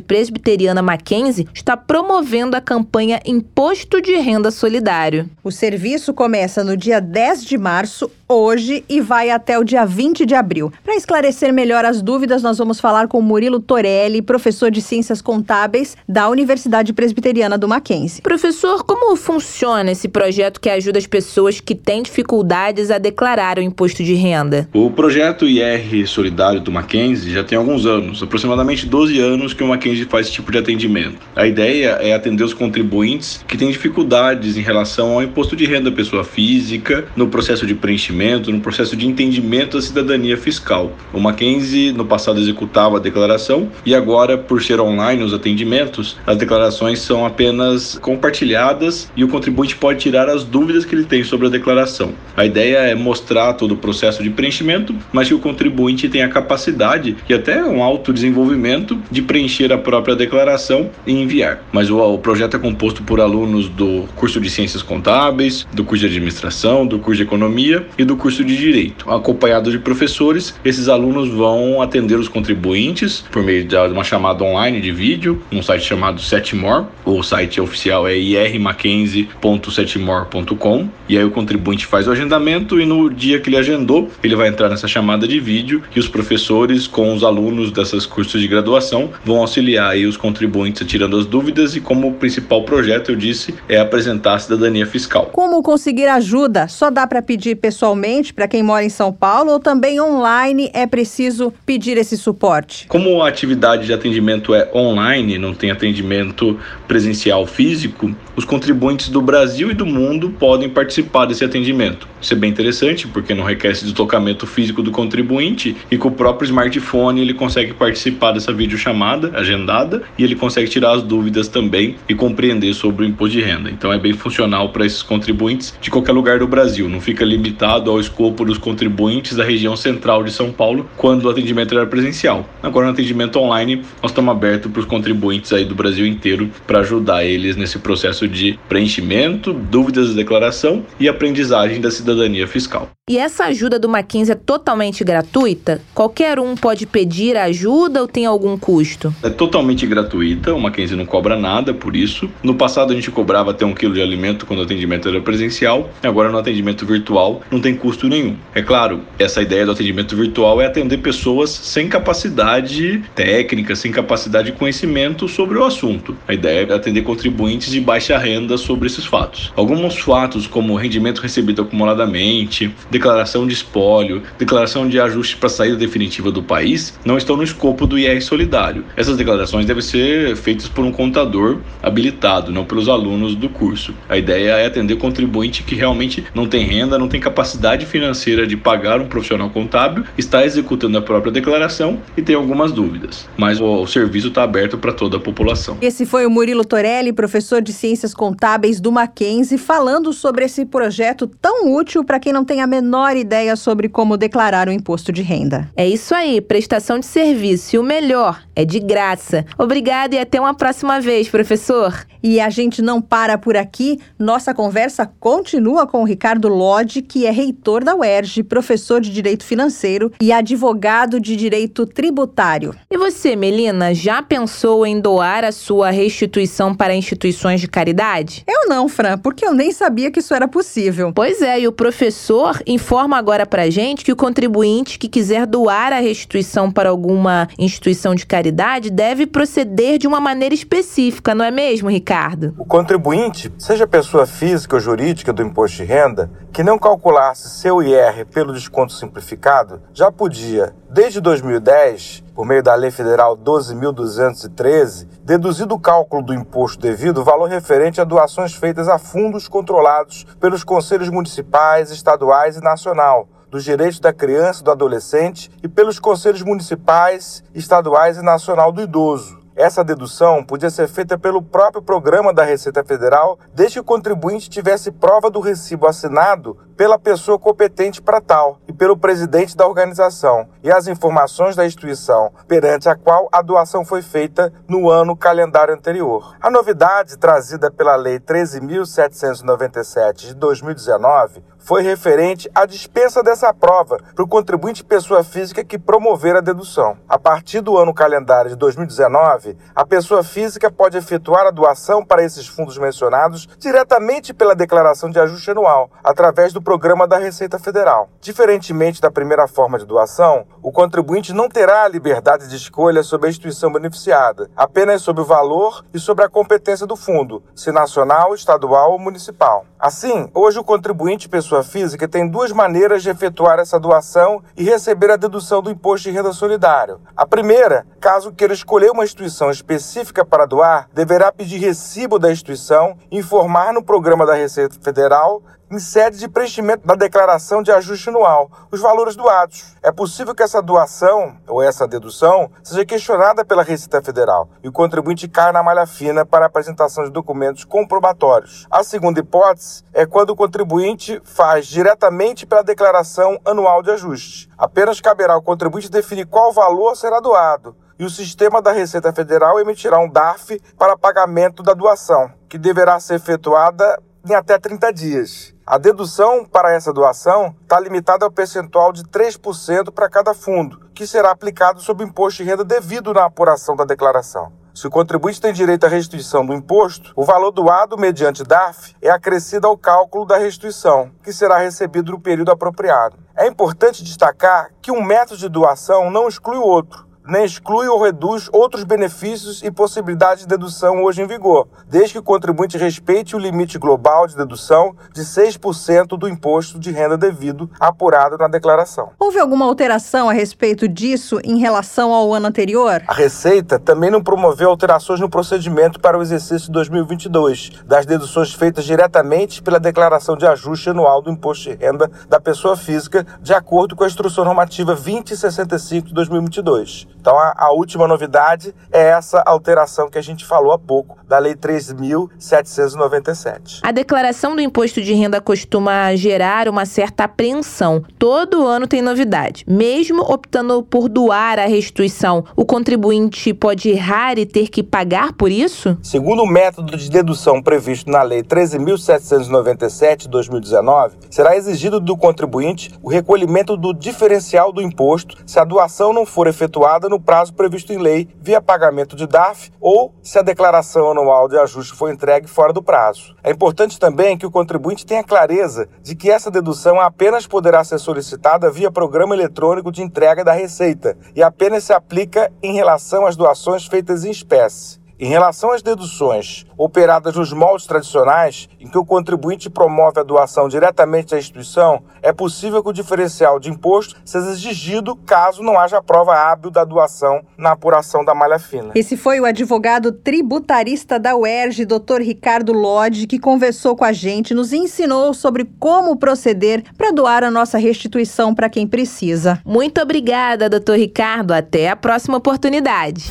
Presbiteriana 0.06 0.82
Mackenzie 0.82 1.48
está 1.52 1.76
promovendo 1.76 2.56
a 2.56 2.60
campanha 2.60 3.20
Imposto 3.24 4.00
de 4.00 4.16
Renda 4.16 4.50
Solidário. 4.50 5.28
O 5.42 5.50
serviço 5.50 6.14
começa 6.14 6.64
no 6.64 6.76
dia 6.76 7.00
10 7.00 7.44
de 7.44 7.58
março, 7.58 8.10
hoje, 8.28 8.84
e 8.88 9.00
vai 9.00 9.30
até 9.30 9.58
o 9.58 9.64
dia 9.64 9.84
20 9.84 10.26
de 10.26 10.34
abril. 10.34 10.72
Para 10.84 10.96
esclarecer 10.96 11.52
melhor 11.52 11.84
as 11.84 12.02
dúvidas, 12.02 12.42
nós 12.42 12.58
vamos 12.58 12.80
falar 12.80 13.08
com 13.08 13.20
Murilo 13.20 13.60
Torelli, 13.60 14.22
professor 14.22 14.70
de 14.70 14.80
Ciências 14.80 15.20
Contábeis 15.20 15.96
da 16.08 16.28
Universidade 16.28 16.92
Presbiteriana 16.92 17.58
do 17.58 17.68
Mackenzie. 17.68 18.22
Professor, 18.22 18.84
como 18.84 19.14
funciona 19.16 19.92
esse 19.92 20.08
projeto 20.08 20.60
que 20.60 20.70
ajuda 20.70 20.98
as 20.98 21.06
pessoas 21.06 21.60
que 21.60 21.74
têm 21.74 22.02
dificuldades 22.02 22.90
a 22.90 22.98
declarar 22.98 23.58
o 23.58 23.62
imposto 23.62 24.02
de 24.02 24.14
renda? 24.14 24.68
O 24.72 24.90
projeto 24.90 25.46
IR 25.46 26.06
Solidário 26.06 26.60
do 26.60 26.72
Mackenzie 26.72 27.32
já 27.32 27.44
tem 27.44 27.58
alguns 27.58 27.86
anos, 27.86 28.22
aproximadamente 28.22 28.86
12 28.86 29.18
anos 29.20 29.25
anos 29.26 29.52
que 29.52 29.62
o 29.62 29.68
Mackenzie 29.68 30.04
faz 30.04 30.26
esse 30.26 30.34
tipo 30.34 30.50
de 30.50 30.58
atendimento. 30.58 31.18
A 31.34 31.46
ideia 31.46 31.98
é 32.00 32.14
atender 32.14 32.44
os 32.44 32.54
contribuintes 32.54 33.44
que 33.46 33.56
têm 33.56 33.70
dificuldades 33.70 34.56
em 34.56 34.62
relação 34.62 35.14
ao 35.14 35.22
imposto 35.22 35.56
de 35.56 35.66
renda 35.66 35.90
pessoa 35.90 36.24
física, 36.24 37.04
no 37.16 37.28
processo 37.28 37.66
de 37.66 37.74
preenchimento, 37.74 38.52
no 38.52 38.60
processo 38.60 38.96
de 38.96 39.06
entendimento 39.06 39.76
da 39.76 39.82
cidadania 39.82 40.36
fiscal. 40.36 40.92
O 41.12 41.20
Mackenzie 41.20 41.92
no 41.92 42.04
passado 42.04 42.40
executava 42.40 42.96
a 42.96 43.00
declaração 43.00 43.68
e 43.84 43.94
agora, 43.94 44.38
por 44.38 44.62
ser 44.62 44.80
online 44.80 45.22
os 45.22 45.34
atendimentos, 45.34 46.16
as 46.26 46.36
declarações 46.36 47.00
são 47.00 47.26
apenas 47.26 47.98
compartilhadas 47.98 49.10
e 49.16 49.24
o 49.24 49.28
contribuinte 49.28 49.76
pode 49.76 50.00
tirar 50.00 50.28
as 50.28 50.44
dúvidas 50.44 50.84
que 50.84 50.94
ele 50.94 51.04
tem 51.04 51.24
sobre 51.24 51.46
a 51.46 51.50
declaração. 51.50 52.12
A 52.36 52.44
ideia 52.44 52.78
é 52.78 52.94
mostrar 52.94 53.54
todo 53.54 53.72
o 53.72 53.76
processo 53.76 54.22
de 54.22 54.30
preenchimento, 54.30 54.94
mas 55.12 55.28
que 55.28 55.34
o 55.34 55.38
contribuinte 55.38 56.08
tenha 56.08 56.28
capacidade 56.28 57.16
e 57.28 57.34
até 57.34 57.64
um 57.64 57.82
autodesenvolvimento 57.82 58.98
de 59.16 59.22
preencher 59.22 59.72
a 59.72 59.78
própria 59.78 60.14
declaração 60.14 60.90
e 61.06 61.12
enviar. 61.12 61.62
Mas 61.72 61.88
o, 61.88 61.98
o, 61.98 62.18
projeto 62.18 62.54
é 62.56 62.60
composto 62.60 63.02
por 63.02 63.18
alunos 63.18 63.70
do 63.70 64.04
curso 64.14 64.38
de 64.38 64.50
Ciências 64.50 64.82
Contábeis, 64.82 65.66
do 65.72 65.82
curso 65.84 66.02
de 66.02 66.08
Administração, 66.08 66.86
do 66.86 66.98
curso 66.98 67.16
de 67.16 67.22
Economia 67.22 67.86
e 67.96 68.04
do 68.04 68.14
curso 68.14 68.44
de 68.44 68.54
Direito. 68.54 69.10
Acompanhados 69.10 69.72
de 69.72 69.78
professores, 69.78 70.54
esses 70.62 70.90
alunos 70.90 71.30
vão 71.30 71.80
atender 71.80 72.18
os 72.18 72.28
contribuintes 72.28 73.24
por 73.32 73.42
meio 73.42 73.64
de 73.64 73.74
uma 73.74 74.04
chamada 74.04 74.44
online 74.44 74.82
de 74.82 74.92
vídeo, 74.92 75.42
um 75.50 75.62
site 75.62 75.86
chamado 75.86 76.20
Setmore. 76.20 76.84
O 77.02 77.22
site 77.22 77.58
oficial 77.58 78.06
é 78.06 78.18
irmackenzie.setmore.com. 78.18 80.88
E 81.08 81.16
aí 81.16 81.24
o 81.24 81.30
contribuinte 81.30 81.86
faz 81.86 82.06
o 82.06 82.10
agendamento 82.10 82.78
e 82.78 82.84
no 82.84 83.08
dia 83.08 83.40
que 83.40 83.48
ele 83.48 83.56
agendou, 83.56 84.10
ele 84.22 84.36
vai 84.36 84.48
entrar 84.48 84.68
nessa 84.68 84.86
chamada 84.86 85.26
de 85.26 85.40
vídeo 85.40 85.82
e 85.94 86.00
os 86.00 86.08
professores 86.08 86.86
com 86.86 87.14
os 87.14 87.24
alunos 87.24 87.70
dessas 87.70 88.04
cursos 88.04 88.38
de 88.40 88.46
graduação 88.46 89.05
vão 89.24 89.38
auxiliar 89.38 89.90
aí 89.90 90.06
os 90.06 90.16
contribuintes 90.16 90.86
tirando 90.86 91.16
as 91.16 91.26
dúvidas 91.26 91.76
e 91.76 91.80
como 91.80 92.14
principal 92.14 92.62
projeto, 92.64 93.10
eu 93.10 93.16
disse, 93.16 93.54
é 93.68 93.78
apresentar 93.78 94.34
a 94.34 94.38
cidadania 94.38 94.86
fiscal. 94.86 95.26
Como 95.32 95.62
conseguir 95.62 96.06
ajuda? 96.06 96.68
Só 96.68 96.90
dá 96.90 97.06
para 97.06 97.22
pedir 97.22 97.56
pessoalmente 97.56 98.32
para 98.32 98.48
quem 98.48 98.62
mora 98.62 98.84
em 98.84 98.88
São 98.88 99.12
Paulo 99.12 99.52
ou 99.52 99.60
também 99.60 100.00
online 100.00 100.70
é 100.72 100.86
preciso 100.86 101.52
pedir 101.64 101.96
esse 101.96 102.16
suporte? 102.16 102.86
Como 102.88 103.22
a 103.22 103.28
atividade 103.28 103.86
de 103.86 103.92
atendimento 103.92 104.54
é 104.54 104.70
online, 104.74 105.38
não 105.38 105.54
tem 105.54 105.70
atendimento 105.70 106.58
presencial 106.86 107.46
físico, 107.46 108.14
os 108.36 108.44
contribuintes 108.44 109.08
do 109.08 109.22
Brasil 109.22 109.70
e 109.70 109.74
do 109.74 109.86
mundo 109.86 110.28
podem 110.28 110.68
participar 110.68 111.24
desse 111.24 111.42
atendimento. 111.42 112.06
Isso 112.20 112.34
é 112.34 112.36
bem 112.36 112.50
interessante 112.50 113.08
porque 113.08 113.34
não 113.34 113.44
requer 113.44 113.70
esse 113.70 113.84
deslocamento 113.84 114.46
físico 114.46 114.82
do 114.82 114.90
contribuinte 114.90 115.74
e 115.90 115.96
com 115.96 116.08
o 116.08 116.12
próprio 116.12 116.46
smartphone 116.46 117.20
ele 117.22 117.32
consegue 117.32 117.72
participar 117.72 118.32
dessa 118.32 118.52
videochamada 118.52 119.30
agendada 119.34 120.02
e 120.18 120.24
ele 120.24 120.34
consegue 120.34 120.68
tirar 120.68 120.92
as 120.92 121.02
dúvidas 121.02 121.48
também 121.48 121.96
e 122.06 122.14
compreender 122.14 122.74
sobre 122.74 123.06
o 123.06 123.08
imposto 123.08 123.36
de 123.36 123.42
renda. 123.42 123.70
Então 123.70 123.90
é 123.92 123.98
bem 123.98 124.12
funcional 124.12 124.68
para 124.68 124.84
esses 124.84 125.02
contribuintes 125.02 125.74
de 125.80 125.90
qualquer 125.90 126.12
lugar 126.12 126.38
do 126.38 126.46
Brasil, 126.46 126.88
não 126.88 127.00
fica 127.00 127.24
limitado 127.24 127.90
ao 127.90 127.98
escopo 127.98 128.44
dos 128.44 128.58
contribuintes 128.58 129.36
da 129.36 129.44
região 129.44 129.76
central 129.76 130.22
de 130.22 130.32
São 130.32 130.52
Paulo 130.52 130.88
quando 130.96 131.24
o 131.24 131.30
atendimento 131.30 131.74
era 131.74 131.86
presencial. 131.86 132.46
Agora 132.62 132.86
no 132.86 132.92
atendimento 132.92 133.38
online 133.38 133.82
nós 134.02 134.10
estamos 134.10 134.30
abertos 134.30 134.70
para 134.70 134.80
os 134.80 134.86
contribuintes 134.86 135.52
aí 135.52 135.64
do 135.64 135.74
Brasil 135.74 136.06
inteiro 136.06 136.50
para 136.66 136.80
ajudar 136.80 137.24
eles 137.24 137.56
nesse 137.56 137.78
processo 137.78 138.25
processo 138.26 138.28
de 138.28 138.58
preenchimento, 138.68 139.52
dúvidas 139.52 140.10
da 140.10 140.16
declaração 140.16 140.84
e 140.98 141.08
aprendizagem 141.08 141.80
da 141.80 141.90
cidadania 141.90 142.46
fiscal. 142.46 142.90
E 143.08 143.18
essa 143.18 143.44
ajuda 143.44 143.78
do 143.78 143.88
Mackenzie 143.88 144.32
é 144.32 144.34
totalmente 144.34 145.04
gratuita? 145.04 145.80
Qualquer 145.94 146.40
um 146.40 146.56
pode 146.56 146.86
pedir 146.86 147.36
ajuda 147.36 148.00
ou 148.00 148.08
tem 148.08 148.26
algum 148.26 148.58
custo? 148.58 149.14
É 149.22 149.30
totalmente 149.30 149.86
gratuita, 149.86 150.52
o 150.52 150.60
Mackenzie 150.60 150.96
não 150.96 151.06
cobra 151.06 151.36
nada 151.38 151.72
por 151.72 151.94
isso. 151.94 152.28
No 152.42 152.56
passado 152.56 152.92
a 152.92 152.94
gente 152.96 153.10
cobrava 153.10 153.52
até 153.52 153.64
um 153.64 153.72
quilo 153.72 153.94
de 153.94 154.02
alimento 154.02 154.44
quando 154.44 154.58
o 154.58 154.62
atendimento 154.62 155.08
era 155.08 155.20
presencial, 155.20 155.88
agora 156.02 156.30
no 156.30 156.38
atendimento 156.38 156.84
virtual 156.84 157.42
não 157.48 157.60
tem 157.60 157.76
custo 157.76 158.08
nenhum. 158.08 158.36
É 158.52 158.60
claro, 158.60 159.02
essa 159.20 159.40
ideia 159.40 159.64
do 159.64 159.70
atendimento 159.70 160.16
virtual 160.16 160.60
é 160.60 160.66
atender 160.66 160.98
pessoas 160.98 161.50
sem 161.50 161.88
capacidade 161.88 163.04
técnica, 163.14 163.76
sem 163.76 163.92
capacidade 163.92 164.50
de 164.50 164.58
conhecimento 164.58 165.28
sobre 165.28 165.58
o 165.58 165.64
assunto. 165.64 166.16
A 166.26 166.34
ideia 166.34 166.66
é 166.68 166.74
atender 166.74 167.02
contribuintes 167.02 167.70
de 167.70 167.80
baixa 167.80 168.15
renda 168.18 168.56
sobre 168.56 168.86
esses 168.86 169.04
fatos. 169.04 169.52
Alguns 169.56 169.98
fatos, 169.98 170.46
como 170.46 170.76
rendimento 170.76 171.20
recebido 171.20 171.62
acumuladamente, 171.62 172.74
declaração 172.90 173.46
de 173.46 173.54
espólio, 173.54 174.22
declaração 174.38 174.88
de 174.88 174.98
ajuste 175.00 175.36
para 175.36 175.46
a 175.46 175.50
saída 175.50 175.76
definitiva 175.76 176.30
do 176.30 176.42
país, 176.42 176.98
não 177.04 177.16
estão 177.16 177.36
no 177.36 177.42
escopo 177.42 177.86
do 177.86 177.98
IR 177.98 178.22
solidário. 178.22 178.84
Essas 178.96 179.16
declarações 179.16 179.66
devem 179.66 179.82
ser 179.82 180.36
feitas 180.36 180.68
por 180.68 180.84
um 180.84 180.92
contador 180.92 181.58
habilitado, 181.82 182.52
não 182.52 182.64
pelos 182.64 182.88
alunos 182.88 183.34
do 183.34 183.48
curso. 183.48 183.94
A 184.08 184.16
ideia 184.16 184.52
é 184.52 184.66
atender 184.66 184.96
contribuinte 184.96 185.62
que 185.62 185.74
realmente 185.74 186.24
não 186.34 186.46
tem 186.46 186.64
renda, 186.64 186.98
não 186.98 187.08
tem 187.08 187.20
capacidade 187.20 187.86
financeira 187.86 188.46
de 188.46 188.56
pagar 188.56 189.00
um 189.00 189.06
profissional 189.06 189.50
contábil, 189.50 190.04
está 190.16 190.44
executando 190.44 190.98
a 190.98 191.02
própria 191.02 191.32
declaração 191.32 191.98
e 192.16 192.22
tem 192.22 192.34
algumas 192.34 192.72
dúvidas. 192.72 193.28
Mas 193.36 193.60
o, 193.60 193.82
o 193.82 193.86
serviço 193.86 194.28
está 194.28 194.42
aberto 194.42 194.78
para 194.78 194.92
toda 194.92 195.16
a 195.16 195.20
população. 195.20 195.78
Esse 195.80 196.06
foi 196.06 196.26
o 196.26 196.30
Murilo 196.30 196.64
Torelli, 196.64 197.12
professor 197.12 197.60
de 197.62 197.72
Ciências 197.72 198.05
Contábeis 198.14 198.80
do 198.80 198.90
Mackenzie, 198.90 199.58
falando 199.58 200.12
sobre 200.12 200.44
esse 200.44 200.64
projeto 200.64 201.26
tão 201.26 201.74
útil 201.74 202.04
para 202.04 202.20
quem 202.20 202.32
não 202.32 202.44
tem 202.44 202.60
a 202.60 202.66
menor 202.66 202.86
menor 202.86 203.16
ideia 203.16 203.56
sobre 203.56 203.88
como 203.88 204.16
declarar 204.16 204.68
o 204.68 204.72
imposto 204.72 205.12
de 205.12 205.20
renda. 205.20 205.68
É 205.76 205.86
isso 205.86 206.14
aí, 206.14 206.40
prestação 206.40 206.98
de 206.98 207.06
serviço. 207.06 207.76
E 207.76 207.78
o 207.78 207.82
melhor, 207.82 208.45
é 208.56 208.64
de 208.64 208.80
graça. 208.80 209.44
Obrigada 209.58 210.16
e 210.16 210.18
até 210.18 210.40
uma 210.40 210.54
próxima 210.54 210.98
vez, 210.98 211.28
professor. 211.28 211.94
E 212.22 212.40
a 212.40 212.48
gente 212.48 212.80
não 212.80 213.00
para 213.02 213.36
por 213.36 213.54
aqui. 213.56 214.00
Nossa 214.18 214.54
conversa 214.54 215.08
continua 215.20 215.86
com 215.86 216.00
o 216.00 216.04
Ricardo 216.04 216.48
Lodge, 216.48 217.02
que 217.02 217.26
é 217.26 217.30
reitor 217.30 217.84
da 217.84 217.94
UERJ, 217.94 218.42
professor 218.42 219.00
de 219.00 219.10
Direito 219.10 219.44
Financeiro 219.44 220.10
e 220.20 220.32
advogado 220.32 221.20
de 221.20 221.36
Direito 221.36 221.86
Tributário. 221.86 222.74
E 222.90 222.96
você, 222.96 223.36
Melina, 223.36 223.94
já 223.94 224.22
pensou 224.22 224.86
em 224.86 224.98
doar 224.98 225.44
a 225.44 225.52
sua 225.52 225.90
restituição 225.90 226.74
para 226.74 226.94
instituições 226.94 227.60
de 227.60 227.68
caridade? 227.68 228.42
Eu 228.48 228.68
não, 228.68 228.88
Fran, 228.88 229.18
porque 229.18 229.44
eu 229.44 229.52
nem 229.52 229.70
sabia 229.70 230.10
que 230.10 230.20
isso 230.20 230.32
era 230.32 230.48
possível. 230.48 231.12
Pois 231.14 231.42
é, 231.42 231.60
e 231.60 231.68
o 231.68 231.72
professor 231.72 232.62
informa 232.66 233.18
agora 233.18 233.44
pra 233.44 233.68
gente 233.68 234.02
que 234.02 234.12
o 234.12 234.16
contribuinte 234.16 234.98
que 234.98 235.08
quiser 235.08 235.46
doar 235.46 235.92
a 235.92 236.00
restituição 236.00 236.70
para 236.70 236.88
alguma 236.88 237.46
instituição 237.58 238.14
de 238.14 238.24
caridade 238.24 238.45
deve 238.90 239.26
proceder 239.26 239.98
de 239.98 240.06
uma 240.06 240.20
maneira 240.20 240.54
específica, 240.54 241.34
não 241.34 241.44
é 241.44 241.50
mesmo, 241.50 241.90
Ricardo? 241.90 242.54
O 242.58 242.64
contribuinte, 242.64 243.52
seja 243.58 243.86
pessoa 243.86 244.26
física 244.26 244.76
ou 244.76 244.80
jurídica 244.80 245.32
do 245.32 245.42
imposto 245.42 245.78
de 245.78 245.84
renda, 245.84 246.30
que 246.52 246.62
não 246.62 246.78
calculasse 246.78 247.50
seu 247.60 247.82
IR 247.82 248.26
pelo 248.32 248.52
desconto 248.52 248.92
simplificado, 248.92 249.82
já 249.92 250.10
podia, 250.10 250.74
desde 250.90 251.20
2010, 251.20 252.24
por 252.34 252.46
meio 252.46 252.62
da 252.62 252.74
Lei 252.74 252.90
Federal 252.90 253.36
12.213, 253.36 255.06
deduzir 255.22 255.66
do 255.66 255.78
cálculo 255.78 256.22
do 256.22 256.34
imposto 256.34 256.80
devido 256.80 257.18
o 257.18 257.24
valor 257.24 257.48
referente 257.48 258.00
a 258.00 258.04
doações 258.04 258.54
feitas 258.54 258.88
a 258.88 258.98
fundos 258.98 259.48
controlados 259.48 260.24
pelos 260.40 260.64
conselhos 260.64 261.08
municipais, 261.08 261.90
estaduais 261.90 262.56
e 262.56 262.60
nacional, 262.60 263.28
dos 263.50 263.64
direitos 263.64 264.00
da 264.00 264.12
criança 264.12 264.60
e 264.60 264.64
do 264.64 264.70
adolescente 264.70 265.50
e 265.62 265.68
pelos 265.68 265.98
conselhos 265.98 266.42
municipais, 266.42 267.42
estaduais 267.54 268.16
e 268.16 268.22
nacional 268.22 268.72
do 268.72 268.82
idoso. 268.82 269.46
Essa 269.56 269.82
dedução 269.82 270.44
podia 270.44 270.68
ser 270.68 270.86
feita 270.86 271.16
pelo 271.16 271.40
próprio 271.40 271.80
programa 271.80 272.30
da 272.30 272.44
Receita 272.44 272.84
Federal, 272.84 273.38
desde 273.54 273.76
que 273.76 273.80
o 273.80 273.84
contribuinte 273.84 274.50
tivesse 274.50 274.92
prova 274.92 275.30
do 275.30 275.40
recibo 275.40 275.86
assinado 275.86 276.58
pela 276.76 276.98
pessoa 276.98 277.38
competente 277.38 278.02
para 278.02 278.20
tal 278.20 278.58
e 278.68 278.72
pelo 278.72 278.98
presidente 278.98 279.56
da 279.56 279.66
organização 279.66 280.46
e 280.62 280.70
as 280.70 280.86
informações 280.86 281.56
da 281.56 281.64
instituição 281.64 282.30
perante 282.46 282.86
a 282.86 282.94
qual 282.94 283.30
a 283.32 283.40
doação 283.40 283.82
foi 283.82 284.02
feita 284.02 284.52
no 284.68 284.90
ano 284.90 285.16
calendário 285.16 285.72
anterior. 285.72 286.36
A 286.38 286.50
novidade 286.50 287.16
trazida 287.16 287.70
pela 287.70 287.96
Lei 287.96 288.20
13.797 288.20 290.16
de 290.16 290.34
2019 290.34 291.42
foi 291.66 291.82
referente 291.82 292.48
à 292.54 292.64
dispensa 292.64 293.24
dessa 293.24 293.52
prova 293.52 293.98
para 294.14 294.24
o 294.24 294.28
contribuinte 294.28 294.84
pessoa 294.84 295.24
física 295.24 295.64
que 295.64 295.76
promover 295.76 296.36
a 296.36 296.40
dedução. 296.40 296.96
A 297.08 297.18
partir 297.18 297.60
do 297.60 297.76
ano 297.76 297.92
calendário 297.92 298.50
de 298.50 298.56
2019, 298.56 299.58
a 299.74 299.84
pessoa 299.84 300.22
física 300.22 300.70
pode 300.70 300.96
efetuar 300.96 301.44
a 301.44 301.50
doação 301.50 302.04
para 302.04 302.22
esses 302.22 302.46
fundos 302.46 302.78
mencionados 302.78 303.48
diretamente 303.58 304.32
pela 304.32 304.54
declaração 304.54 305.10
de 305.10 305.18
ajuste 305.18 305.50
anual, 305.50 305.90
através 306.04 306.52
do 306.52 306.62
programa 306.62 307.04
da 307.04 307.18
Receita 307.18 307.58
Federal. 307.58 308.10
Diferentemente 308.20 309.00
da 309.00 309.10
primeira 309.10 309.48
forma 309.48 309.76
de 309.76 309.84
doação, 309.84 310.46
o 310.62 310.70
contribuinte 310.70 311.32
não 311.32 311.48
terá 311.48 311.82
a 311.82 311.88
liberdade 311.88 312.46
de 312.46 312.54
escolha 312.54 313.02
sobre 313.02 313.26
a 313.26 313.30
instituição 313.30 313.72
beneficiada, 313.72 314.48
apenas 314.56 315.02
sobre 315.02 315.22
o 315.22 315.26
valor 315.26 315.84
e 315.92 315.98
sobre 315.98 316.24
a 316.24 316.28
competência 316.28 316.86
do 316.86 316.94
fundo, 316.94 317.42
se 317.56 317.72
nacional, 317.72 318.36
estadual 318.36 318.92
ou 318.92 319.00
municipal. 319.00 319.64
Assim, 319.80 320.30
hoje 320.32 320.60
o 320.60 320.64
contribuinte 320.64 321.28
pessoa 321.28 321.55
física 321.62 322.08
tem 322.08 322.28
duas 322.28 322.52
maneiras 322.52 323.02
de 323.02 323.10
efetuar 323.10 323.58
essa 323.58 323.78
doação 323.78 324.42
e 324.56 324.64
receber 324.64 325.10
a 325.10 325.16
dedução 325.16 325.62
do 325.62 325.70
imposto 325.70 326.08
de 326.08 326.16
renda 326.16 326.32
solidário. 326.32 327.00
A 327.16 327.26
primeira, 327.26 327.86
caso 328.00 328.32
queira 328.32 328.54
escolher 328.54 328.90
uma 328.90 329.04
instituição 329.04 329.50
específica 329.50 330.24
para 330.24 330.46
doar, 330.46 330.88
deverá 330.92 331.32
pedir 331.32 331.58
recibo 331.58 332.18
da 332.18 332.30
instituição, 332.30 332.96
informar 333.10 333.72
no 333.72 333.82
programa 333.82 334.26
da 334.26 334.34
Receita 334.34 334.76
Federal 334.80 335.42
em 335.70 335.78
sede 335.78 336.18
de 336.18 336.28
preenchimento 336.28 336.86
da 336.86 336.94
declaração 336.94 337.62
de 337.62 337.72
ajuste 337.72 338.08
anual, 338.08 338.50
os 338.70 338.80
valores 338.80 339.16
doados. 339.16 339.74
É 339.82 339.90
possível 339.90 340.34
que 340.34 340.42
essa 340.42 340.62
doação 340.62 341.36
ou 341.46 341.62
essa 341.62 341.88
dedução 341.88 342.50
seja 342.62 342.84
questionada 342.84 343.44
pela 343.44 343.62
Receita 343.62 344.00
Federal 344.00 344.48
e 344.62 344.68
o 344.68 344.72
contribuinte 344.72 345.28
caia 345.28 345.52
na 345.52 345.62
malha 345.62 345.86
fina 345.86 346.24
para 346.24 346.44
a 346.44 346.48
apresentação 346.48 347.04
de 347.04 347.10
documentos 347.10 347.64
comprobatórios. 347.64 348.66
A 348.70 348.84
segunda 348.84 349.20
hipótese 349.20 349.82
é 349.92 350.06
quando 350.06 350.30
o 350.30 350.36
contribuinte 350.36 351.20
faz 351.24 351.66
diretamente 351.66 352.46
pela 352.46 352.62
declaração 352.62 353.40
anual 353.44 353.82
de 353.82 353.90
ajuste. 353.90 354.48
Apenas 354.56 355.00
caberá 355.00 355.34
ao 355.34 355.42
contribuinte 355.42 355.90
definir 355.90 356.26
qual 356.26 356.52
valor 356.52 356.96
será 356.96 357.18
doado 357.18 357.76
e 357.98 358.04
o 358.04 358.10
sistema 358.10 358.60
da 358.60 358.72
Receita 358.72 359.12
Federal 359.12 359.58
emitirá 359.58 359.98
um 359.98 360.08
DARF 360.08 360.60
para 360.78 360.98
pagamento 360.98 361.62
da 361.62 361.72
doação, 361.72 362.30
que 362.48 362.58
deverá 362.58 363.00
ser 363.00 363.14
efetuada 363.14 363.98
em 364.32 364.34
até 364.34 364.58
30 364.58 364.92
dias. 364.92 365.54
A 365.64 365.78
dedução 365.78 366.44
para 366.44 366.72
essa 366.72 366.92
doação 366.92 367.54
está 367.62 367.78
limitada 367.78 368.24
ao 368.24 368.30
percentual 368.30 368.92
de 368.92 369.04
3% 369.04 369.92
para 369.92 370.08
cada 370.08 370.34
fundo, 370.34 370.88
que 370.94 371.06
será 371.06 371.30
aplicado 371.30 371.80
sob 371.80 372.02
imposto 372.02 372.42
de 372.42 372.48
renda 372.48 372.64
devido 372.64 373.14
na 373.14 373.24
apuração 373.24 373.76
da 373.76 373.84
declaração. 373.84 374.52
Se 374.74 374.86
o 374.86 374.90
contribuinte 374.90 375.40
tem 375.40 375.52
direito 375.52 375.86
à 375.86 375.88
restituição 375.88 376.44
do 376.44 376.52
imposto, 376.52 377.12
o 377.16 377.24
valor 377.24 377.50
doado 377.50 377.96
mediante 377.96 378.44
DARF 378.44 378.94
é 379.00 379.08
acrescido 379.08 379.66
ao 379.66 379.78
cálculo 379.78 380.26
da 380.26 380.36
restituição, 380.36 381.10
que 381.22 381.32
será 381.32 381.58
recebido 381.58 382.12
no 382.12 382.20
período 382.20 382.50
apropriado. 382.50 383.16
É 383.34 383.46
importante 383.46 384.04
destacar 384.04 384.70
que 384.82 384.90
um 384.90 385.02
método 385.02 385.38
de 385.38 385.48
doação 385.48 386.10
não 386.10 386.28
exclui 386.28 386.58
o 386.58 386.62
outro 386.62 387.05
nem 387.26 387.44
exclui 387.44 387.88
ou 387.88 388.02
reduz 388.02 388.48
outros 388.52 388.84
benefícios 388.84 389.62
e 389.62 389.70
possibilidades 389.70 390.44
de 390.44 390.48
dedução 390.48 391.02
hoje 391.02 391.22
em 391.22 391.26
vigor, 391.26 391.68
desde 391.88 392.12
que 392.12 392.18
o 392.18 392.22
contribuinte 392.22 392.78
respeite 392.78 393.34
o 393.34 393.38
limite 393.38 393.78
global 393.78 394.26
de 394.26 394.36
dedução 394.36 394.94
de 395.12 395.22
6% 395.22 396.18
do 396.18 396.28
imposto 396.28 396.78
de 396.78 396.90
renda 396.90 397.16
devido 397.16 397.70
apurado 397.80 398.36
na 398.38 398.48
declaração. 398.48 399.10
Houve 399.18 399.38
alguma 399.38 399.64
alteração 399.64 400.28
a 400.28 400.32
respeito 400.32 400.88
disso 400.88 401.38
em 401.44 401.58
relação 401.58 402.12
ao 402.12 402.32
ano 402.32 402.46
anterior? 402.46 403.02
A 403.06 403.14
Receita 403.14 403.78
também 403.78 404.10
não 404.10 404.22
promoveu 404.22 404.70
alterações 404.70 405.20
no 405.20 405.28
procedimento 405.28 406.00
para 406.00 406.18
o 406.18 406.22
exercício 406.22 406.66
de 406.66 406.72
2022 406.72 407.82
das 407.86 408.06
deduções 408.06 408.52
feitas 408.52 408.84
diretamente 408.84 409.62
pela 409.62 409.80
declaração 409.80 410.36
de 410.36 410.46
ajuste 410.46 410.90
anual 410.90 411.22
do 411.22 411.30
imposto 411.30 411.70
de 411.70 411.76
renda 411.76 412.10
da 412.28 412.40
pessoa 412.40 412.76
física, 412.76 413.26
de 413.40 413.52
acordo 413.54 413.96
com 413.96 414.04
a 414.04 414.06
Instrução 414.06 414.44
Normativa 414.44 414.94
2065 414.94 416.08
de 416.08 416.14
2022. 416.14 417.08
Então 417.26 417.36
a, 417.36 417.54
a 417.56 417.72
última 417.72 418.06
novidade 418.06 418.72
é 418.92 419.08
essa 419.08 419.42
alteração 419.44 420.08
que 420.08 420.16
a 420.16 420.22
gente 420.22 420.44
falou 420.44 420.70
há 420.70 420.78
pouco 420.78 421.18
da 421.26 421.40
Lei 421.40 421.56
3.797. 421.56 423.80
A 423.82 423.90
declaração 423.90 424.54
do 424.54 424.62
imposto 424.62 425.02
de 425.02 425.12
renda 425.12 425.40
costuma 425.40 426.14
gerar 426.14 426.68
uma 426.68 426.86
certa 426.86 427.24
apreensão. 427.24 428.04
Todo 428.16 428.64
ano 428.64 428.86
tem 428.86 429.02
novidade. 429.02 429.64
Mesmo 429.66 430.22
optando 430.22 430.84
por 430.84 431.08
doar 431.08 431.58
a 431.58 431.66
restituição, 431.66 432.44
o 432.54 432.64
contribuinte 432.64 433.52
pode 433.52 433.90
errar 433.90 434.38
e 434.38 434.46
ter 434.46 434.68
que 434.68 434.84
pagar 434.84 435.32
por 435.32 435.50
isso? 435.50 435.98
Segundo 436.04 436.44
o 436.44 436.46
método 436.46 436.96
de 436.96 437.10
dedução 437.10 437.60
previsto 437.60 438.08
na 438.08 438.22
Lei 438.22 438.44
13.797 438.44 440.18
de 440.18 440.28
2019, 440.28 441.16
será 441.28 441.56
exigido 441.56 441.98
do 441.98 442.16
contribuinte 442.16 442.94
o 443.02 443.10
recolhimento 443.10 443.76
do 443.76 443.92
diferencial 443.92 444.72
do 444.72 444.80
imposto 444.80 445.36
se 445.44 445.58
a 445.58 445.64
doação 445.64 446.12
não 446.12 446.24
for 446.24 446.46
efetuada 446.46 447.08
no 447.08 447.15
prazo 447.20 447.54
previsto 447.54 447.92
em 447.92 447.98
lei 447.98 448.28
via 448.40 448.60
pagamento 448.60 449.16
de 449.16 449.26
DAF 449.26 449.72
ou 449.80 450.14
se 450.22 450.38
a 450.38 450.42
declaração 450.42 451.10
anual 451.10 451.48
de 451.48 451.58
ajuste 451.58 451.94
foi 451.94 452.12
entregue 452.12 452.46
fora 452.46 452.72
do 452.72 452.82
prazo. 452.82 453.34
É 453.42 453.50
importante 453.50 453.98
também 453.98 454.36
que 454.36 454.46
o 454.46 454.50
contribuinte 454.50 455.06
tenha 455.06 455.24
clareza 455.24 455.88
de 456.02 456.14
que 456.14 456.30
essa 456.30 456.50
dedução 456.50 457.00
apenas 457.00 457.46
poderá 457.46 457.82
ser 457.84 457.98
solicitada 457.98 458.70
via 458.70 458.90
programa 458.90 459.34
eletrônico 459.34 459.92
de 459.92 460.02
entrega 460.02 460.44
da 460.44 460.52
receita 460.52 461.16
e 461.34 461.42
apenas 461.42 461.84
se 461.84 461.92
aplica 461.92 462.52
em 462.62 462.74
relação 462.74 463.26
às 463.26 463.36
doações 463.36 463.86
feitas 463.86 464.24
em 464.24 464.30
espécie. 464.30 465.05
Em 465.18 465.28
relação 465.28 465.72
às 465.72 465.80
deduções 465.80 466.66
operadas 466.76 467.34
nos 467.34 467.50
moldes 467.50 467.86
tradicionais, 467.86 468.68
em 468.78 468.86
que 468.86 468.98
o 468.98 469.04
contribuinte 469.04 469.70
promove 469.70 470.20
a 470.20 470.22
doação 470.22 470.68
diretamente 470.68 471.34
à 471.34 471.38
instituição, 471.38 472.02
é 472.20 472.34
possível 472.34 472.82
que 472.82 472.90
o 472.90 472.92
diferencial 472.92 473.58
de 473.58 473.70
imposto 473.70 474.14
seja 474.26 474.50
exigido 474.50 475.16
caso 475.16 475.62
não 475.62 475.78
haja 475.78 476.02
prova 476.02 476.34
hábil 476.34 476.70
da 476.70 476.84
doação 476.84 477.40
na 477.56 477.72
apuração 477.72 478.22
da 478.26 478.34
malha 478.34 478.58
fina. 478.58 478.92
Esse 478.94 479.16
foi 479.16 479.40
o 479.40 479.46
advogado 479.46 480.12
tributarista 480.12 481.18
da 481.18 481.34
UERJ, 481.34 481.86
Dr. 481.86 482.20
Ricardo 482.20 482.74
Lodge, 482.74 483.26
que 483.26 483.38
conversou 483.38 483.96
com 483.96 484.04
a 484.04 484.12
gente, 484.12 484.52
nos 484.52 484.74
ensinou 484.74 485.32
sobre 485.32 485.64
como 485.78 486.16
proceder 486.16 486.84
para 486.94 487.10
doar 487.10 487.42
a 487.42 487.50
nossa 487.50 487.78
restituição 487.78 488.54
para 488.54 488.68
quem 488.68 488.86
precisa. 488.86 489.62
Muito 489.64 489.98
obrigada, 489.98 490.68
doutor 490.68 490.98
Ricardo. 490.98 491.52
Até 491.52 491.88
a 491.88 491.96
próxima 491.96 492.36
oportunidade. 492.36 493.30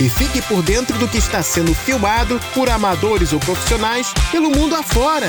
E 0.00 0.08
fique 0.08 0.40
por 0.42 0.62
dentro 0.62 0.96
do 0.96 1.08
que 1.08 1.18
está 1.18 1.42
sendo 1.42 1.74
filmado 1.74 2.40
por 2.54 2.70
amadores 2.70 3.32
ou 3.32 3.40
profissionais 3.40 4.14
pelo 4.30 4.48
mundo 4.48 4.76
afora. 4.76 5.28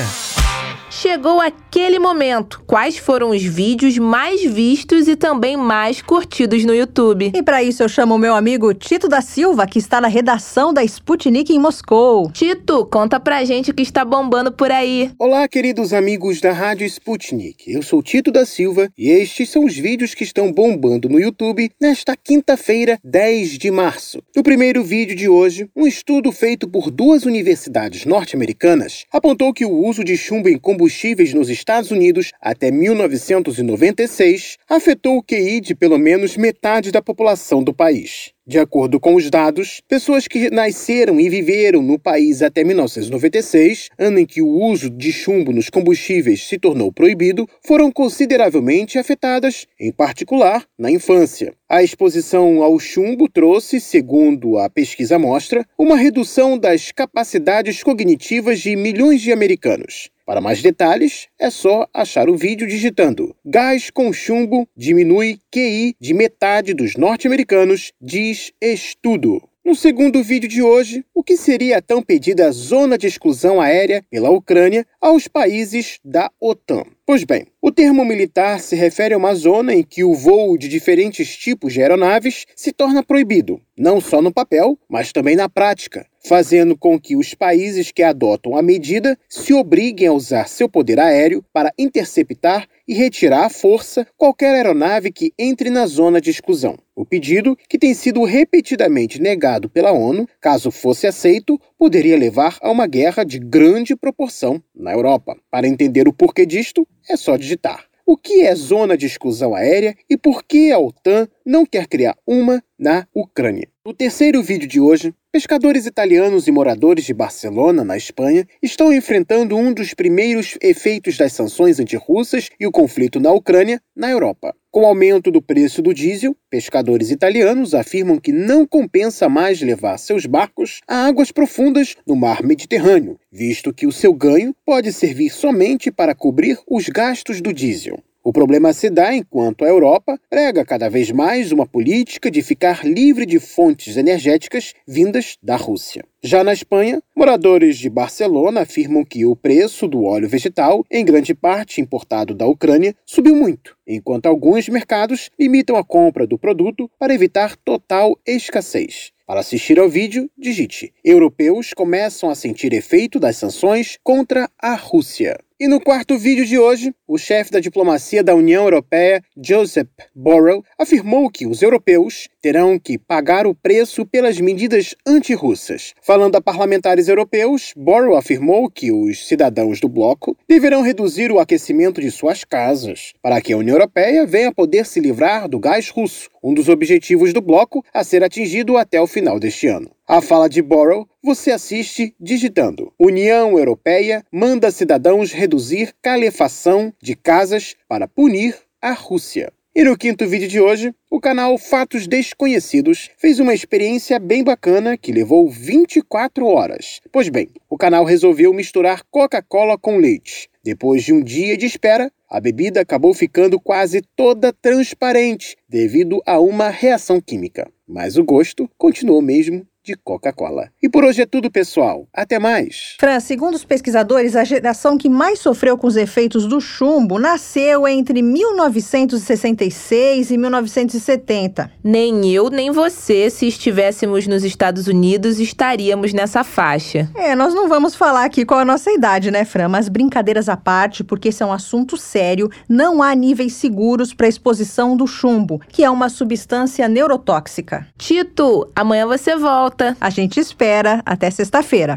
Chegou 0.90 1.40
aquele 1.40 1.98
momento. 2.00 2.62
Quais 2.66 2.98
foram 2.98 3.30
os 3.30 3.42
vídeos 3.42 3.96
mais 3.96 4.42
vistos 4.42 5.06
e 5.06 5.14
também 5.14 5.56
mais 5.56 6.02
curtidos 6.02 6.64
no 6.64 6.74
YouTube? 6.74 7.30
E 7.32 7.42
para 7.42 7.62
isso 7.62 7.82
eu 7.82 7.88
chamo 7.88 8.16
o 8.16 8.18
meu 8.18 8.34
amigo 8.34 8.74
Tito 8.74 9.08
da 9.08 9.22
Silva, 9.22 9.68
que 9.68 9.78
está 9.78 10.00
na 10.00 10.08
redação 10.08 10.74
da 10.74 10.82
Sputnik 10.82 11.54
em 11.54 11.60
Moscou. 11.60 12.30
Tito, 12.32 12.84
conta 12.86 13.20
pra 13.20 13.44
gente 13.44 13.70
o 13.70 13.74
que 13.74 13.82
está 13.82 14.04
bombando 14.04 14.50
por 14.50 14.72
aí. 14.72 15.12
Olá, 15.16 15.46
queridos 15.46 15.92
amigos 15.92 16.40
da 16.40 16.52
Rádio 16.52 16.84
Sputnik. 16.86 17.72
Eu 17.72 17.82
sou 17.82 18.02
Tito 18.02 18.32
da 18.32 18.44
Silva 18.44 18.88
e 18.98 19.10
estes 19.10 19.48
são 19.48 19.64
os 19.64 19.76
vídeos 19.76 20.12
que 20.12 20.24
estão 20.24 20.52
bombando 20.52 21.08
no 21.08 21.20
YouTube 21.20 21.70
nesta 21.80 22.16
quinta-feira, 22.16 22.98
10 23.04 23.58
de 23.58 23.70
março. 23.70 24.20
No 24.34 24.42
primeiro 24.42 24.59
vídeo 24.84 25.16
de 25.16 25.26
hoje, 25.26 25.70
um 25.74 25.86
estudo 25.86 26.30
feito 26.30 26.68
por 26.68 26.90
duas 26.90 27.24
universidades 27.24 28.04
norte-americanas 28.04 29.06
apontou 29.10 29.54
que 29.54 29.64
o 29.64 29.72
uso 29.72 30.04
de 30.04 30.18
chumbo 30.18 30.50
em 30.50 30.58
combustíveis 30.58 31.32
nos 31.32 31.48
Estados 31.48 31.90
Unidos 31.90 32.30
até 32.38 32.70
1996 32.70 34.58
afetou 34.68 35.16
o 35.16 35.22
QI 35.22 35.62
de 35.62 35.74
pelo 35.74 35.96
menos 35.96 36.36
metade 36.36 36.92
da 36.92 37.00
população 37.00 37.64
do 37.64 37.72
país. 37.72 38.34
De 38.46 38.58
acordo 38.58 38.98
com 38.98 39.14
os 39.14 39.28
dados, 39.28 39.82
pessoas 39.86 40.26
que 40.26 40.50
nasceram 40.50 41.20
e 41.20 41.28
viveram 41.28 41.82
no 41.82 41.98
país 41.98 42.40
até 42.40 42.64
1996, 42.64 43.90
ano 43.98 44.18
em 44.18 44.24
que 44.24 44.40
o 44.40 44.48
uso 44.48 44.88
de 44.88 45.12
chumbo 45.12 45.52
nos 45.52 45.68
combustíveis 45.68 46.48
se 46.48 46.58
tornou 46.58 46.90
proibido, 46.90 47.46
foram 47.62 47.92
consideravelmente 47.92 48.98
afetadas, 48.98 49.66
em 49.78 49.92
particular 49.92 50.64
na 50.78 50.90
infância. 50.90 51.52
A 51.68 51.82
exposição 51.82 52.62
ao 52.62 52.78
chumbo 52.78 53.28
trouxe, 53.28 53.78
segundo 53.78 54.56
a 54.58 54.70
pesquisa 54.70 55.18
mostra, 55.18 55.64
uma 55.78 55.96
redução 55.96 56.58
das 56.58 56.90
capacidades 56.90 57.82
cognitivas 57.82 58.58
de 58.58 58.74
milhões 58.74 59.20
de 59.20 59.32
americanos. 59.32 60.10
Para 60.30 60.40
mais 60.40 60.62
detalhes, 60.62 61.26
é 61.36 61.50
só 61.50 61.88
achar 61.92 62.30
o 62.30 62.36
vídeo 62.36 62.64
digitando 62.64 63.34
Gás 63.44 63.90
com 63.90 64.12
chumbo 64.12 64.64
diminui 64.76 65.40
QI 65.50 65.96
de 65.98 66.14
metade 66.14 66.72
dos 66.72 66.94
norte-americanos, 66.94 67.92
diz 68.00 68.52
estudo. 68.60 69.42
No 69.64 69.74
segundo 69.74 70.22
vídeo 70.22 70.48
de 70.48 70.62
hoje, 70.62 71.04
o 71.12 71.24
que 71.24 71.36
seria 71.36 71.78
a 71.78 71.82
tão 71.82 72.00
pedida 72.00 72.50
zona 72.52 72.96
de 72.96 73.08
exclusão 73.08 73.60
aérea 73.60 74.04
pela 74.08 74.30
Ucrânia 74.30 74.86
aos 75.00 75.26
países 75.26 75.98
da 76.04 76.30
OTAN? 76.40 76.84
Pois 77.04 77.24
bem, 77.24 77.48
o 77.60 77.72
termo 77.72 78.04
militar 78.04 78.60
se 78.60 78.76
refere 78.76 79.14
a 79.14 79.18
uma 79.18 79.34
zona 79.34 79.74
em 79.74 79.82
que 79.82 80.04
o 80.04 80.14
voo 80.14 80.56
de 80.56 80.68
diferentes 80.68 81.36
tipos 81.36 81.72
de 81.72 81.82
aeronaves 81.82 82.46
se 82.54 82.72
torna 82.72 83.02
proibido, 83.02 83.60
não 83.76 84.00
só 84.00 84.22
no 84.22 84.32
papel, 84.32 84.78
mas 84.88 85.12
também 85.12 85.34
na 85.34 85.48
prática, 85.48 86.06
fazendo 86.24 86.76
com 86.76 86.98
que 86.98 87.16
os 87.16 87.34
países 87.34 87.90
que 87.90 88.02
adotam 88.02 88.56
a 88.56 88.62
medida 88.62 89.18
se 89.28 89.52
obriguem 89.52 90.08
a 90.08 90.12
usar 90.12 90.48
seu 90.48 90.68
poder 90.68 91.00
aéreo 91.00 91.44
para 91.52 91.72
interceptar 91.78 92.66
e 92.86 92.94
retirar 92.94 93.46
à 93.46 93.48
força 93.48 94.06
qualquer 94.16 94.54
aeronave 94.54 95.12
que 95.12 95.32
entre 95.38 95.70
na 95.70 95.86
zona 95.86 96.20
de 96.20 96.30
exclusão. 96.30 96.76
O 96.94 97.06
pedido, 97.06 97.56
que 97.68 97.78
tem 97.78 97.94
sido 97.94 98.24
repetidamente 98.24 99.20
negado 99.20 99.70
pela 99.70 99.92
ONU, 99.92 100.28
caso 100.40 100.70
fosse 100.70 101.06
aceito, 101.06 101.58
poderia 101.78 102.18
levar 102.18 102.58
a 102.60 102.70
uma 102.70 102.86
guerra 102.86 103.24
de 103.24 103.38
grande 103.38 103.96
proporção 103.96 104.62
na 104.74 104.92
Europa. 104.92 105.36
Para 105.50 105.66
entender 105.66 106.06
o 106.06 106.12
porquê 106.12 106.44
disto, 106.44 106.86
é 107.08 107.16
só 107.16 107.36
digitar. 107.36 107.90
O 108.04 108.16
que 108.16 108.42
é 108.42 108.52
zona 108.56 108.96
de 108.96 109.06
exclusão 109.06 109.54
aérea 109.54 109.94
e 110.10 110.16
por 110.16 110.42
que 110.42 110.72
a 110.72 110.78
OTAN 110.80 111.28
não 111.46 111.64
quer 111.64 111.86
criar 111.86 112.16
uma 112.26 112.60
na 112.80 113.06
Ucrânia? 113.14 113.68
No 113.84 113.92
terceiro 113.92 114.42
vídeo 114.42 114.66
de 114.66 114.80
hoje, 114.80 115.14
pescadores 115.30 115.84
italianos 115.84 116.48
e 116.48 116.50
moradores 116.50 117.04
de 117.04 117.12
Barcelona, 117.12 117.84
na 117.84 117.96
Espanha, 117.96 118.46
estão 118.62 118.92
enfrentando 118.92 119.56
um 119.56 119.72
dos 119.72 119.94
primeiros 119.94 120.56
efeitos 120.62 121.16
das 121.16 121.32
sanções 121.32 121.78
antirrussas 121.78 122.48
e 122.58 122.66
o 122.66 122.72
conflito 122.72 123.20
na 123.20 123.32
Ucrânia 123.32 123.80
na 123.94 124.10
Europa. 124.10 124.54
Com 124.70 124.82
o 124.82 124.86
aumento 124.86 125.30
do 125.30 125.42
preço 125.42 125.82
do 125.82 125.92
diesel, 125.92 126.36
pescadores 126.48 127.10
italianos 127.10 127.74
afirmam 127.74 128.18
que 128.18 128.32
não 128.32 128.66
compensa 128.66 129.28
mais 129.28 129.60
levar 129.60 129.98
seus 129.98 130.26
barcos 130.26 130.80
a 130.86 131.06
águas 131.06 131.32
profundas 131.32 131.96
no 132.06 132.14
mar 132.14 132.42
Mediterrâneo, 132.42 133.18
visto 133.32 133.74
que 133.74 133.86
o 133.86 133.92
seu 133.92 134.14
ganho 134.14 134.54
pode 134.64 134.92
servir 134.92 135.30
somente 135.30 135.90
para 135.90 136.14
cobrir 136.14 136.58
os 136.68 136.88
gastos 136.88 137.40
do 137.40 137.52
diesel. 137.52 138.00
O 138.22 138.34
problema 138.34 138.74
se 138.74 138.90
dá 138.90 139.14
enquanto 139.14 139.64
a 139.64 139.68
Europa 139.68 140.20
prega 140.28 140.62
cada 140.62 140.90
vez 140.90 141.10
mais 141.10 141.52
uma 141.52 141.66
política 141.66 142.30
de 142.30 142.42
ficar 142.42 142.84
livre 142.84 143.24
de 143.24 143.40
fontes 143.40 143.96
energéticas 143.96 144.74
vindas 144.86 145.38
da 145.42 145.56
Rússia. 145.56 146.04
Já 146.22 146.44
na 146.44 146.52
Espanha, 146.52 147.02
moradores 147.16 147.78
de 147.78 147.88
Barcelona 147.88 148.60
afirmam 148.60 149.06
que 149.06 149.24
o 149.24 149.34
preço 149.34 149.88
do 149.88 150.04
óleo 150.04 150.28
vegetal, 150.28 150.84
em 150.90 151.02
grande 151.02 151.32
parte 151.32 151.80
importado 151.80 152.34
da 152.34 152.46
Ucrânia, 152.46 152.94
subiu 153.06 153.34
muito, 153.34 153.74
enquanto 153.86 154.26
alguns 154.26 154.68
mercados 154.68 155.30
limitam 155.40 155.76
a 155.76 155.82
compra 155.82 156.26
do 156.26 156.38
produto 156.38 156.90
para 156.98 157.14
evitar 157.14 157.56
total 157.56 158.18
escassez. 158.26 159.12
Para 159.26 159.40
assistir 159.40 159.80
ao 159.80 159.88
vídeo, 159.88 160.28
digite: 160.36 160.92
Europeus 161.02 161.72
começam 161.72 162.28
a 162.28 162.34
sentir 162.34 162.74
efeito 162.74 163.18
das 163.18 163.36
sanções 163.36 163.96
contra 164.04 164.50
a 164.60 164.74
Rússia. 164.74 165.38
E 165.62 165.68
no 165.68 165.78
quarto 165.78 166.16
vídeo 166.16 166.46
de 166.46 166.58
hoje, 166.58 166.90
o 167.06 167.18
chefe 167.18 167.50
da 167.50 167.60
diplomacia 167.60 168.24
da 168.24 168.34
União 168.34 168.62
Europeia, 168.62 169.22
Joseph 169.36 169.90
Borrell, 170.16 170.64
afirmou 170.78 171.28
que 171.28 171.46
os 171.46 171.60
europeus 171.60 172.28
terão 172.40 172.78
que 172.78 172.98
pagar 172.98 173.46
o 173.46 173.54
preço 173.54 174.06
pelas 174.06 174.40
medidas 174.40 174.94
antirrussas. 175.06 175.94
Falando 176.02 176.36
a 176.36 176.40
parlamentares 176.40 177.08
europeus, 177.08 177.72
Borrell 177.76 178.16
afirmou 178.16 178.70
que 178.70 178.90
os 178.90 179.26
cidadãos 179.26 179.80
do 179.80 179.88
bloco 179.88 180.36
deverão 180.48 180.82
reduzir 180.82 181.30
o 181.30 181.38
aquecimento 181.38 182.00
de 182.00 182.10
suas 182.10 182.44
casas 182.44 183.12
para 183.22 183.40
que 183.40 183.52
a 183.52 183.56
União 183.56 183.74
Europeia 183.74 184.26
venha 184.26 184.52
poder 184.52 184.86
se 184.86 185.00
livrar 185.00 185.48
do 185.48 185.58
gás 185.58 185.88
russo, 185.90 186.28
um 186.42 186.54
dos 186.54 186.68
objetivos 186.68 187.32
do 187.32 187.40
bloco 187.40 187.84
a 187.92 188.02
ser 188.02 188.24
atingido 188.24 188.76
até 188.76 189.00
o 189.00 189.06
final 189.06 189.38
deste 189.38 189.66
ano. 189.66 189.90
A 190.06 190.20
fala 190.20 190.48
de 190.48 190.60
Borrell 190.60 191.06
você 191.22 191.52
assiste 191.52 192.14
digitando: 192.18 192.92
União 192.98 193.58
Europeia 193.58 194.24
manda 194.32 194.70
cidadãos 194.70 195.32
reduzir 195.32 195.94
calefação 196.02 196.92
de 197.00 197.14
casas 197.14 197.76
para 197.86 198.08
punir 198.08 198.56
a 198.80 198.92
Rússia. 198.92 199.52
E 199.72 199.84
no 199.84 199.96
quinto 199.96 200.26
vídeo 200.26 200.48
de 200.48 200.60
hoje, 200.60 200.92
o 201.08 201.20
canal 201.20 201.56
Fatos 201.56 202.08
Desconhecidos 202.08 203.08
fez 203.16 203.38
uma 203.38 203.54
experiência 203.54 204.18
bem 204.18 204.42
bacana 204.42 204.98
que 204.98 205.12
levou 205.12 205.48
24 205.48 206.44
horas. 206.44 207.00
Pois 207.12 207.28
bem, 207.28 207.48
o 207.68 207.78
canal 207.78 208.04
resolveu 208.04 208.52
misturar 208.52 209.04
Coca-Cola 209.12 209.78
com 209.78 209.98
leite. 209.98 210.50
Depois 210.64 211.04
de 211.04 211.12
um 211.12 211.22
dia 211.22 211.56
de 211.56 211.66
espera, 211.66 212.10
a 212.28 212.40
bebida 212.40 212.80
acabou 212.80 213.14
ficando 213.14 213.60
quase 213.60 214.02
toda 214.16 214.52
transparente 214.52 215.56
devido 215.68 216.20
a 216.26 216.40
uma 216.40 216.68
reação 216.68 217.20
química. 217.20 217.70
Mas 217.86 218.16
o 218.16 218.24
gosto 218.24 218.68
continuou 218.76 219.22
mesmo 219.22 219.64
de 219.90 219.96
Coca-Cola. 219.96 220.70
E 220.80 220.88
por 220.88 221.04
hoje 221.04 221.20
é 221.22 221.26
tudo, 221.26 221.50
pessoal. 221.50 222.06
Até 222.14 222.38
mais. 222.38 222.94
Fran, 222.98 223.18
segundo 223.18 223.54
os 223.54 223.64
pesquisadores, 223.64 224.36
a 224.36 224.44
geração 224.44 224.96
que 224.96 225.08
mais 225.08 225.40
sofreu 225.40 225.76
com 225.76 225.88
os 225.88 225.96
efeitos 225.96 226.46
do 226.46 226.60
chumbo 226.60 227.18
nasceu 227.18 227.88
entre 227.88 228.22
1966 228.22 230.30
e 230.30 230.38
1970. 230.38 231.72
Nem 231.82 232.32
eu, 232.32 232.48
nem 232.50 232.70
você, 232.70 233.28
se 233.30 233.48
estivéssemos 233.48 234.28
nos 234.28 234.44
Estados 234.44 234.86
Unidos, 234.86 235.40
estaríamos 235.40 236.12
nessa 236.12 236.44
faixa. 236.44 237.10
É, 237.16 237.34
nós 237.34 237.52
não 237.52 237.68
vamos 237.68 237.96
falar 237.96 238.24
aqui 238.24 238.44
qual 238.44 238.60
a 238.60 238.64
nossa 238.64 238.92
idade, 238.92 239.28
né, 239.30 239.44
Fran? 239.44 239.68
Mas 239.68 239.88
brincadeiras 239.88 240.48
à 240.48 240.56
parte, 240.56 241.02
porque 241.02 241.30
esse 241.30 241.42
é 241.42 241.46
um 241.46 241.52
assunto 241.52 241.96
sério, 241.96 242.48
não 242.68 243.02
há 243.02 243.12
níveis 243.14 243.54
seguros 243.54 244.14
para 244.14 244.28
exposição 244.28 244.96
do 244.96 245.06
chumbo, 245.06 245.60
que 245.68 245.82
é 245.82 245.90
uma 245.90 246.08
substância 246.08 246.88
neurotóxica. 246.88 247.88
Tito, 247.98 248.70
amanhã 248.76 249.06
você 249.06 249.34
volta 249.36 249.79
volta. 249.80 249.96
A 250.00 250.10
gente 250.10 250.38
espera 250.38 251.02
até 251.04 251.30
sexta-feira. 251.30 251.96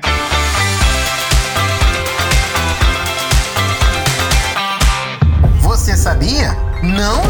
Você 5.59 5.97
sabia? 5.97 6.55
Não? 6.81 7.21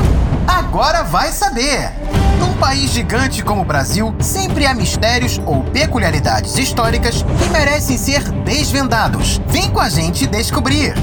Agora 0.47 1.03
vai 1.03 1.31
saber! 1.31 1.91
Num 2.39 2.53
país 2.57 2.91
gigante 2.91 3.43
como 3.43 3.61
o 3.61 3.65
Brasil, 3.65 4.13
sempre 4.19 4.65
há 4.65 4.73
mistérios 4.73 5.39
ou 5.45 5.63
peculiaridades 5.63 6.57
históricas 6.57 7.23
que 7.23 7.49
merecem 7.49 7.97
ser 7.97 8.21
desvendados. 8.43 9.41
Vem 9.47 9.71
com 9.71 9.79
a 9.79 9.89
gente 9.89 10.27
descobrir! 10.27 10.93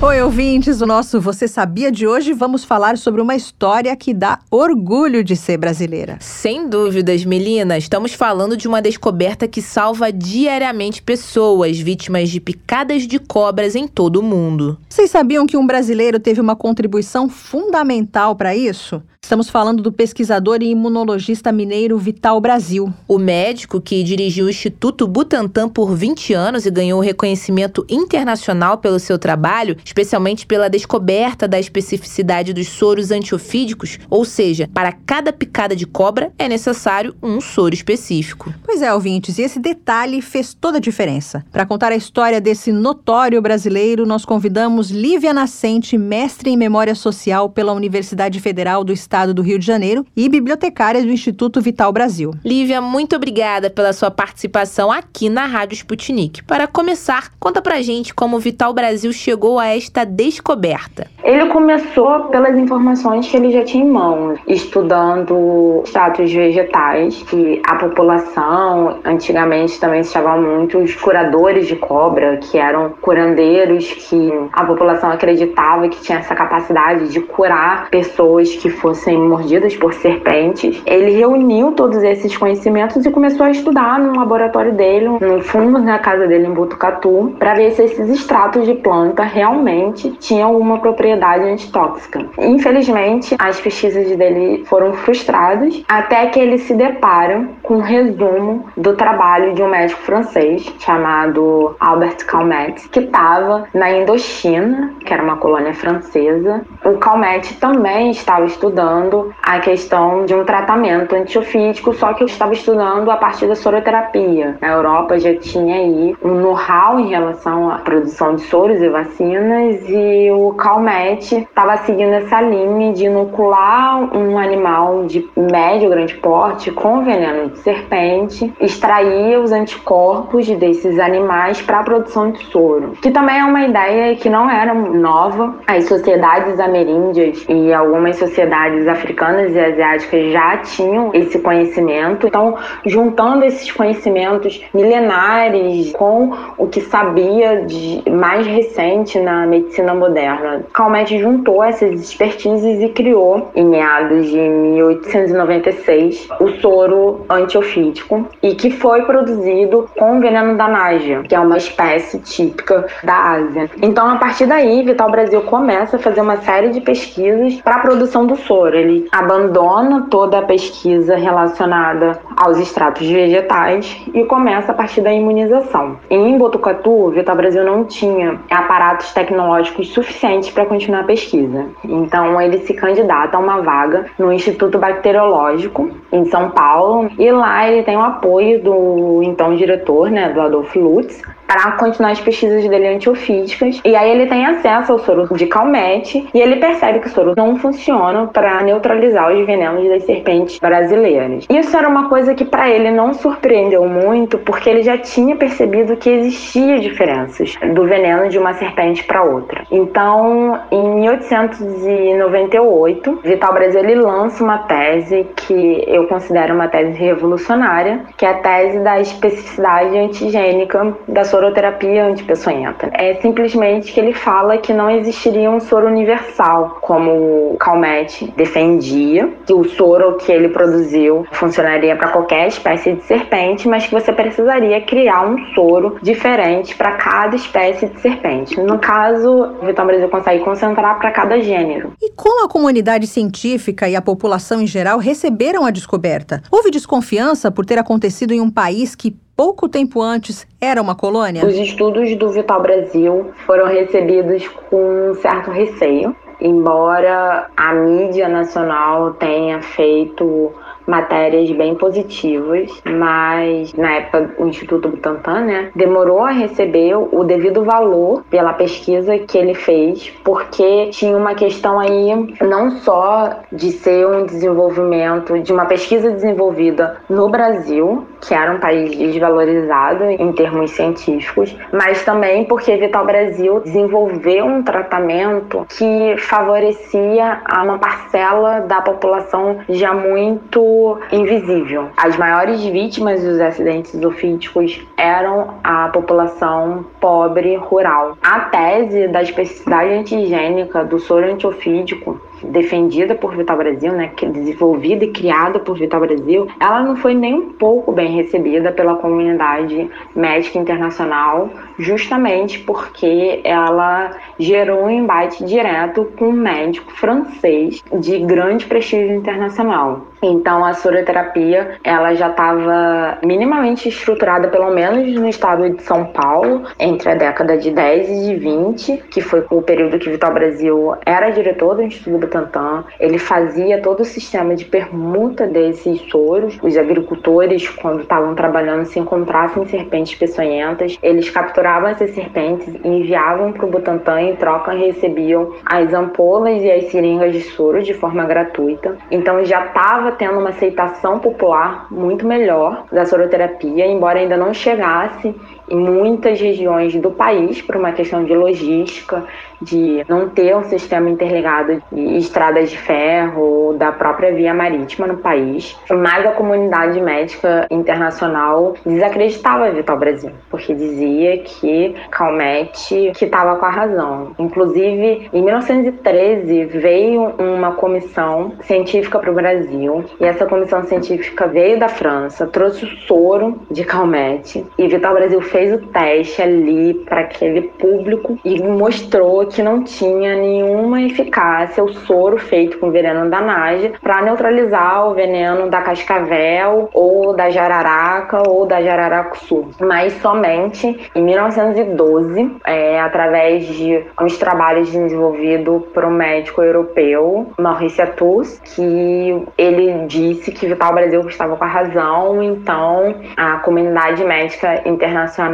Oi, 0.00 0.22
ouvintes, 0.22 0.80
o 0.80 0.86
nosso 0.86 1.20
Você 1.20 1.48
Sabia 1.48 1.90
de 1.90 2.06
hoje 2.06 2.32
vamos 2.32 2.62
falar 2.62 2.96
sobre 2.96 3.20
uma 3.20 3.34
história 3.34 3.96
que 3.96 4.14
dá 4.14 4.38
orgulho 4.48 5.24
de 5.24 5.34
ser 5.34 5.56
brasileira. 5.56 6.18
Sem 6.20 6.68
dúvidas, 6.68 7.24
Melina, 7.24 7.76
estamos 7.76 8.14
falando 8.14 8.56
de 8.56 8.68
uma 8.68 8.80
descoberta 8.80 9.48
que 9.48 9.60
salva 9.60 10.12
diariamente 10.12 11.02
pessoas 11.02 11.80
vítimas 11.80 12.30
de 12.30 12.38
picadas 12.38 13.08
de 13.08 13.18
cobras 13.18 13.74
em 13.74 13.88
todo 13.88 14.20
o 14.20 14.22
mundo. 14.22 14.78
Vocês 14.88 15.10
sabiam 15.10 15.44
que 15.48 15.56
um 15.56 15.66
brasileiro 15.66 16.20
teve 16.20 16.40
uma 16.40 16.54
contribuição 16.54 17.28
fundamental 17.28 18.36
para 18.36 18.54
isso? 18.54 19.02
Estamos 19.28 19.50
falando 19.50 19.82
do 19.82 19.92
pesquisador 19.92 20.62
e 20.62 20.70
imunologista 20.70 21.52
mineiro 21.52 21.98
Vital 21.98 22.40
Brasil. 22.40 22.90
O 23.06 23.18
médico 23.18 23.78
que 23.78 24.02
dirigiu 24.02 24.46
o 24.46 24.48
Instituto 24.48 25.06
Butantan 25.06 25.68
por 25.68 25.94
20 25.94 26.32
anos 26.32 26.64
e 26.64 26.70
ganhou 26.70 26.98
reconhecimento 26.98 27.84
internacional 27.90 28.78
pelo 28.78 28.98
seu 28.98 29.18
trabalho, 29.18 29.76
especialmente 29.84 30.46
pela 30.46 30.70
descoberta 30.70 31.46
da 31.46 31.60
especificidade 31.60 32.54
dos 32.54 32.68
soros 32.68 33.10
antiofídicos, 33.10 33.98
ou 34.08 34.24
seja, 34.24 34.66
para 34.72 34.92
cada 34.92 35.30
picada 35.30 35.76
de 35.76 35.84
cobra 35.84 36.32
é 36.38 36.48
necessário 36.48 37.14
um 37.22 37.38
soro 37.38 37.74
específico. 37.74 38.50
Pois 38.64 38.80
é, 38.80 38.94
ouvintes, 38.94 39.36
e 39.36 39.42
esse 39.42 39.58
detalhe 39.58 40.22
fez 40.22 40.54
toda 40.54 40.78
a 40.78 40.80
diferença. 40.80 41.44
Para 41.52 41.66
contar 41.66 41.92
a 41.92 41.96
história 41.96 42.40
desse 42.40 42.72
notório 42.72 43.42
brasileiro, 43.42 44.06
nós 44.06 44.24
convidamos 44.24 44.90
Lívia 44.90 45.34
Nascente, 45.34 45.98
mestre 45.98 46.48
em 46.48 46.56
Memória 46.56 46.94
Social 46.94 47.50
pela 47.50 47.74
Universidade 47.74 48.40
Federal 48.40 48.82
do 48.82 48.90
Estado 48.90 49.17
Estado 49.18 49.34
do 49.34 49.42
Rio 49.42 49.58
de 49.58 49.66
Janeiro 49.66 50.06
e 50.16 50.28
bibliotecária 50.28 51.02
do 51.02 51.10
Instituto 51.10 51.60
Vital 51.60 51.90
Brasil. 51.92 52.30
Lívia, 52.44 52.80
muito 52.80 53.16
obrigada 53.16 53.68
pela 53.68 53.92
sua 53.92 54.12
participação 54.12 54.92
aqui 54.92 55.28
na 55.28 55.44
Rádio 55.44 55.74
Sputnik. 55.74 56.44
Para 56.44 56.68
começar, 56.68 57.32
conta 57.40 57.60
pra 57.60 57.82
gente 57.82 58.14
como 58.14 58.36
o 58.36 58.38
Vital 58.38 58.72
Brasil 58.72 59.12
chegou 59.12 59.58
a 59.58 59.66
esta 59.66 60.04
descoberta. 60.04 61.08
Ele 61.24 61.46
começou 61.46 62.26
pelas 62.26 62.56
informações 62.56 63.28
que 63.28 63.36
ele 63.36 63.50
já 63.50 63.64
tinha 63.64 63.84
em 63.84 63.90
mãos, 63.90 64.38
estudando 64.46 65.82
status 65.84 66.32
vegetais, 66.32 67.20
que 67.24 67.60
a 67.66 67.74
população 67.74 69.00
antigamente 69.04 69.80
também 69.80 70.04
se 70.04 70.12
chamavam 70.12 70.58
muito 70.58 70.78
os 70.78 70.94
curadores 70.94 71.66
de 71.66 71.74
cobra, 71.74 72.36
que 72.36 72.56
eram 72.56 72.90
curandeiros 73.00 73.90
que 73.94 74.30
a 74.52 74.64
população 74.64 75.10
acreditava 75.10 75.88
que 75.88 76.00
tinha 76.02 76.20
essa 76.20 76.36
capacidade 76.36 77.08
de 77.08 77.20
curar 77.20 77.90
pessoas 77.90 78.54
que 78.54 78.70
fossem 78.70 79.07
fossem 79.08 79.18
mordidas 79.18 79.76
por 79.76 79.94
serpentes. 79.94 80.82
Ele 80.84 81.12
reuniu 81.12 81.72
todos 81.72 82.02
esses 82.02 82.36
conhecimentos 82.36 83.04
e 83.06 83.10
começou 83.10 83.46
a 83.46 83.50
estudar 83.50 83.98
no 83.98 84.18
laboratório 84.18 84.72
dele, 84.72 85.08
no 85.08 85.40
fundo 85.40 85.80
da 85.82 85.98
casa 85.98 86.26
dele 86.26 86.46
em 86.46 86.52
Botucatu, 86.52 87.34
para 87.38 87.54
ver 87.54 87.72
se 87.72 87.84
esses 87.84 88.10
extratos 88.10 88.66
de 88.66 88.74
planta 88.74 89.22
realmente 89.22 90.10
tinham 90.20 90.50
alguma 90.50 90.78
propriedade 90.78 91.44
antitóxica. 91.44 92.26
Infelizmente, 92.38 93.34
as 93.38 93.58
pesquisas 93.60 94.14
dele 94.16 94.64
foram 94.66 94.92
frustradas 94.92 95.82
até 95.88 96.26
que 96.26 96.38
ele 96.38 96.58
se 96.58 96.74
depara 96.74 97.48
com 97.62 97.76
um 97.76 97.80
resumo 97.80 98.66
do 98.76 98.94
trabalho 98.94 99.54
de 99.54 99.62
um 99.62 99.68
médico 99.68 100.02
francês 100.02 100.70
chamado 100.80 101.76
Albert 101.80 102.26
Calmet, 102.26 102.88
que 102.90 103.00
estava 103.00 103.64
na 103.72 103.90
Indochina, 103.90 104.92
que 105.04 105.12
era 105.12 105.22
uma 105.22 105.36
colônia 105.36 105.72
francesa. 105.72 106.62
O 106.84 106.98
Calmet 106.98 107.54
também 107.58 108.10
estava 108.10 108.44
estudando 108.44 108.87
estudando 108.88 109.34
a 109.42 109.60
questão 109.60 110.24
de 110.24 110.34
um 110.34 110.44
tratamento 110.44 111.14
antiofídico, 111.14 111.92
só 111.94 112.14
que 112.14 112.22
eu 112.22 112.26
estava 112.26 112.52
estudando 112.52 113.10
a 113.10 113.16
partir 113.16 113.46
da 113.46 113.54
soroterapia. 113.54 114.56
Na 114.60 114.68
Europa 114.68 115.18
já 115.18 115.34
tinha 115.34 115.76
aí 115.76 116.16
um 116.22 116.34
know-how 116.40 116.98
em 116.98 117.08
relação 117.08 117.70
à 117.70 117.78
produção 117.78 118.34
de 118.34 118.42
soros 118.42 118.80
e 118.80 118.88
vacinas 118.88 119.88
e 119.88 120.30
o 120.32 120.54
Calmet 120.54 121.34
estava 121.34 121.76
seguindo 121.78 122.12
essa 122.12 122.40
linha 122.40 122.92
de 122.92 123.04
inocular 123.04 124.16
um 124.16 124.38
animal 124.38 125.04
de 125.04 125.28
médio 125.36 125.90
grande 125.90 126.14
porte 126.14 126.70
com 126.70 127.04
veneno 127.04 127.50
de 127.50 127.58
serpente, 127.58 128.52
extrair 128.60 129.38
os 129.38 129.52
anticorpos 129.52 130.48
desses 130.48 130.98
animais 130.98 131.60
para 131.60 131.80
a 131.80 131.82
produção 131.82 132.30
de 132.30 132.42
soro, 132.46 132.92
que 133.02 133.10
também 133.10 133.38
é 133.38 133.44
uma 133.44 133.64
ideia 133.64 134.16
que 134.16 134.30
não 134.30 134.48
era 134.50 134.72
nova. 134.72 135.54
As 135.66 135.86
sociedades 135.86 136.58
ameríndias 136.58 137.44
e 137.48 137.72
algumas 137.72 138.16
sociedades 138.16 138.77
africanas 138.86 139.54
e 139.54 139.58
asiáticas 139.58 140.32
já 140.32 140.58
tinham 140.58 141.10
esse 141.14 141.38
conhecimento. 141.38 142.26
Então, 142.26 142.56
juntando 142.84 143.44
esses 143.44 143.70
conhecimentos 143.72 144.62
milenares 144.72 145.92
com 145.92 146.32
o 146.56 146.66
que 146.66 146.80
sabia 146.80 147.64
de 147.64 148.02
mais 148.10 148.46
recente 148.46 149.18
na 149.18 149.46
medicina 149.46 149.94
moderna, 149.94 150.62
Calmette 150.72 151.18
juntou 151.18 151.64
essas 151.64 152.00
expertises 152.00 152.80
e 152.82 152.88
criou, 152.90 153.50
em 153.54 153.64
meados 153.64 154.26
de 154.26 154.38
1896, 154.38 156.28
o 156.40 156.48
soro 156.60 157.24
antiofídico 157.28 158.28
e 158.42 158.54
que 158.54 158.70
foi 158.70 159.02
produzido 159.02 159.88
com 159.98 160.20
veneno 160.20 160.56
da 160.56 160.68
nágia, 160.68 161.22
que 161.22 161.34
é 161.34 161.40
uma 161.40 161.56
espécie 161.56 162.18
típica 162.20 162.86
da 163.02 163.32
Ásia. 163.32 163.70
Então, 163.82 164.08
a 164.08 164.16
partir 164.16 164.46
daí, 164.46 164.82
Vital 164.82 165.10
Brasil 165.10 165.40
começa 165.42 165.96
a 165.96 165.98
fazer 165.98 166.20
uma 166.20 166.36
série 166.38 166.70
de 166.70 166.80
pesquisas 166.80 167.54
para 167.62 167.76
a 167.76 167.80
produção 167.80 168.26
do 168.26 168.36
soro 168.36 168.67
ele 168.74 169.08
abandona 169.12 170.06
toda 170.10 170.38
a 170.38 170.42
pesquisa 170.42 171.16
relacionada 171.16 172.18
aos 172.36 172.58
extratos 172.58 173.06
vegetais 173.08 174.00
e 174.12 174.24
começa 174.24 174.72
a 174.72 174.74
partir 174.74 175.00
da 175.00 175.12
imunização. 175.12 175.98
Em 176.10 176.36
Botucatu, 176.38 177.10
Vital 177.10 177.36
Brasil 177.36 177.64
não 177.64 177.84
tinha 177.84 178.38
aparatos 178.50 179.12
tecnológicos 179.12 179.88
suficientes 179.88 180.50
para 180.50 180.66
continuar 180.66 181.00
a 181.00 181.04
pesquisa. 181.04 181.66
Então 181.84 182.40
ele 182.40 182.58
se 182.58 182.74
candidata 182.74 183.36
a 183.36 183.40
uma 183.40 183.60
vaga 183.60 184.06
no 184.18 184.32
Instituto 184.32 184.78
Bacteriológico 184.78 185.90
em 186.12 186.24
São 186.26 186.50
Paulo 186.50 187.10
e 187.18 187.30
lá 187.30 187.68
ele 187.68 187.82
tem 187.82 187.96
o 187.96 188.02
apoio 188.02 188.62
do 188.62 189.22
então 189.22 189.54
diretor, 189.56 190.10
né, 190.10 190.32
do 190.32 190.40
Adolfo 190.40 190.78
Lutz, 190.78 191.22
para 191.48 191.72
continuar 191.72 192.12
as 192.12 192.20
pesquisas 192.20 192.68
dele 192.68 192.86
antiofídicas. 192.88 193.80
E 193.82 193.96
aí 193.96 194.10
ele 194.10 194.26
tem 194.26 194.44
acesso 194.44 194.92
ao 194.92 194.98
soro 194.98 195.34
de 195.34 195.46
Calmette 195.46 196.28
e 196.34 196.40
ele 196.40 196.56
percebe 196.56 197.00
que 197.00 197.06
o 197.06 197.10
soro 197.10 197.32
não 197.34 197.56
funciona 197.56 198.26
para 198.26 198.62
neutralizar 198.62 199.32
os 199.32 199.46
venenos 199.46 199.88
das 199.88 200.04
serpentes 200.04 200.58
brasileiras. 200.58 201.46
Isso 201.48 201.74
era 201.74 201.88
uma 201.88 202.10
coisa 202.10 202.34
que 202.34 202.44
para 202.44 202.68
ele 202.68 202.90
não 202.90 203.14
surpreendeu 203.14 203.86
muito, 203.86 204.36
porque 204.38 204.68
ele 204.68 204.82
já 204.82 204.98
tinha 204.98 205.36
percebido 205.36 205.96
que 205.96 206.10
existia 206.10 206.78
diferenças 206.80 207.54
do 207.74 207.86
veneno 207.86 208.28
de 208.28 208.38
uma 208.38 208.52
serpente 208.52 209.02
para 209.04 209.22
outra. 209.22 209.64
Então, 209.70 210.60
em 210.70 210.96
1898, 210.96 213.20
Vital 213.24 213.54
Brasil 213.54 213.80
ele 213.80 213.94
lança 213.94 214.44
uma 214.44 214.58
tese 214.58 215.26
que 215.34 215.82
eu 215.86 216.06
considero 216.08 216.54
uma 216.54 216.68
tese 216.68 216.92
revolucionária, 216.92 218.04
que 218.18 218.26
é 218.26 218.30
a 218.30 218.34
tese 218.34 218.80
da 218.80 219.00
especificidade 219.00 219.96
antigênica 219.96 220.94
da 221.06 221.24
soroterapia 221.38 222.04
antipeçonhenta. 222.04 222.90
É 222.92 223.14
simplesmente 223.20 223.92
que 223.92 224.00
ele 224.00 224.12
fala 224.12 224.58
que 224.58 224.72
não 224.72 224.90
existiria 224.90 225.48
um 225.48 225.60
soro 225.60 225.86
universal, 225.86 226.78
como 226.80 227.52
o 227.52 227.56
Calmette 227.58 228.32
defendia, 228.36 229.32
que 229.46 229.54
o 229.54 229.64
soro 229.64 230.16
que 230.16 230.32
ele 230.32 230.48
produziu 230.48 231.24
funcionaria 231.30 231.94
para 231.94 232.08
qualquer 232.08 232.48
espécie 232.48 232.94
de 232.94 233.04
serpente, 233.04 233.68
mas 233.68 233.86
que 233.86 233.92
você 233.92 234.12
precisaria 234.12 234.80
criar 234.80 235.28
um 235.28 235.38
soro 235.54 235.98
diferente 236.02 236.74
para 236.74 236.92
cada 236.92 237.36
espécie 237.36 237.86
de 237.86 238.00
serpente. 238.00 238.60
No 238.60 238.78
caso, 238.78 239.30
o 239.62 239.66
Vital 239.66 239.86
Brasil 239.86 240.08
consegue 240.08 240.44
concentrar 240.44 240.98
para 240.98 241.12
cada 241.12 241.40
gênero. 241.40 241.92
E 242.02 242.10
como 242.12 242.44
a 242.44 242.48
comunidade 242.48 243.06
científica 243.06 243.88
e 243.88 243.94
a 243.94 244.02
população 244.02 244.60
em 244.60 244.66
geral 244.66 244.98
receberam 244.98 245.64
a 245.64 245.70
descoberta? 245.70 246.42
Houve 246.50 246.70
desconfiança 246.70 247.50
por 247.50 247.64
ter 247.64 247.78
acontecido 247.78 248.32
em 248.32 248.40
um 248.40 248.50
país 248.50 248.96
que 248.96 249.16
pouco 249.38 249.68
tempo 249.68 250.02
antes 250.02 250.44
era 250.60 250.82
uma 250.82 250.96
colônia? 250.96 251.46
Os 251.46 251.54
estudos 251.54 252.12
do 252.16 252.28
Vital 252.30 252.60
Brasil 252.60 253.30
foram 253.46 253.68
recebidos 253.68 254.48
com 254.68 255.10
um 255.10 255.14
certo 255.14 255.52
receio, 255.52 256.16
embora 256.40 257.48
a 257.56 257.72
mídia 257.72 258.28
nacional 258.28 259.12
tenha 259.14 259.62
feito 259.62 260.52
matérias 260.88 261.50
bem 261.50 261.74
positivas, 261.74 262.70
mas 262.84 263.74
na 263.74 263.92
época 263.96 264.34
o 264.38 264.46
Instituto 264.46 264.88
Butantan, 264.88 265.42
né, 265.42 265.70
demorou 265.76 266.24
a 266.24 266.30
receber 266.30 266.96
o 266.96 267.22
devido 267.24 267.62
valor 267.62 268.24
pela 268.30 268.54
pesquisa 268.54 269.18
que 269.18 269.36
ele 269.36 269.54
fez, 269.54 270.10
porque 270.24 270.86
tinha 270.86 271.16
uma 271.16 271.34
questão 271.34 271.78
aí 271.78 272.34
não 272.40 272.70
só 272.70 273.40
de 273.52 273.70
ser 273.72 274.06
um 274.06 274.24
desenvolvimento 274.24 275.38
de 275.40 275.52
uma 275.52 275.66
pesquisa 275.66 276.10
desenvolvida 276.10 276.96
no 277.08 277.28
Brasil, 277.28 278.06
que 278.20 278.32
era 278.32 278.52
um 278.52 278.58
país 278.58 278.96
desvalorizado 278.96 280.04
em 280.04 280.32
termos 280.32 280.70
científicos, 280.70 281.54
mas 281.72 282.02
também 282.04 282.44
porque 282.44 282.76
Vital 282.76 283.04
Brasil 283.04 283.60
desenvolveu 283.60 284.46
um 284.46 284.62
tratamento 284.62 285.66
que 285.68 286.16
favorecia 286.18 287.40
a 287.44 287.62
uma 287.62 287.78
parcela 287.78 288.60
da 288.60 288.80
população 288.80 289.58
já 289.68 289.92
muito 289.92 290.77
invisível. 291.12 291.88
As 291.96 292.16
maiores 292.16 292.64
vítimas 292.64 293.22
dos 293.22 293.40
acidentes 293.40 293.94
ofídicos 294.02 294.80
eram 294.96 295.54
a 295.62 295.88
população 295.88 296.84
pobre 297.00 297.56
rural. 297.56 298.16
A 298.22 298.40
tese 298.40 299.08
da 299.08 299.22
especificidade 299.22 299.92
antigênica 299.92 300.84
do 300.84 300.98
soro 300.98 301.26
antiofídico 301.26 302.20
defendida 302.42 303.14
por 303.14 303.36
Vital 303.36 303.56
Brasil, 303.56 303.92
né, 303.92 304.12
desenvolvida 304.30 305.04
e 305.04 305.12
criada 305.12 305.58
por 305.58 305.76
Vital 305.78 306.00
Brasil, 306.00 306.46
ela 306.60 306.82
não 306.82 306.96
foi 306.96 307.14
nem 307.14 307.34
um 307.34 307.52
pouco 307.52 307.92
bem 307.92 308.14
recebida 308.14 308.72
pela 308.72 308.96
comunidade 308.96 309.90
médica 310.14 310.58
internacional, 310.58 311.50
justamente 311.78 312.60
porque 312.60 313.40
ela 313.44 314.10
gerou 314.38 314.84
um 314.84 314.90
embate 314.90 315.44
direto 315.44 316.10
com 316.18 316.28
um 316.28 316.32
médico 316.32 316.92
francês 316.92 317.82
de 317.92 318.18
grande 318.20 318.66
prestígio 318.66 319.14
internacional. 319.16 320.06
Então 320.22 320.64
a 320.64 320.74
soroterapia, 320.74 321.76
ela 321.84 322.14
já 322.14 322.28
estava 322.28 323.18
minimamente 323.24 323.88
estruturada 323.88 324.48
pelo 324.48 324.70
menos 324.70 325.12
no 325.14 325.28
estado 325.28 325.68
de 325.70 325.82
São 325.82 326.06
Paulo, 326.06 326.64
entre 326.78 327.10
a 327.10 327.14
década 327.14 327.56
de 327.56 327.70
10 327.70 328.08
e 328.08 328.24
de 328.26 328.36
20, 328.36 328.96
que 329.10 329.20
foi 329.20 329.44
o 329.50 329.62
período 329.62 329.98
que 329.98 330.10
Vital 330.10 330.32
Brasil 330.32 330.94
era 331.06 331.30
diretor 331.30 331.76
do 331.76 331.82
Instituto 331.82 332.18
Butantan. 332.18 332.84
Ele 332.98 333.18
fazia 333.18 333.80
todo 333.80 334.00
o 334.00 334.04
sistema 334.04 334.54
de 334.54 334.64
permuta 334.64 335.46
desses 335.46 336.00
soros. 336.10 336.58
Os 336.62 336.76
agricultores, 336.76 337.68
quando 337.68 338.00
estavam 338.00 338.34
trabalhando, 338.34 338.84
se 338.84 338.98
encontrassem 338.98 339.66
serpentes 339.66 340.18
peçonhentas, 340.18 340.98
eles 341.02 341.30
capturavam 341.30 341.90
essas 341.90 342.10
serpentes 342.10 342.74
e 342.82 342.88
enviavam 342.88 343.52
para 343.52 343.66
o 343.66 343.70
Butantan 343.70 344.20
e 344.22 344.30
em 344.30 344.36
troca 344.36 344.72
recebiam 344.72 345.54
as 345.64 345.92
ampolas 345.92 346.62
e 346.62 346.70
as 346.70 346.84
seringas 346.90 347.32
de 347.32 347.40
soro 347.40 347.82
de 347.82 347.94
forma 347.94 348.24
gratuita. 348.24 348.96
Então 349.10 349.44
já 349.44 349.66
estava 349.66 350.07
tendo 350.12 350.38
uma 350.38 350.50
aceitação 350.50 351.18
popular 351.18 351.86
muito 351.90 352.26
melhor 352.26 352.84
da 352.92 353.04
soroterapia, 353.04 353.86
embora 353.86 354.18
ainda 354.18 354.36
não 354.36 354.52
chegasse 354.52 355.34
em 355.70 355.76
muitas 355.76 356.40
regiões 356.40 356.94
do 356.96 357.10
país 357.10 357.60
por 357.62 357.76
uma 357.76 357.92
questão 357.92 358.24
de 358.24 358.34
logística, 358.34 359.24
de 359.60 360.04
não 360.08 360.28
ter 360.28 360.54
um 360.56 360.64
sistema 360.64 361.10
interligado 361.10 361.82
de 361.90 362.16
estradas 362.16 362.70
de 362.70 362.78
ferro 362.78 363.42
ou 363.42 363.74
da 363.74 363.92
própria 363.92 364.32
via 364.32 364.54
marítima 364.54 365.06
no 365.06 365.18
país. 365.18 365.76
Mas 365.90 366.24
a 366.26 366.32
comunidade 366.32 367.00
médica 367.00 367.66
internacional 367.70 368.74
desacreditava 368.86 369.70
Vital 369.70 369.98
Brasil, 369.98 370.30
porque 370.50 370.74
dizia 370.74 371.38
que 371.38 371.94
Calmette 372.10 373.12
que 373.16 373.24
estava 373.24 373.56
com 373.56 373.66
a 373.66 373.70
razão. 373.70 374.32
Inclusive, 374.38 375.28
em 375.32 375.42
1913 375.42 376.64
veio 376.66 377.34
uma 377.38 377.72
comissão 377.72 378.52
científica 378.62 379.18
para 379.18 379.30
o 379.30 379.34
Brasil 379.34 380.04
e 380.20 380.24
essa 380.24 380.46
comissão 380.46 380.84
científica 380.84 381.46
veio 381.46 381.78
da 381.78 381.88
França, 381.88 382.46
trouxe 382.46 382.84
o 382.84 382.88
soro 383.06 383.60
de 383.70 383.84
Calmette 383.84 384.64
e 384.78 384.86
Vital 384.86 385.14
Brasil 385.14 385.40
fez 385.42 385.57
fez 385.58 385.72
o 385.72 385.78
teste 385.88 386.40
ali 386.40 386.94
para 386.94 387.22
aquele 387.22 387.62
público 387.62 388.38
e 388.44 388.62
mostrou 388.62 389.44
que 389.46 389.60
não 389.60 389.82
tinha 389.82 390.36
nenhuma 390.36 391.02
eficácia 391.02 391.82
o 391.82 391.92
soro 391.92 392.38
feito 392.38 392.78
com 392.78 392.92
veneno 392.92 393.28
da 393.28 393.40
naja 393.40 393.92
para 394.00 394.22
neutralizar 394.22 395.08
o 395.08 395.14
veneno 395.14 395.68
da 395.68 395.82
cascavel 395.82 396.88
ou 396.94 397.34
da 397.34 397.50
jararaca 397.50 398.48
ou 398.48 398.66
da 398.66 398.80
jararacuçu. 398.80 399.68
Mas 399.80 400.12
somente 400.22 401.10
em 401.12 401.22
1912, 401.22 402.56
é, 402.64 403.00
através 403.00 403.66
de 403.66 404.04
uns 404.20 404.38
trabalhos 404.38 404.88
desenvolvidos 404.92 405.82
por 405.92 406.04
um 406.04 406.10
médico 406.10 406.62
europeu, 406.62 407.48
Maurice 407.58 408.00
Atus, 408.00 408.60
que 408.60 409.42
ele 409.58 410.06
disse 410.06 410.52
que 410.52 410.68
Vital 410.68 410.94
Brasil 410.94 411.20
estava 411.26 411.56
com 411.56 411.64
a 411.64 411.68
razão, 411.68 412.40
então 412.44 413.16
a 413.36 413.56
comunidade 413.56 414.24
médica 414.24 414.88
internacional 414.88 415.47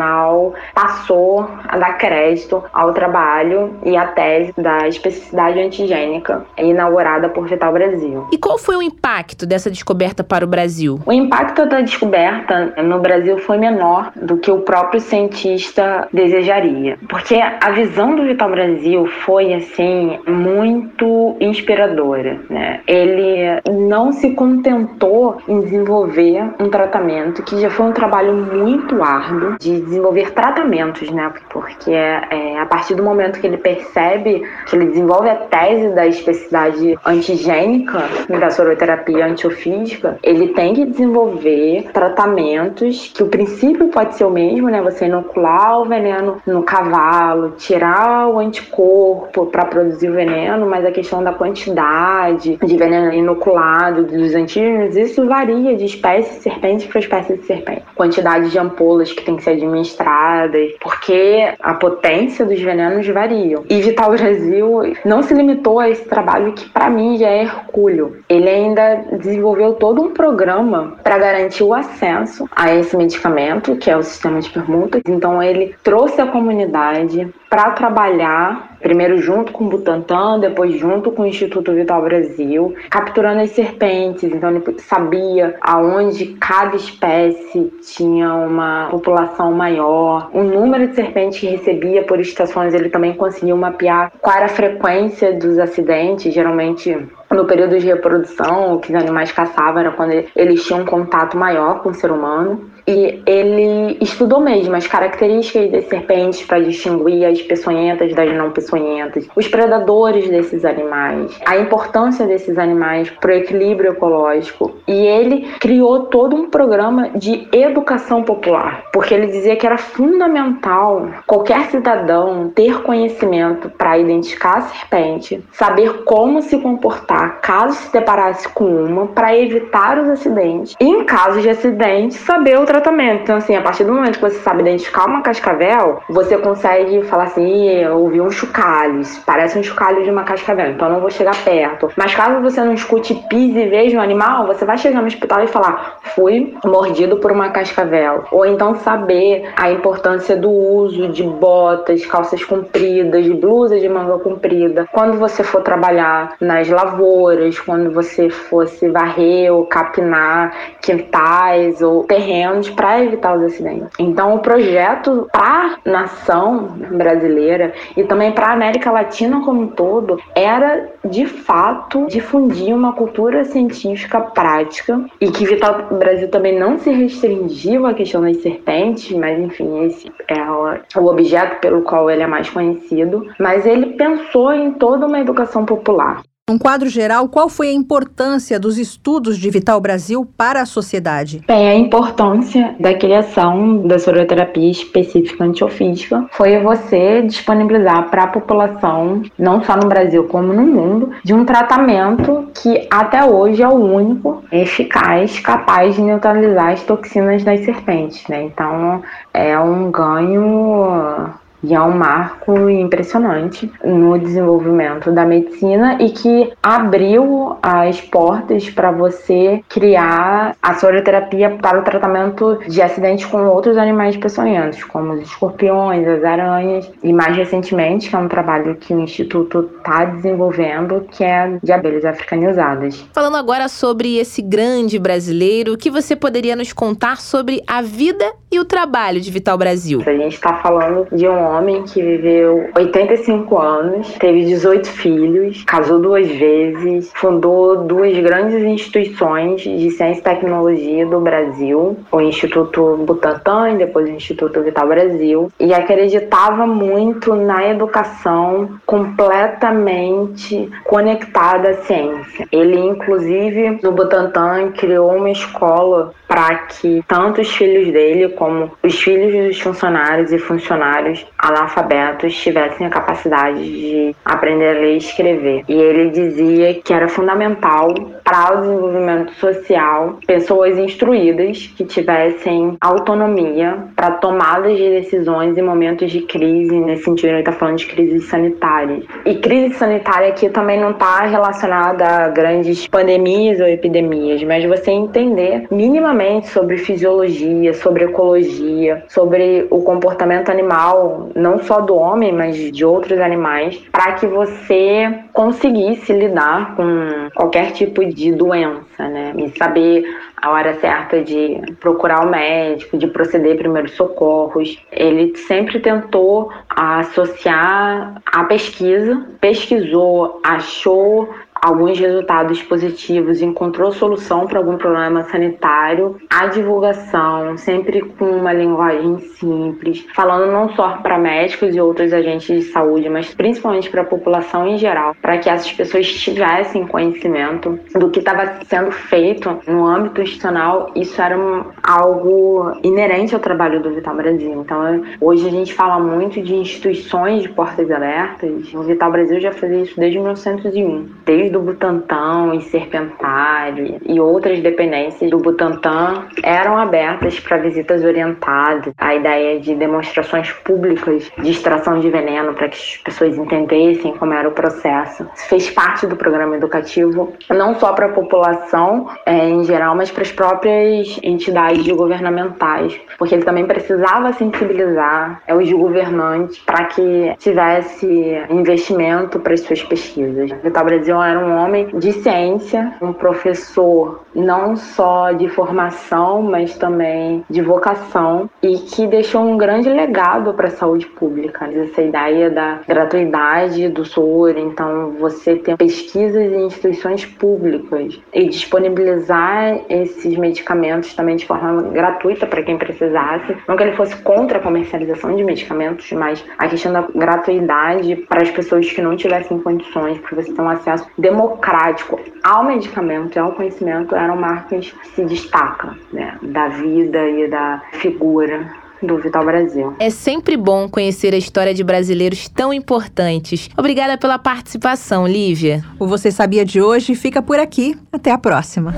passou 0.74 1.49
a 1.68 1.76
dar 1.76 1.99
crédito 1.99 2.62
ao 2.72 2.92
trabalho 2.92 3.74
e 3.84 3.97
à 3.97 4.07
tese 4.07 4.53
da 4.57 4.86
especificidade 4.88 5.61
antigênica 5.61 6.45
inaugurada 6.59 7.28
por 7.28 7.47
Vital 7.47 7.72
Brasil. 7.72 8.26
E 8.32 8.38
qual 8.38 8.59
foi 8.59 8.76
o 8.76 8.82
impacto 8.82 9.47
dessa 9.47 9.70
descoberta 9.70 10.24
para 10.24 10.45
o 10.45 10.49
Brasil? 10.49 11.01
O 11.05 11.12
impacto 11.12 11.66
da 11.66 11.80
descoberta 11.80 12.74
no 12.82 12.99
Brasil 13.01 13.38
foi 13.38 13.59
menor 13.59 14.12
do 14.16 14.38
que 14.38 14.51
o 14.51 14.61
próprio 14.61 15.01
cientista 15.01 16.09
desejaria, 16.12 16.99
porque 17.09 17.36
a 17.36 17.70
visão 17.70 18.14
do 18.16 18.24
Vital 18.24 18.51
Brasil 18.51 19.07
foi 19.24 19.55
assim 19.55 20.18
muito 20.26 21.36
inspiradora, 21.40 22.40
né? 22.49 22.80
Ele 22.86 23.61
não 23.70 24.12
se 24.12 24.30
contentou 24.34 25.38
em 25.49 25.61
desenvolver 25.61 26.45
um 26.61 26.68
tratamento 26.68 27.42
que 27.42 27.61
já 27.61 27.70
foi 27.70 27.86
um 27.86 27.92
trabalho 27.92 28.34
muito 28.34 29.03
árduo 29.03 29.57
de 29.59 29.70
desenvolver 29.85 30.32
tratamentos, 30.32 31.11
né? 31.11 31.32
Porque 31.51 31.93
é, 31.93 32.59
a 32.59 32.66
partir 32.66 32.95
do 32.95 33.03
momento 33.03 33.41
que 33.41 33.47
ele 33.47 33.59
percebe, 33.59 34.43
que 34.66 34.76
ele 34.76 34.87
desenvolve 34.87 35.28
a 35.28 35.37
tese 35.37 35.89
da 35.95 36.07
especificidade 36.07 36.99
antigênica 37.05 38.03
da 38.28 38.51
soroterapia 38.51 39.26
antiofídica, 39.26 40.18
ele 40.22 40.49
tem 40.49 40.74
que 40.74 40.85
desenvolver 40.85 41.91
tratamentos 41.93 43.12
que 43.14 43.22
o 43.22 43.28
princípio 43.28 43.89
pode 43.89 44.16
ser 44.16 44.24
o 44.24 44.30
mesmo, 44.30 44.68
né? 44.68 44.82
Você 44.82 45.07
inocular 45.07 45.80
o 45.80 45.85
veneno 45.85 46.39
no 46.47 46.62
cavalo, 46.62 47.53
tirar 47.57 48.28
o 48.28 48.39
anticorpo 48.39 49.47
para 49.47 49.64
produzir 49.64 50.11
o 50.11 50.14
veneno, 50.14 50.66
mas 50.66 50.85
a 50.85 50.91
questão 50.91 51.22
da 51.22 51.32
quantidade 51.32 52.57
de 52.57 52.76
veneno 52.76 53.12
inoculado 53.12 54.05
dos 54.05 54.35
antígenos, 54.35 54.97
isso 54.97 55.26
varia 55.26 55.76
de 55.76 55.85
espécie 55.85 56.37
de 56.37 56.43
serpente 56.43 56.89
para 56.89 57.01
espécie 57.01 57.37
de 57.37 57.45
serpente. 57.45 57.82
Quantidade 57.95 58.51
de 58.51 58.59
ampolas 58.59 59.12
que 59.12 59.24
tem 59.24 59.37
que 59.37 59.43
ser 59.43 59.57
administradas, 59.64 60.72
porque 60.80 61.52
a 61.60 61.74
potência 61.74 62.44
dos 62.44 62.60
venenos 62.60 63.06
variam. 63.08 63.64
E 63.68 63.80
Vital 63.80 64.10
Brasil 64.10 64.94
não 65.04 65.22
se 65.22 65.34
limitou 65.34 65.80
a 65.80 65.88
esse 65.88 66.04
trabalho 66.04 66.52
que 66.52 66.68
para 66.68 66.90
mim 66.90 67.16
já 67.16 67.28
é 67.28 67.42
hercúleo. 67.42 68.16
Ele 68.28 68.48
ainda 68.48 69.04
desenvolveu 69.12 69.74
todo 69.74 70.02
um 70.02 70.12
programa 70.12 70.96
para 71.02 71.18
garantir 71.18 71.62
o 71.62 71.74
acesso 71.74 72.48
a 72.54 72.74
esse 72.74 72.96
medicamento, 72.96 73.76
que 73.76 73.90
é 73.90 73.96
o 73.96 74.02
sistema 74.02 74.40
de 74.40 74.50
permutas. 74.50 75.02
Então 75.08 75.42
ele 75.42 75.74
trouxe 75.82 76.20
a 76.20 76.26
comunidade 76.26 77.32
para 77.48 77.70
trabalhar 77.70 78.73
primeiro 78.85 79.16
junto 79.16 79.51
com 79.51 79.64
o 79.64 79.68
Butantan, 79.70 80.39
depois 80.39 80.78
junto 80.78 81.11
com 81.11 81.22
o 81.22 81.26
Instituto 81.26 81.72
Vital 81.72 82.03
Brasil, 82.03 82.74
capturando 82.91 83.41
as 83.41 83.51
serpentes. 83.51 84.24
Então 84.24 84.51
ele 84.51 84.78
sabia 84.78 85.57
aonde 85.62 86.26
cada 86.39 86.76
espécie 86.76 87.72
tinha 87.80 88.35
uma 88.35 88.89
população 88.91 89.53
maior, 89.53 90.28
o 90.35 90.43
número 90.43 90.89
de 90.89 90.95
serpentes 90.95 91.41
que 91.41 91.47
recebia 91.47 92.05
por 92.05 92.20
estações, 92.20 92.74
ele 92.74 92.91
também 92.91 93.14
conseguiu 93.14 93.57
mapear 93.57 94.12
qual 94.20 94.37
era 94.37 94.45
a 94.45 94.51
frequência 94.51 95.32
dos 95.32 95.59
acidentes, 95.59 96.35
geralmente 96.35 96.95
no 97.30 97.47
período 97.47 97.78
de 97.78 97.87
reprodução, 97.87 98.74
o 98.74 98.80
que 98.80 98.93
os 98.93 99.03
animais 99.03 99.32
caçavam 99.32 99.80
era 99.80 99.93
quando 99.93 100.12
eles 100.37 100.62
tinham 100.62 100.82
um 100.82 100.85
contato 100.85 101.39
maior 101.39 101.82
com 101.82 101.89
o 101.89 101.95
ser 101.95 102.11
humano. 102.11 102.70
E 102.87 103.22
ele 103.26 103.97
estudou 104.01 104.41
mesmo 104.41 104.74
as 104.76 104.87
características 104.87 105.70
das 105.70 105.85
serpentes 105.87 106.43
para 106.43 106.61
distinguir 106.61 107.24
as 107.24 107.41
peçonhentas 107.43 108.14
das 108.14 108.32
não 108.35 108.51
peçonhentas, 108.51 109.26
os 109.35 109.49
predadores 109.49 110.28
desses 110.28 110.64
animais, 110.64 111.39
a 111.47 111.57
importância 111.57 112.26
desses 112.26 112.59
animais 112.59 113.11
para 113.11 113.32
o 113.32 113.35
equilíbrio 113.35 113.93
ecológico. 113.93 114.76
E 114.87 114.93
ele 114.93 115.49
criou 115.61 116.07
todo 116.07 116.37
um 116.37 116.51
programa 116.51 117.11
de 117.14 117.49
educação 117.53 118.22
popular, 118.22 118.85
porque 118.93 119.14
ele 119.14 119.28
dizia 119.28 119.57
que 119.57 119.66
era 119.66 119.78
fundamental 119.78 121.09
qualquer 121.26 121.70
cidadão 121.70 122.51
ter 122.55 122.82
conhecimento 122.82 123.70
para 123.70 123.99
identificar 123.99 124.59
a 124.59 124.62
serpente, 124.62 125.43
saber 125.53 126.05
como 126.05 126.43
se 126.43 126.59
comportar 126.59 127.41
caso 127.41 127.76
se 127.76 127.93
deparasse 127.93 128.49
com 128.49 128.64
uma, 128.64 129.07
para 129.07 129.37
evitar 129.37 129.99
os 129.99 130.09
acidentes, 130.09 130.74
e 130.80 130.85
em 130.85 131.05
caso 131.05 131.41
de 131.41 131.49
acidente, 131.49 132.14
saber 132.14 132.59
o 132.59 132.66
tratamento. 132.74 133.22
Então, 133.22 133.36
assim, 133.36 133.54
a 133.54 133.62
partir 133.62 133.84
do 133.84 133.92
momento 133.92 134.18
que 134.18 134.20
você 134.20 134.38
sabe 134.38 134.62
identificar 134.62 135.06
uma 135.06 135.22
cascavel, 135.22 136.00
você 136.08 136.36
consegue 136.38 137.02
falar 137.04 137.24
assim: 137.24 137.68
eu 137.68 138.08
vi 138.08 138.20
um 138.20 138.30
chocalhos, 138.30 139.18
parece 139.18 139.58
um 139.58 139.62
chocalho 139.62 140.02
de 140.02 140.10
uma 140.10 140.24
cascavel, 140.24 140.70
então 140.70 140.90
não 140.90 141.00
vou 141.00 141.10
chegar 141.10 141.36
perto. 141.44 141.90
Mas 141.96 142.14
caso 142.14 142.40
você 142.40 142.62
não 142.62 142.74
escute 142.74 143.14
pise 143.28 143.58
e 143.58 143.68
veja 143.68 143.98
um 143.98 144.00
animal, 144.00 144.46
você 144.46 144.64
vai 144.64 144.76
chegar 144.78 145.00
no 145.00 145.06
hospital 145.06 145.44
e 145.44 145.46
falar: 145.46 145.98
fui 146.14 146.54
mordido 146.64 147.18
por 147.18 147.30
uma 147.30 147.50
cascavel. 147.50 148.24
Ou 148.30 148.44
então 148.46 148.74
saber 148.76 149.52
a 149.56 149.70
importância 149.70 150.36
do 150.36 150.50
uso 150.50 151.08
de 151.08 151.22
botas, 151.22 152.04
calças 152.06 152.44
compridas, 152.44 153.28
blusas 153.28 153.80
de 153.80 153.88
manga 153.88 154.18
comprida. 154.18 154.88
Quando 154.90 155.18
você 155.18 155.42
for 155.42 155.62
trabalhar 155.62 156.34
nas 156.40 156.68
lavouras, 156.68 157.58
quando 157.58 157.90
você 157.90 158.28
fosse 158.28 158.88
varrer 158.88 159.52
ou 159.52 159.66
capinar 159.66 160.52
quintais 160.80 161.80
ou 161.80 162.04
terrenos 162.04 162.63
para 162.72 163.02
evitar 163.02 163.36
os 163.36 163.42
acidentes. 163.44 163.88
Então, 163.98 164.34
o 164.34 164.38
projeto 164.38 165.28
para 165.32 165.78
a 165.84 165.90
nação 165.90 166.76
brasileira 166.92 167.72
e 167.96 168.04
também 168.04 168.32
para 168.32 168.48
a 168.48 168.52
América 168.52 168.90
Latina 168.90 169.42
como 169.44 169.62
um 169.62 169.68
todo 169.68 170.18
era, 170.34 170.88
de 171.04 171.26
fato, 171.26 172.06
difundir 172.06 172.74
uma 172.74 172.92
cultura 172.92 173.44
científica 173.44 174.20
prática 174.20 175.04
e 175.20 175.30
que 175.30 175.46
Vital 175.46 175.88
Brasil 175.98 176.28
também 176.30 176.58
não 176.58 176.78
se 176.78 176.90
restringiu 176.90 177.86
à 177.86 177.94
questão 177.94 178.22
das 178.22 178.38
serpentes, 178.38 179.16
mas 179.16 179.38
enfim, 179.38 179.84
esse 179.86 180.12
é 180.28 180.98
o 180.98 181.06
objeto 181.06 181.60
pelo 181.60 181.82
qual 181.82 182.10
ele 182.10 182.22
é 182.22 182.26
mais 182.26 182.48
conhecido. 182.50 183.26
Mas 183.38 183.66
ele 183.66 183.94
pensou 183.94 184.52
em 184.52 184.72
toda 184.72 185.06
uma 185.06 185.20
educação 185.20 185.64
popular. 185.64 186.22
Num 186.47 186.59
quadro 186.59 186.90
geral, 186.90 187.26
qual 187.26 187.49
foi 187.49 187.70
a 187.70 187.72
importância 187.72 188.61
dos 188.61 188.76
estudos 188.76 189.38
de 189.38 189.49
Vital 189.49 189.80
Brasil 189.80 190.28
para 190.36 190.61
a 190.61 190.66
sociedade? 190.66 191.40
Bem, 191.49 191.70
a 191.70 191.74
importância 191.74 192.76
da 192.78 192.92
criação 192.92 193.78
da 193.86 193.99
soroterapia 193.99 194.70
específica 194.70 195.42
antiofídica 195.42 196.26
foi 196.32 196.61
você 196.61 197.22
disponibilizar 197.22 198.11
para 198.11 198.24
a 198.24 198.26
população, 198.26 199.22
não 199.38 199.64
só 199.64 199.74
no 199.74 199.88
Brasil 199.88 200.24
como 200.24 200.53
no 200.53 200.66
mundo, 200.66 201.12
de 201.24 201.32
um 201.32 201.47
tratamento 201.47 202.47
que 202.62 202.86
até 202.90 203.24
hoje 203.24 203.62
é 203.62 203.68
o 203.68 203.76
único 203.76 204.45
eficaz, 204.53 205.40
capaz 205.40 205.95
de 205.95 206.03
neutralizar 206.03 206.72
as 206.72 206.82
toxinas 206.82 207.42
das 207.42 207.64
serpentes. 207.64 208.28
Né? 208.28 208.42
Então, 208.42 209.03
é 209.32 209.59
um 209.59 209.90
ganho 209.90 211.32
e 211.64 211.74
é 211.74 211.80
um 211.80 211.96
marco 211.96 212.68
impressionante 212.68 213.70
no 213.82 214.18
desenvolvimento 214.18 215.10
da 215.10 215.24
medicina 215.24 215.96
e 216.00 216.10
que 216.10 216.52
abriu 216.62 217.56
as 217.62 218.00
portas 218.00 218.68
para 218.68 218.90
você 218.90 219.62
criar 219.68 220.54
a 220.62 220.74
soroterapia 220.74 221.50
para 221.50 221.80
o 221.80 221.84
tratamento 221.84 222.58
de 222.68 222.82
acidentes 222.82 223.24
com 223.24 223.46
outros 223.46 223.78
animais 223.78 224.16
peçonhentos, 224.16 224.84
como 224.84 225.14
os 225.14 225.22
escorpiões, 225.22 226.06
as 226.06 226.22
aranhas, 226.22 226.90
e 227.02 227.12
mais 227.12 227.36
recentemente, 227.36 228.10
que 228.10 228.16
é 228.16 228.18
um 228.18 228.28
trabalho 228.28 228.76
que 228.76 228.92
o 228.92 229.00
Instituto 229.00 229.70
está 229.76 230.04
desenvolvendo, 230.04 231.06
que 231.10 231.24
é 231.24 231.58
de 231.62 231.72
abelhas 231.72 232.04
africanizadas. 232.04 233.04
Falando 233.12 233.36
agora 233.36 233.68
sobre 233.68 234.18
esse 234.18 234.42
grande 234.42 234.98
brasileiro, 234.98 235.72
o 235.72 235.78
que 235.78 235.90
você 235.90 236.14
poderia 236.14 236.56
nos 236.56 236.72
contar 236.72 237.20
sobre 237.20 237.62
a 237.66 237.80
vida 237.80 238.24
e 238.50 238.58
o 238.58 238.64
trabalho 238.64 239.20
de 239.20 239.30
Vital 239.30 239.56
Brasil? 239.56 240.02
A 240.06 240.12
gente 240.12 240.34
está 240.34 240.54
falando 240.56 241.06
de 241.12 241.26
um 241.26 241.53
homem 241.55 241.82
que 241.82 242.02
viveu 242.02 242.70
85 242.76 243.59
anos, 243.59 244.12
teve 244.14 244.44
18 244.44 244.88
filhos, 244.88 245.64
casou 245.64 246.00
duas 246.00 246.26
vezes, 246.28 247.11
fundou 247.14 247.84
duas 247.84 248.16
grandes 248.18 248.62
instituições 248.62 249.61
de 249.62 249.90
ciência 249.90 250.20
e 250.20 250.22
tecnologia 250.22 251.07
do 251.07 251.20
Brasil, 251.20 251.96
o 252.11 252.20
Instituto 252.20 252.96
Butantan 252.98 253.70
e 253.70 253.78
depois 253.78 254.09
o 254.09 254.12
Instituto 254.12 254.62
Vital 254.62 254.86
Brasil, 254.88 255.50
e 255.59 255.72
acreditava 255.72 256.66
muito 256.66 257.34
na 257.34 257.68
educação 257.68 258.68
completamente 258.86 260.70
conectada 260.84 261.70
à 261.70 261.74
ciência. 261.74 262.46
Ele, 262.50 262.78
inclusive, 262.78 263.78
no 263.82 263.92
Butantan, 263.92 264.72
criou 264.72 265.16
uma 265.16 265.30
escola 265.30 266.12
para 266.26 266.55
que 266.57 267.05
tanto 267.07 267.40
os 267.40 267.50
filhos 267.55 267.92
dele 267.92 268.30
como 268.30 268.72
os 268.82 269.00
filhos 269.00 269.46
dos 269.46 269.61
funcionários 269.61 270.32
e 270.32 270.38
funcionários 270.38 271.24
analfabetos 271.45 272.34
tivessem 272.34 272.86
a 272.86 272.90
capacidade 272.90 273.62
de 273.62 274.16
aprender 274.24 274.76
a 274.76 274.80
ler 274.80 274.95
e 274.95 274.97
escrever. 274.97 275.64
E 275.68 275.74
ele 275.74 276.11
dizia 276.11 276.74
que 276.74 276.92
era 276.92 277.07
fundamental 277.07 277.92
para 278.24 278.55
o 278.55 278.61
desenvolvimento 278.62 279.34
social 279.34 280.18
pessoas 280.26 280.78
instruídas 280.78 281.70
que 281.76 281.84
tivessem 281.84 282.76
autonomia 282.80 283.84
para 283.95 284.12
tomadas 284.12 284.76
de 284.76 284.88
decisões 284.88 285.59
em 285.59 285.62
momentos 285.62 286.11
de 286.11 286.22
crise. 286.22 286.74
Nesse 286.80 287.05
sentido, 287.05 287.28
ele 287.28 287.40
está 287.40 287.53
falando 287.53 287.76
de 287.76 287.86
crise 287.86 288.20
sanitária. 288.20 289.03
E 289.26 289.34
crise 289.36 289.74
sanitária 289.74 290.28
aqui 290.28 290.49
também 290.49 290.80
não 290.80 290.92
está 290.92 291.26
relacionada 291.26 292.07
a 292.07 292.28
grandes 292.28 292.86
pandemias 292.86 293.61
ou 293.61 293.66
epidemias, 293.66 294.42
mas 294.45 294.64
você 294.64 294.90
entender 294.90 295.66
minimamente 295.70 296.49
sobre 296.49 296.78
fisiologia, 296.78 297.74
sobre 297.74 298.05
ecologia, 298.05 299.05
sobre 299.09 299.66
o 299.70 299.82
comportamento 299.82 300.51
animal, 300.51 301.23
não 301.34 301.58
só 301.58 301.80
do 301.80 301.94
homem, 301.94 302.32
mas 302.32 302.56
de 302.56 302.84
outros 302.84 303.18
animais, 303.20 303.76
para 303.90 304.12
que 304.12 304.26
você 304.26 305.20
conseguisse 305.32 306.12
lidar 306.12 306.76
com 306.76 307.28
qualquer 307.34 307.72
tipo 307.72 308.04
de 308.04 308.32
doença, 308.32 309.08
né? 309.08 309.32
E 309.36 309.56
saber 309.56 310.04
a 310.44 310.50
hora 310.50 310.74
certa 310.74 311.22
de 311.22 311.60
procurar 311.80 312.26
o 312.26 312.30
médico, 312.30 312.98
de 312.98 313.06
proceder 313.06 313.56
primeiros 313.56 313.92
socorros. 313.92 314.78
Ele 314.92 315.34
sempre 315.36 315.80
tentou 315.80 316.50
associar 316.68 318.20
a 318.26 318.44
pesquisa, 318.44 319.26
pesquisou, 319.40 320.40
achou 320.44 321.30
alguns 321.64 321.98
resultados 321.98 322.62
positivos, 322.62 323.40
encontrou 323.40 323.90
solução 323.90 324.46
para 324.46 324.58
algum 324.58 324.76
problema 324.76 325.22
sanitário, 325.22 326.16
a 326.28 326.46
divulgação 326.48 327.56
sempre 327.56 328.02
com 328.02 328.26
uma 328.26 328.52
linguagem 328.52 329.18
simples, 329.38 330.04
falando 330.14 330.52
não 330.52 330.68
só 330.74 330.98
para 330.98 331.18
médicos 331.18 331.74
e 331.74 331.80
outros 331.80 332.12
agentes 332.12 332.46
de 332.46 332.70
saúde, 332.70 333.08
mas 333.08 333.32
principalmente 333.32 333.88
para 333.88 334.02
a 334.02 334.04
população 334.04 334.68
em 334.68 334.76
geral, 334.76 335.16
para 335.22 335.38
que 335.38 335.48
essas 335.48 335.72
pessoas 335.72 336.06
tivessem 336.12 336.86
conhecimento 336.86 337.80
do 337.94 338.10
que 338.10 338.18
estava 338.18 338.58
sendo 338.66 338.90
feito 338.90 339.58
no 339.66 339.86
âmbito 339.86 340.20
institucional. 340.20 340.92
Isso 340.94 341.20
era 341.22 341.38
um, 341.38 341.64
algo 341.82 342.72
inerente 342.82 343.34
ao 343.34 343.40
trabalho 343.40 343.82
do 343.82 343.94
Vital 343.94 344.14
Brasil. 344.14 344.52
Então, 344.52 345.02
hoje 345.18 345.46
a 345.46 345.50
gente 345.50 345.72
fala 345.72 345.98
muito 345.98 346.42
de 346.42 346.54
instituições 346.54 347.42
de 347.42 347.48
portas 347.48 347.90
abertas. 347.90 348.74
O 348.74 348.82
Vital 348.82 349.10
Brasil 349.10 349.40
já 349.40 349.52
fazia 349.52 349.80
isso 349.80 349.98
desde 349.98 350.18
1901, 350.18 351.08
desde 351.24 351.53
do 351.55 351.61
Butantã 351.61 352.52
e 352.55 352.62
Serpentário 352.62 354.00
e 354.05 354.18
outras 354.18 354.61
dependências 354.61 355.30
do 355.30 355.38
Butantã 355.38 356.26
eram 356.42 356.76
abertas 356.76 357.38
para 357.38 357.59
visitas 357.59 358.05
orientadas. 358.05 358.92
A 358.98 359.14
ideia 359.14 359.61
de 359.61 359.74
demonstrações 359.76 360.50
públicas 360.52 361.30
de 361.38 361.50
extração 361.50 362.00
de 362.00 362.11
veneno 362.11 362.55
para 362.55 362.68
que 362.68 362.74
as 362.74 362.96
pessoas 362.96 363.38
entendessem 363.38 364.16
como 364.16 364.32
era 364.32 364.48
o 364.48 364.52
processo. 364.52 365.26
Fez 365.48 365.70
parte 365.70 366.07
do 366.09 366.16
programa 366.16 366.57
educativo, 366.57 367.32
não 367.48 367.76
só 367.76 367.92
para 367.92 368.07
a 368.07 368.12
população 368.12 369.09
é, 369.24 369.48
em 369.48 369.62
geral, 369.64 369.94
mas 369.94 370.11
para 370.11 370.22
as 370.22 370.32
próprias 370.32 371.20
entidades 371.22 371.86
governamentais, 371.86 373.00
porque 373.16 373.34
ele 373.34 373.44
também 373.44 373.64
precisava 373.64 374.32
sensibilizar 374.32 375.40
é, 375.46 375.55
os 375.55 375.70
governantes 375.70 376.59
para 376.59 376.86
que 376.86 377.34
tivesse 377.38 378.07
investimento 378.50 379.38
para 379.38 379.55
as 379.55 379.61
suas 379.61 379.82
pesquisas. 379.84 380.50
Vital 380.62 380.84
Brasil 380.84 381.16
era 381.35 381.45
um 381.45 381.57
homem 381.57 381.89
de 381.99 382.12
ciência, 382.12 382.95
um 383.03 383.12
professor 383.12 384.24
não 384.35 384.76
só 384.76 385.32
de 385.32 385.49
formação, 385.49 386.43
mas 386.43 386.76
também 386.76 387.45
de 387.51 387.61
vocação 387.61 388.49
e 388.62 388.78
que 388.78 389.07
deixou 389.07 389.43
um 389.43 389.57
grande 389.57 389.89
legado 389.89 390.55
para 390.55 390.68
a 390.68 390.70
saúde 390.70 391.07
pública. 391.07 391.68
Essa 391.72 392.03
ideia 392.03 392.51
da 392.51 392.80
gratuidade 392.87 393.89
do 393.89 394.05
soro, 394.05 394.59
então 394.59 395.12
você 395.18 395.57
ter 395.57 395.76
pesquisas 395.76 396.53
em 396.53 396.66
instituições 396.66 397.24
públicas 397.24 398.20
e 398.32 398.49
disponibilizar 398.49 399.80
esses 399.89 400.37
medicamentos 400.37 401.14
também 401.14 401.37
de 401.37 401.47
forma 401.47 401.82
gratuita 401.82 402.47
para 402.47 402.62
quem 402.62 402.78
precisasse. 402.78 403.57
Não 403.66 403.76
que 403.76 403.82
ele 403.82 403.97
fosse 403.97 404.16
contra 404.16 404.59
a 404.59 404.62
comercialização 404.62 405.35
de 405.35 405.43
medicamentos, 405.43 406.11
mas 406.12 406.45
a 406.59 406.68
questão 406.68 406.93
da 406.93 407.03
gratuidade 407.14 408.16
para 408.28 408.43
as 408.43 408.51
pessoas 408.51 408.91
que 408.91 409.03
não 409.03 409.16
tivessem 409.16 409.59
condições, 409.59 410.18
para 410.18 410.43
você 410.43 410.53
ter 410.53 410.61
um 410.61 410.68
acesso 410.68 411.07
democrático 411.24 412.20
ao 412.42 412.64
medicamento 412.64 413.36
e 413.36 413.38
ao 413.38 413.52
conhecimento, 413.52 414.14
eram 414.14 414.36
marcas 414.36 414.92
que 414.92 415.08
se 415.08 415.24
destacam 415.24 415.96
né, 416.12 416.36
da 416.42 416.68
vida 416.68 417.26
e 417.30 417.48
da 417.48 417.82
figura 417.92 418.70
do 419.02 419.16
Vital 419.16 419.42
Brasil. 419.42 419.94
É 419.98 420.10
sempre 420.10 420.54
bom 420.54 420.86
conhecer 420.86 421.32
a 421.32 421.38
história 421.38 421.72
de 421.72 421.82
brasileiros 421.82 422.46
tão 422.48 422.74
importantes. 422.74 423.70
Obrigada 423.74 424.18
pela 424.18 424.38
participação, 424.38 425.26
Lívia. 425.26 425.82
O 425.98 426.06
Você 426.06 426.30
Sabia 426.30 426.62
de 426.62 426.82
hoje 426.82 427.14
fica 427.14 427.40
por 427.40 427.58
aqui. 427.58 427.96
Até 428.12 428.30
a 428.30 428.36
próxima. 428.36 428.94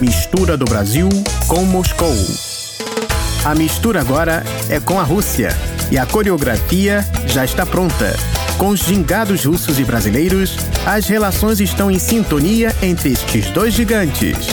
Mistura 0.00 0.56
do 0.56 0.64
Brasil 0.64 1.08
com 1.48 1.64
Moscou. 1.64 2.14
A 3.44 3.54
mistura 3.54 4.00
agora 4.00 4.44
é 4.68 4.78
com 4.78 5.00
a 5.00 5.02
Rússia 5.02 5.48
e 5.90 5.98
a 5.98 6.06
coreografia 6.06 7.04
já 7.26 7.44
está 7.44 7.64
pronta. 7.64 8.14
Com 8.58 8.68
os 8.68 8.80
gingados 8.80 9.44
russos 9.44 9.78
e 9.78 9.84
brasileiros, 9.84 10.56
as 10.86 11.06
relações 11.06 11.60
estão 11.60 11.90
em 11.90 11.98
sintonia 11.98 12.74
entre 12.82 13.12
estes 13.12 13.50
dois 13.50 13.74
gigantes. 13.74 14.48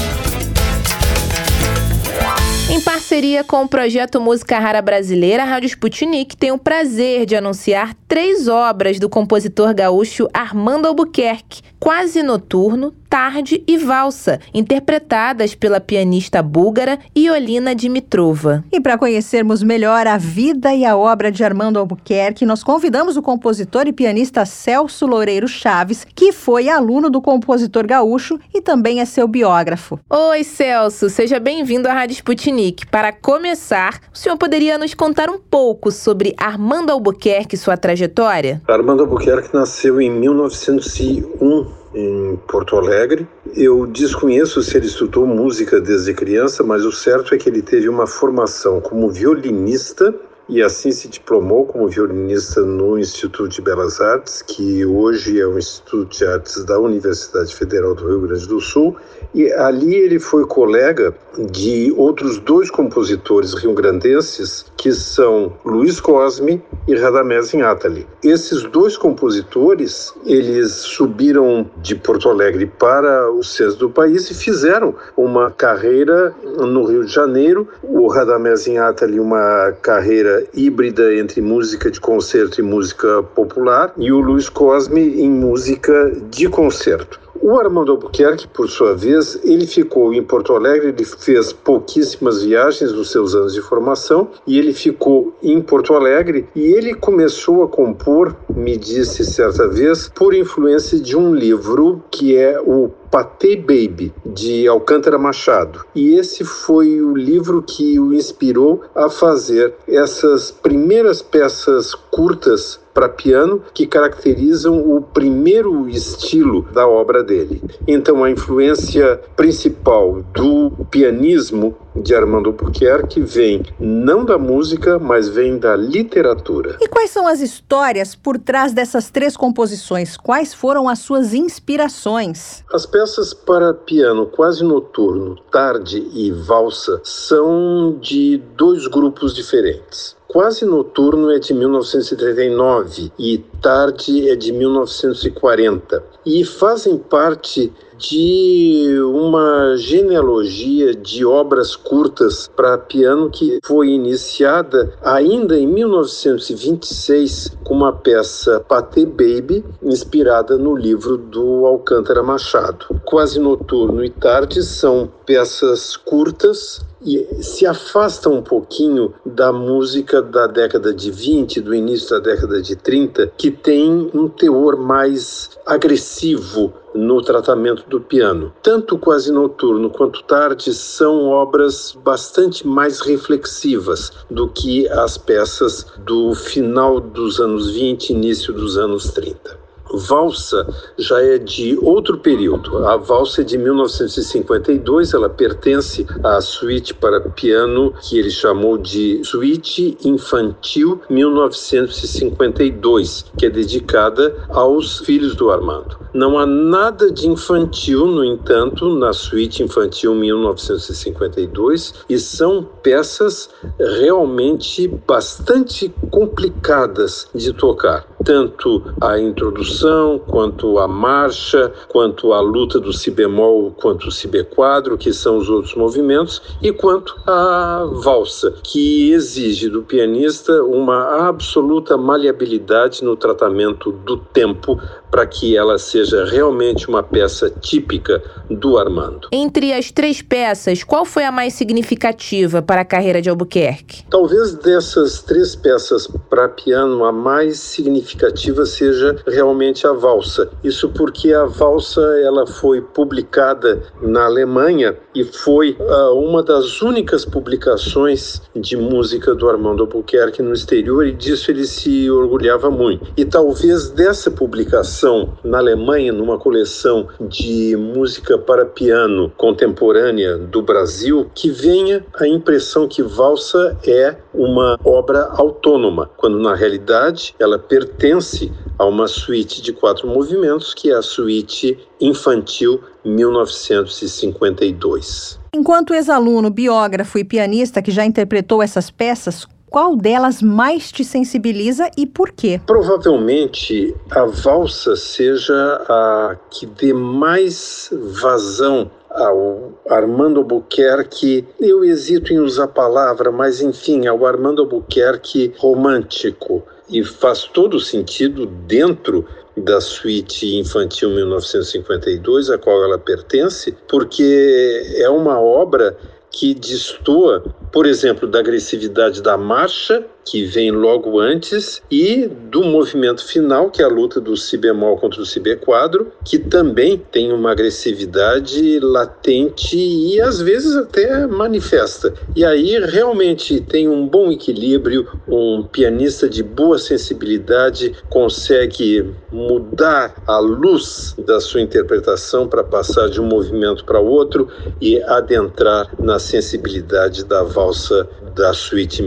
Em 2.69 2.81
parceria 2.81 3.43
com 3.43 3.63
o 3.63 3.67
projeto 3.67 4.19
Música 4.19 4.57
Rara 4.57 4.81
Brasileira, 4.81 5.43
a 5.43 5.45
Rádio 5.45 5.67
Sputnik 5.67 6.35
tem 6.35 6.51
o 6.51 6.57
prazer 6.57 7.25
de 7.25 7.35
anunciar 7.35 7.93
três 8.07 8.47
obras 8.47 8.99
do 8.99 9.07
compositor 9.07 9.73
gaúcho 9.75 10.27
Armando 10.33 10.87
Albuquerque, 10.87 11.61
Quase 11.79 12.23
Noturno, 12.23 12.93
Tarde 13.13 13.63
e 13.67 13.77
Valsa, 13.77 14.39
interpretadas 14.55 15.53
pela 15.53 15.79
pianista 15.79 16.41
búlgara 16.41 16.97
Iolina 17.15 17.75
Dimitrova. 17.75 18.65
E 18.71 18.81
para 18.81 18.97
conhecermos 18.97 19.61
melhor 19.61 20.07
a 20.07 20.17
vida 20.17 20.73
e 20.73 20.83
a 20.83 20.97
obra 20.97 21.31
de 21.31 21.43
Armando 21.43 21.77
Albuquerque, 21.77 22.43
nós 22.43 22.63
convidamos 22.63 23.15
o 23.15 23.21
compositor 23.21 23.85
e 23.85 23.93
pianista 23.93 24.47
Celso 24.47 25.05
Loureiro 25.05 25.47
Chaves, 25.47 26.03
que 26.15 26.31
foi 26.31 26.67
aluno 26.67 27.07
do 27.07 27.21
compositor 27.21 27.85
gaúcho 27.85 28.39
e 28.51 28.59
também 28.59 28.99
é 28.99 29.05
seu 29.05 29.27
biógrafo. 29.27 29.99
Oi, 30.09 30.43
Celso, 30.43 31.07
seja 31.07 31.39
bem-vindo 31.39 31.87
à 31.87 31.93
Rádio 31.93 32.15
Sputnik. 32.15 32.87
Para 32.87 33.11
começar, 33.11 33.99
o 34.11 34.17
senhor 34.17 34.37
poderia 34.37 34.79
nos 34.79 34.95
contar 34.95 35.29
um 35.29 35.37
pouco 35.37 35.91
sobre 35.91 36.33
Armando 36.35 36.89
Albuquerque 36.89 37.53
e 37.53 37.59
sua 37.59 37.77
trajetória? 37.77 38.59
Armando 38.67 39.03
Albuquerque 39.03 39.53
nasceu 39.53 40.01
em 40.01 40.09
1901 40.09 41.82
em 41.93 42.35
Porto 42.47 42.75
Alegre. 42.75 43.27
Eu 43.55 43.85
desconheço 43.85 44.61
se 44.61 44.77
ele 44.77 44.87
estudou 44.87 45.25
música 45.25 45.79
desde 45.79 46.13
criança, 46.13 46.63
mas 46.63 46.85
o 46.85 46.91
certo 46.91 47.35
é 47.35 47.37
que 47.37 47.49
ele 47.49 47.61
teve 47.61 47.87
uma 47.87 48.07
formação 48.07 48.81
como 48.81 49.09
violinista 49.09 50.13
e 50.49 50.61
assim 50.61 50.91
se 50.91 51.07
diplomou 51.07 51.65
como 51.65 51.87
violinista 51.87 52.61
no 52.61 52.97
Instituto 52.99 53.49
de 53.49 53.61
Belas 53.61 54.01
Artes, 54.01 54.41
que 54.41 54.85
hoje 54.85 55.39
é 55.39 55.47
o 55.47 55.57
Instituto 55.57 56.17
de 56.17 56.25
Artes 56.25 56.63
da 56.65 56.79
Universidade 56.79 57.55
Federal 57.55 57.95
do 57.95 58.07
Rio 58.07 58.21
Grande 58.21 58.47
do 58.47 58.59
Sul, 58.59 58.95
e 59.33 59.51
ali 59.53 59.95
ele 59.95 60.19
foi 60.19 60.45
colega 60.45 61.15
de 61.51 61.93
outros 61.97 62.37
dois 62.37 62.69
compositores 62.69 63.53
rio-grandenses, 63.53 64.65
que 64.77 64.91
são 64.91 65.53
Luiz 65.65 65.99
Cosme 65.99 66.61
e 66.87 66.95
Radamés 66.95 67.53
Inátali. 67.53 68.05
Esses 68.23 68.63
dois 68.63 68.97
compositores, 68.97 70.13
eles 70.25 70.71
subiram 70.71 71.69
de 71.77 71.95
Porto 71.95 72.29
Alegre 72.29 72.65
para 72.65 73.31
o 73.31 73.43
centro 73.43 73.77
do 73.77 73.89
país 73.89 74.29
e 74.29 74.33
fizeram 74.33 74.93
uma 75.15 75.49
carreira 75.49 76.35
no 76.57 76.85
Rio 76.85 77.05
de 77.05 77.13
Janeiro. 77.13 77.67
O 77.81 78.07
Radamés 78.07 78.67
Inátali 78.67 79.19
uma 79.19 79.71
carreira 79.81 80.32
híbrida 80.53 81.13
entre 81.15 81.41
música 81.41 81.89
de 81.89 81.99
concerto 81.99 82.59
e 82.59 82.63
música 82.63 83.23
popular, 83.23 83.93
e 83.97 84.11
o 84.11 84.19
Luiz 84.19 84.49
Cosme 84.49 85.21
em 85.21 85.29
música 85.29 86.11
de 86.29 86.47
concerto. 86.47 87.19
O 87.45 87.59
Armando 87.59 87.91
Albuquerque, 87.91 88.47
por 88.47 88.69
sua 88.69 88.95
vez, 88.95 89.37
ele 89.43 89.67
ficou 89.67 90.13
em 90.13 90.23
Porto 90.23 90.53
Alegre, 90.53 90.87
ele 90.87 91.03
fez 91.03 91.51
pouquíssimas 91.51 92.41
viagens 92.41 92.93
nos 92.93 93.11
seus 93.11 93.35
anos 93.35 93.53
de 93.53 93.61
formação 93.61 94.29
e 94.47 94.57
ele 94.57 94.71
ficou 94.71 95.35
em 95.43 95.61
Porto 95.61 95.93
Alegre 95.93 96.47
e 96.55 96.61
ele 96.61 96.93
começou 96.93 97.61
a 97.61 97.67
compor, 97.67 98.33
me 98.47 98.77
disse 98.77 99.25
certa 99.25 99.67
vez, 99.67 100.07
por 100.15 100.33
influência 100.33 100.97
de 100.97 101.17
um 101.17 101.35
livro 101.35 102.01
que 102.09 102.33
é 102.33 102.61
o 102.61 102.89
Patê 103.11 103.57
Baby, 103.57 104.13
de 104.25 104.65
Alcântara 104.65 105.19
Machado. 105.19 105.85
E 105.93 106.15
esse 106.15 106.45
foi 106.45 107.01
o 107.01 107.13
livro 107.13 107.61
que 107.61 107.99
o 107.99 108.13
inspirou 108.13 108.83
a 108.95 109.09
fazer 109.09 109.75
essas 109.85 110.49
primeiras 110.49 111.21
peças 111.21 111.93
curtas 111.93 112.79
para 112.93 113.09
piano 113.09 113.61
que 113.73 113.87
caracterizam 113.87 114.77
o 114.77 115.01
primeiro 115.01 115.89
estilo 115.89 116.63
da 116.73 116.87
obra 116.87 117.23
dele. 117.23 117.61
Então, 117.87 118.23
a 118.23 118.29
influência 118.29 119.19
principal 119.35 120.21
do 120.33 120.71
pianismo 120.89 121.75
de 121.95 122.15
Armando 122.15 122.49
Albuquerque 122.49 123.21
vem 123.21 123.63
não 123.79 124.25
da 124.25 124.37
música, 124.37 124.97
mas 124.97 125.29
vem 125.29 125.57
da 125.57 125.75
literatura. 125.75 126.77
E 126.81 126.87
quais 126.87 127.11
são 127.11 127.27
as 127.27 127.39
histórias 127.39 128.15
por 128.15 128.37
trás 128.37 128.73
dessas 128.73 129.09
três 129.09 129.37
composições? 129.37 130.17
Quais 130.17 130.53
foram 130.53 130.89
as 130.89 130.99
suas 130.99 131.33
inspirações? 131.33 132.63
As 132.71 132.85
peças 132.85 133.33
para 133.33 133.73
piano 133.73 134.25
quase 134.25 134.63
noturno, 134.63 135.35
tarde 135.51 136.07
e 136.13 136.31
valsa 136.31 136.99
são 137.03 137.97
de 138.01 138.37
dois 138.55 138.87
grupos 138.87 139.35
diferentes. 139.35 140.15
Quase 140.33 140.65
Noturno 140.65 141.29
é 141.29 141.37
de 141.37 141.53
1939 141.53 143.11
e 143.19 143.37
Tarde 143.61 144.31
é 144.31 144.35
de 144.35 144.51
1940 144.51 146.03
e 146.25 146.43
fazem 146.43 146.97
parte 146.97 147.71
de 147.99 148.99
uma 149.03 149.75
genealogia 149.77 150.95
de 150.95 151.23
obras 151.23 151.75
curtas 151.75 152.49
para 152.55 152.79
piano 152.79 153.29
que 153.29 153.59
foi 153.63 153.89
iniciada 153.89 154.97
ainda 155.03 155.55
em 155.55 155.67
1926 155.67 157.55
com 157.63 157.75
uma 157.75 157.93
peça 157.93 158.59
Paté 158.59 159.05
Baby, 159.05 159.63
inspirada 159.83 160.57
no 160.57 160.75
livro 160.75 161.15
do 161.15 161.67
Alcântara 161.67 162.23
Machado. 162.23 162.99
Quase 163.05 163.39
Noturno 163.39 164.03
e 164.03 164.09
Tarde 164.09 164.63
são 164.63 165.07
peças 165.27 165.95
curtas 165.95 166.81
e 167.05 167.43
se 167.43 167.65
afasta 167.65 168.29
um 168.29 168.41
pouquinho 168.41 169.13
da 169.25 169.51
música 169.51 170.21
da 170.21 170.47
década 170.47 170.93
de 170.93 171.11
20, 171.11 171.61
do 171.61 171.73
início 171.73 172.09
da 172.09 172.19
década 172.19 172.61
de 172.61 172.75
30, 172.75 173.31
que 173.37 173.51
tem 173.51 174.09
um 174.13 174.27
teor 174.27 174.77
mais 174.77 175.51
agressivo 175.65 176.73
no 176.93 177.21
tratamento 177.21 177.83
do 177.89 177.99
piano. 177.99 178.53
Tanto 178.61 178.97
Quase 178.97 179.31
Noturno 179.31 179.89
quanto 179.89 180.23
Tarde 180.23 180.73
são 180.73 181.29
obras 181.29 181.97
bastante 182.03 182.65
mais 182.67 183.01
reflexivas 183.01 184.11
do 184.29 184.47
que 184.47 184.87
as 184.89 185.17
peças 185.17 185.85
do 185.97 186.35
final 186.35 186.99
dos 186.99 187.39
anos 187.39 187.71
20 187.71 188.11
início 188.11 188.53
dos 188.53 188.77
anos 188.77 189.11
30. 189.11 189.62
Valsa 189.93 190.67
já 190.97 191.21
é 191.21 191.37
de 191.37 191.77
outro 191.81 192.17
período. 192.17 192.85
A 192.85 192.97
valsa 192.97 193.39
é 193.41 193.43
de 193.43 193.57
1952, 193.57 195.13
ela 195.13 195.29
pertence 195.29 196.05
à 196.23 196.39
suíte 196.41 196.93
para 196.93 197.21
piano 197.21 197.93
que 198.01 198.17
ele 198.17 198.31
chamou 198.31 198.77
de 198.77 199.21
Suíte 199.23 199.97
Infantil 200.03 200.99
1952, 201.09 203.25
que 203.37 203.45
é 203.45 203.49
dedicada 203.49 204.35
aos 204.49 204.99
filhos 204.99 205.35
do 205.35 205.51
Armando. 205.51 205.97
Não 206.13 206.37
há 206.37 206.45
nada 206.45 207.09
de 207.11 207.27
infantil, 207.27 208.05
no 208.05 208.23
entanto, 208.23 208.87
na 208.95 209.11
suíte 209.13 209.63
infantil 209.63 210.13
1952 210.13 211.95
e 212.07 212.19
são 212.19 212.63
peças 212.83 213.49
realmente 213.79 214.87
bastante 215.07 215.91
complicadas 216.11 217.27
de 217.33 217.51
tocar. 217.53 218.05
Tanto 218.23 218.93
a 219.01 219.19
introdução, 219.19 219.82
quanto 220.27 220.79
a 220.79 220.87
marcha, 220.87 221.71
quanto 221.87 222.33
a 222.33 222.41
luta 222.41 222.79
do 222.79 222.93
si 222.93 223.11
bemol, 223.11 223.71
quanto 223.71 224.07
o 224.07 224.11
si 224.11 224.27
quadro, 224.43 224.97
que 224.97 225.13
são 225.13 225.37
os 225.37 225.49
outros 225.49 225.75
movimentos, 225.75 226.41
e 226.61 226.71
quanto 226.71 227.15
a 227.25 227.87
valsa, 228.03 228.53
que 228.63 229.11
exige 229.11 229.69
do 229.69 229.83
pianista 229.83 230.63
uma 230.63 231.27
absoluta 231.27 231.97
maleabilidade 231.97 233.03
no 233.03 233.15
tratamento 233.15 233.91
do 233.91 234.17
tempo 234.17 234.79
para 235.11 235.27
que 235.27 235.55
ela 235.55 235.77
seja 235.77 236.25
realmente 236.25 236.89
uma 236.89 237.03
peça 237.03 237.47
típica 237.61 238.23
do 238.49 238.79
Armando. 238.79 239.27
Entre 239.31 239.71
as 239.71 239.91
três 239.91 240.21
peças, 240.23 240.83
qual 240.83 241.05
foi 241.05 241.23
a 241.23 241.31
mais 241.31 241.53
significativa 241.53 242.61
para 242.63 242.81
a 242.81 242.85
carreira 242.85 243.21
de 243.21 243.29
Albuquerque? 243.29 244.03
Talvez 244.09 244.55
dessas 244.55 245.21
três 245.21 245.55
peças 245.55 246.07
para 246.29 246.49
piano, 246.49 247.05
a 247.05 247.11
mais 247.11 247.59
significativa 247.59 248.65
seja 248.65 249.15
realmente 249.27 249.72
a 249.87 249.93
valsa. 249.93 250.49
Isso 250.63 250.89
porque 250.89 251.33
a 251.33 251.45
valsa 251.45 252.01
ela 252.23 252.45
foi 252.45 252.81
publicada 252.81 253.81
na 254.01 254.25
Alemanha 254.25 254.95
e 255.15 255.23
foi 255.23 255.75
uh, 255.79 256.13
uma 256.13 256.43
das 256.43 256.81
únicas 256.81 257.25
publicações 257.25 258.41
de 258.55 258.77
música 258.77 259.33
do 259.33 259.49
Armando 259.49 259.83
Albuquerque 259.83 260.41
no 260.41 260.53
exterior 260.53 261.07
e 261.07 261.11
disso 261.11 261.49
ele 261.49 261.65
se 261.65 262.09
orgulhava 262.09 262.69
muito. 262.69 263.11
E 263.17 263.25
talvez 263.25 263.89
dessa 263.89 264.29
publicação 264.29 265.33
na 265.43 265.57
Alemanha, 265.57 266.11
numa 266.11 266.37
coleção 266.37 267.07
de 267.19 267.75
música 267.75 268.37
para 268.37 268.65
piano 268.65 269.31
contemporânea 269.37 270.37
do 270.37 270.61
Brasil, 270.61 271.29
que 271.33 271.49
venha 271.49 272.05
a 272.15 272.27
impressão 272.27 272.87
que 272.87 273.01
valsa 273.01 273.77
é 273.87 274.15
uma 274.33 274.77
obra 274.83 275.29
autônoma, 275.31 276.09
quando 276.17 276.39
na 276.39 276.55
realidade 276.55 277.35
ela 277.39 277.57
pertence 277.59 278.51
a 278.77 278.85
uma 278.85 279.07
suíte 279.07 279.61
de 279.63 279.73
quatro 279.73 280.07
movimentos, 280.07 280.73
que 280.73 280.89
é 280.91 280.95
a 280.95 281.01
suíte 281.01 281.77
infantil 281.99 282.79
1952. 283.03 285.39
Enquanto 285.55 285.93
ex-aluno, 285.93 286.49
biógrafo 286.49 287.17
e 287.17 287.23
pianista 287.23 287.81
que 287.81 287.91
já 287.91 288.03
interpretou 288.05 288.61
essas 288.61 288.91
peças, 288.91 289.47
qual 289.73 289.95
delas 289.95 290.41
mais 290.41 290.91
te 290.91 291.03
sensibiliza 291.03 291.89
e 291.97 292.05
por 292.05 292.31
quê? 292.31 292.61
Provavelmente 292.63 293.95
a 294.11 294.25
valsa 294.25 294.95
seja 294.95 295.55
a 295.89 296.37
que 296.51 296.67
dê 296.67 296.93
mais 296.93 297.89
vazão 298.21 298.91
ao 299.09 299.71
Armando 299.89 300.39
Albuquerque, 300.39 301.47
eu 301.59 301.83
hesito 301.83 302.33
em 302.33 302.39
usar 302.39 302.65
a 302.65 302.67
palavra, 302.67 303.31
mas 303.31 303.61
enfim, 303.61 304.07
ao 304.07 304.25
Armando 304.25 304.61
Albuquerque 304.61 305.53
romântico. 305.57 306.63
E 306.89 307.03
faz 307.03 307.45
todo 307.45 307.79
sentido 307.79 308.45
dentro 308.45 309.25
da 309.55 309.79
suíte 309.79 310.55
infantil 310.57 311.09
1952, 311.11 312.49
a 312.49 312.57
qual 312.57 312.83
ela 312.83 312.97
pertence, 312.97 313.75
porque 313.87 314.83
é 314.97 315.09
uma 315.09 315.39
obra 315.39 315.95
que 316.31 316.55
destoa, 316.55 317.43
por 317.71 317.85
exemplo, 317.85 318.27
da 318.27 318.39
agressividade 318.39 319.21
da 319.21 319.37
marcha 319.37 320.03
que 320.25 320.45
vem 320.45 320.71
logo 320.71 321.19
antes, 321.19 321.81
e 321.91 322.27
do 322.27 322.63
movimento 322.63 323.25
final, 323.25 323.69
que 323.69 323.81
é 323.81 323.85
a 323.85 323.89
luta 323.89 324.19
do 324.19 324.35
si 324.37 324.57
bemol 324.57 324.97
contra 324.97 325.21
o 325.21 325.25
si 325.25 325.41
quadro, 325.57 326.11
que 326.23 326.39
também 326.39 326.97
tem 326.97 327.31
uma 327.31 327.51
agressividade 327.51 328.79
latente 328.79 329.77
e 329.77 330.19
às 330.21 330.41
vezes 330.41 330.75
até 330.75 331.27
manifesta. 331.27 332.13
E 332.35 332.45
aí 332.45 332.79
realmente 332.79 333.59
tem 333.59 333.89
um 333.89 334.07
bom 334.07 334.31
equilíbrio, 334.31 335.07
um 335.27 335.63
pianista 335.63 336.29
de 336.29 336.41
boa 336.41 336.77
sensibilidade 336.77 337.93
consegue 338.09 339.13
mudar 339.31 340.15
a 340.25 340.39
luz 340.39 341.15
da 341.17 341.39
sua 341.39 341.61
interpretação 341.61 342.47
para 342.47 342.63
passar 342.63 343.09
de 343.09 343.19
um 343.19 343.25
movimento 343.25 343.83
para 343.83 343.99
outro 343.99 344.47
e 344.79 345.01
adentrar 345.03 345.89
na 345.99 346.19
sensibilidade 346.19 347.25
da 347.25 347.43
valsa 347.43 348.07
da 348.35 348.53
suíte 348.53 349.03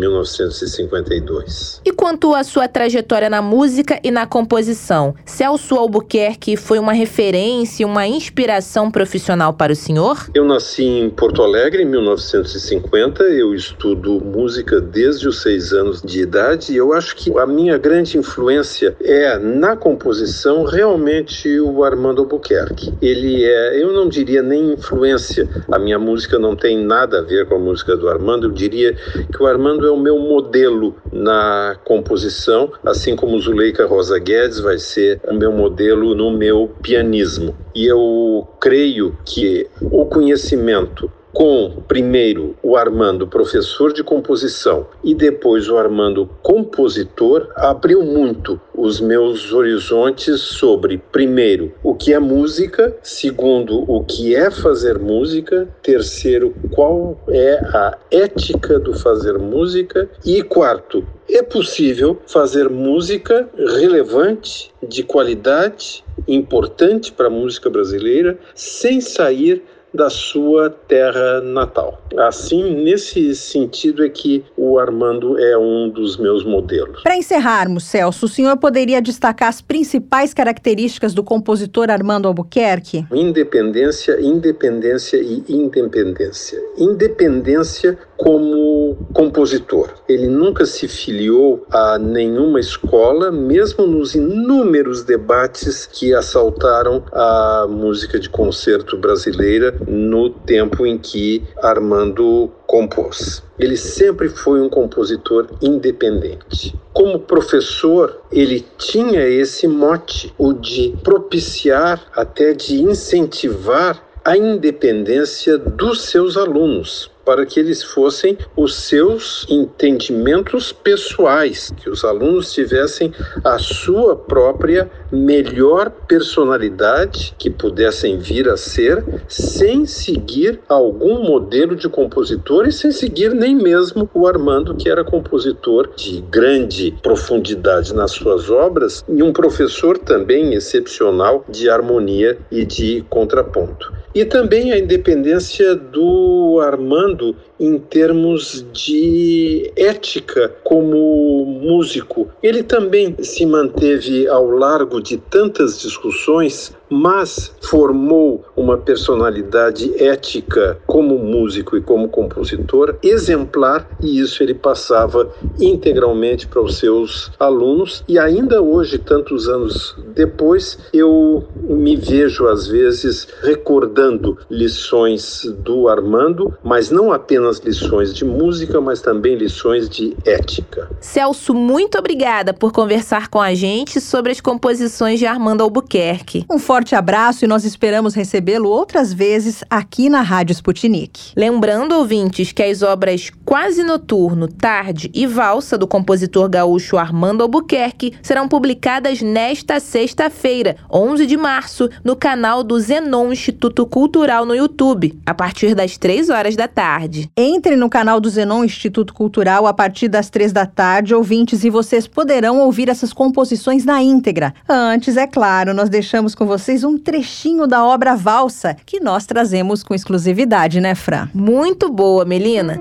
1952. 1.07 1.81
E 1.85 1.93
quanto 1.93 2.35
à 2.35 2.43
sua 2.43 2.69
trajetória 2.69 3.31
na 3.31 3.41
música 3.41 3.99
e 4.03 4.11
na 4.11 4.27
composição, 4.27 5.15
Celso 5.25 5.77
Albuquerque 5.77 6.57
foi 6.57 6.79
uma 6.79 6.93
referência, 6.93 7.87
uma 7.87 8.07
inspiração 8.07 8.91
profissional 8.91 9.53
para 9.55 9.73
o 9.73 9.77
senhor? 9.77 10.29
Eu 10.35 10.45
nasci 10.45 10.85
em 10.85 11.11
Porto 11.11 11.43
Alegre 11.43 11.83
em 11.83 11.87
1950, 11.87 13.23
eu 13.25 13.55
estudo 13.55 14.21
música 14.25 14.81
desde 14.81 15.29
os 15.29 15.41
seis 15.43 15.73
anos 15.73 16.03
de 16.03 16.21
idade 16.21 16.73
e 16.73 16.77
eu 16.77 16.93
acho 16.93 17.15
que 17.17 17.37
a 17.39 17.47
minha 17.47 17.79
grande 17.79 18.19
influência 18.19 18.97
é 19.01 19.39
na 19.39 19.77
composição 19.77 20.65
realmente 20.65 21.61
o 21.61 21.85
Armando 21.85 22.23
Albuquerque. 22.23 22.93
Ele 23.01 23.45
é, 23.45 23.83
eu 23.83 23.93
não 23.93 24.09
diria 24.09 24.43
nem 24.43 24.73
influência, 24.73 25.49
a 25.71 25.79
minha 25.79 25.99
música 25.99 26.39
não 26.39 26.57
tem 26.57 26.85
nada 26.85 27.19
a 27.19 27.23
ver 27.23 27.47
com 27.47 27.57
a 27.57 27.59
música 27.59 27.97
do 27.97 28.09
Armando, 28.09 28.47
eu 28.47 28.51
diria 28.51 28.95
que 28.95 29.43
o 29.43 29.47
Armando 29.47 29.87
é 29.87 29.91
o 29.91 29.97
meu 29.97 30.19
modelo 30.19 30.96
na 31.13 31.77
composição, 31.85 32.73
assim 32.85 33.17
como 33.17 33.39
Zuleika 33.41 33.87
Rosa 33.87 34.19
Guedes 34.19 34.61
vai 34.61 34.79
ser 34.79 35.21
o 35.25 35.35
meu 35.35 35.53
modelo 35.53 36.15
no 36.15 36.31
meu 36.31 36.71
pianismo. 36.83 37.55
E 37.75 37.87
eu 37.87 38.47
creio 38.61 39.17
que 39.25 39.69
o 39.81 40.07
conhecimento 40.07 41.11
com 41.37 41.83
primeiro 41.87 42.57
o 42.63 42.79
Armando 42.79 43.29
professor 43.29 43.93
de 43.93 44.03
composição 44.03 44.87
e 45.05 45.15
depois 45.15 45.69
o 45.69 45.77
Armando 45.77 46.27
compositor 46.43 47.53
abriu 47.55 48.03
muito 48.03 48.59
os 48.75 49.03
meus 49.03 49.53
horizontes 49.53 50.41
sobre 50.41 50.97
primeiro 50.97 51.75
o 51.83 51.95
que 51.95 52.15
é 52.15 52.19
música, 52.19 52.97
segundo 53.03 53.85
o 53.87 54.03
que 54.03 54.35
é 54.35 54.51
fazer 54.51 54.99
música, 54.99 55.69
terceiro 55.83 56.55
qual 56.71 57.21
é 57.29 57.57
a 57.57 57.99
ética 58.11 58.79
do 58.79 58.95
fazer 58.95 59.39
música 59.39 60.09
e 60.25 60.43
quarto 60.43 61.07
é 61.29 61.43
possível 61.43 62.19
fazer 62.27 62.71
música 62.71 63.49
relevante, 63.57 64.73
de 64.81 65.03
qualidade, 65.03 66.05
importante 66.29 67.13
para 67.13 67.27
a 67.27 67.31
música 67.31 67.69
brasileira, 67.69 68.39
sem 68.55 69.01
sair 69.01 69.63
da 69.97 70.11
sua 70.11 70.71
terra 70.71 71.41
natal. 71.41 72.01
Assim, 72.19 72.85
nesse 72.85 73.35
sentido 73.35 74.05
é 74.05 74.09
que 74.09 74.45
o 74.57 74.79
Armando 74.79 75.39
é 75.39 75.57
um 75.59 75.89
dos 75.89 76.17
meus 76.17 76.45
modelos. 76.45 77.03
Para 77.03 77.17
encerrarmos, 77.17 77.85
Celso, 77.85 78.27
o 78.27 78.29
senhor 78.29 78.57
poderia 78.59 79.01
destacar 79.01 79.49
as 79.49 79.61
principais 79.61 80.33
características 80.33 81.15
do 81.15 81.25
compositor 81.25 81.91
Armando 81.91 82.29
Albuquerque? 82.29 83.07
Independência, 83.13 84.21
independência 84.21 85.17
e 85.17 85.45
independência. 85.49 86.61
Independência 86.79 87.99
como 88.17 88.97
compositor. 89.13 89.91
Ele 90.09 90.27
nunca 90.27 90.65
se 90.65 90.89
filiou 90.89 91.67
a 91.71 91.99
nenhuma 91.99 92.59
escola, 92.61 93.31
mesmo 93.31 93.87
nos 93.87 94.15
inúmeros 94.15 95.05
debates 95.05 95.87
que 95.87 96.15
assaltaram 96.15 97.03
a 97.13 97.67
música 97.69 98.19
de 98.19 98.29
concerto 98.29 98.97
brasileira 98.97 99.75
no 99.87 100.31
tempo 100.31 100.87
em 100.87 100.99
que 100.99 101.45
Armando 101.63 102.51
compôs. 102.67 103.43
Ele 103.59 103.77
sempre 103.77 104.29
foi 104.29 104.61
um 104.61 104.69
compositor 104.69 105.49
independente. 105.63 106.77
Como 106.93 107.21
professor, 107.21 108.23
ele 108.33 108.65
tinha 108.79 109.27
esse 109.29 109.69
mote, 109.69 110.33
o 110.39 110.53
de 110.53 110.97
propiciar, 111.03 112.03
até 112.15 112.53
de 112.53 112.83
incentivar 112.83 114.03
a 114.25 114.37
independência 114.37 115.57
dos 115.57 116.03
seus 116.03 116.37
alunos 116.37 117.11
para 117.27 117.45
que 117.45 117.59
eles 117.59 117.83
fossem 117.83 118.39
os 118.57 118.77
seus 118.77 119.45
entendimentos 119.51 120.73
pessoais, 120.73 121.73
que 121.77 121.91
os 121.91 122.05
alunos 122.05 122.53
tivessem 122.53 123.13
a 123.43 123.59
sua 123.59 124.15
própria 124.15 124.89
melhor 125.11 125.91
personalidade 126.09 127.35
que 127.39 127.51
pudessem 127.51 128.19
vir 128.19 128.49
a 128.49 128.57
ser, 128.57 129.05
sem 129.29 129.87
seguir 129.87 130.61
algum 130.69 131.23
modelo 131.23 131.77
de 131.77 131.89
compositor 131.89 132.67
e 132.67 132.73
sem 132.73 132.91
seguir 132.91 133.35
nem 133.35 133.55
mesmo 133.55 134.09
o 134.13 134.27
Armando, 134.27 134.75
que 134.75 134.89
era 134.89 135.05
compositor 135.05 135.91
de 135.97 136.21
grande 136.31 136.95
profundidade 137.03 137.95
nas 137.95 138.13
suas 138.13 138.51
obras 138.51 139.05
e 139.09 139.23
um 139.23 139.33
professor 139.33 139.99
também 139.99 140.55
excepcional 140.55 141.45
de 141.49 141.69
harmonia 141.69 142.39
e 142.51 142.65
de 142.65 143.05
contraponto. 143.09 143.93
E 144.15 144.25
também 144.25 144.73
a 144.73 144.79
independência 144.79 145.75
do 145.75 146.59
Armando 146.63 147.37
em 147.61 147.79
termos 147.79 148.65
de 148.73 149.71
ética 149.77 150.55
como 150.65 151.45
músico. 151.45 152.29
Ele 152.43 152.63
também 152.63 153.15
se 153.21 153.45
manteve 153.45 154.27
ao 154.29 154.49
largo 154.49 154.96
de 155.01 155.17
tantas 155.17 155.81
discussões 155.81 156.73
mas 156.91 157.55
formou 157.63 158.45
uma 158.57 158.79
personalidade 158.79 159.93
ética 160.03 160.79
como 160.87 161.19
músico 161.19 161.77
e 161.77 161.81
como 161.81 162.09
compositor 162.09 162.97
exemplar 163.03 163.89
e 164.01 164.21
isso 164.21 164.43
ele 164.43 164.55
passava 164.55 165.29
integralmente 165.61 166.47
para 166.47 166.61
os 166.61 166.79
seus 166.79 167.31
alunos 167.39 168.05
e 168.09 168.19
ainda 168.19 168.63
hoje 168.63 168.99
tantos 168.99 169.49
anos 169.49 169.97
depois 170.15 170.79
eu 170.93 171.45
me 171.63 171.97
vejo 171.97 172.47
às 172.47 172.67
vezes 172.67 173.29
recordando 173.43 174.39
lições 174.51 175.43
do 175.59 175.89
Armando, 175.89 176.55
mas 176.63 176.91
não 176.91 177.13
apenas 177.13 177.59
lições 177.59 178.15
de 178.15 178.25
música, 178.25 178.81
mas 178.81 179.01
também 179.01 179.37
lições 179.37 179.89
de 179.89 180.17
ética. 180.25 180.89
Celso, 181.01 181.55
muito 181.55 181.99
obrigada 181.99 182.53
por 182.53 182.73
conversar 182.73 183.29
com 183.29 183.41
a 183.41 183.55
gente 183.55 184.01
sobre 184.01 184.33
as 184.33 184.41
composições 184.41 185.19
de 185.19 185.27
Armando 185.27 185.63
Albuquerque. 185.63 186.45
Um 186.51 186.59
forte 186.77 186.95
abraço 186.95 187.43
e 187.43 187.49
nós 187.49 187.65
esperamos 187.65 188.13
recebê-lo 188.13 188.69
outras 188.69 189.11
vezes 189.11 189.65
aqui 189.71 190.11
na 190.11 190.21
Rádio 190.21 190.53
Sputnik. 190.53 191.33
Lembrando, 191.35 191.95
ouvintes, 191.95 192.53
que 192.53 192.63
as 192.63 192.83
obras 192.83 193.31
Quase 193.47 193.83
Noturno, 193.83 194.47
Tarde 194.47 195.11
e 195.15 195.27
Valsa 195.27 195.79
do 195.79 195.87
compositor 195.87 196.51
gaúcho 196.51 196.99
Armando 196.99 197.43
Albuquerque 197.43 198.13
serão 198.21 198.47
publicadas 198.47 199.23
nesta 199.23 199.81
sexta-feira, 199.81 200.77
11 200.93 201.25
de 201.25 201.37
março, 201.39 201.89
no 202.05 202.15
canal 202.15 202.63
do 202.63 202.79
Zenon 202.79 203.33
Instituto 203.33 203.87
Cultural 203.87 204.45
no 204.45 204.55
YouTube, 204.55 205.19
a 205.25 205.33
partir 205.33 205.75
das 205.75 205.97
3 205.97 206.29
horas 206.29 206.57
da 206.57 206.69
tarde. 206.69 207.31
Entre 207.35 207.75
no 207.75 207.89
canal 207.89 208.21
do 208.21 208.29
Zenon 208.29 208.65
Instituto 208.65 209.15
Cultural 209.15 209.67
a 209.67 209.73
partir 209.73 210.09
das 210.09 210.29
3 210.29 210.53
da 210.53 210.67
tarde, 210.67 211.15
ouvintes, 211.15 211.65
e 211.65 211.71
vocês 211.71 212.07
poderão 212.07 212.61
ouvir 212.61 212.91
essas 212.91 213.15
composições 213.15 213.87
na 213.87 214.03
íntegra. 214.03 214.53
Antes, 214.69 215.17
é 215.17 215.27
claro, 215.27 215.73
nós 215.73 215.89
deixamos 215.89 216.35
com 216.35 216.45
vocês 216.45 216.66
um 216.85 216.99
trechinho 216.99 217.67
da 217.67 217.85
obra 217.85 218.17
Valsa, 218.17 218.77
que 218.85 219.01
nós 219.01 219.27
trazemos 219.27 219.83
com 219.83 219.95
exclusividade, 219.95 220.81
né, 220.81 220.95
Fran? 220.95 221.29
Muito 221.33 221.91
boa, 221.91 222.25
Melina. 222.25 222.81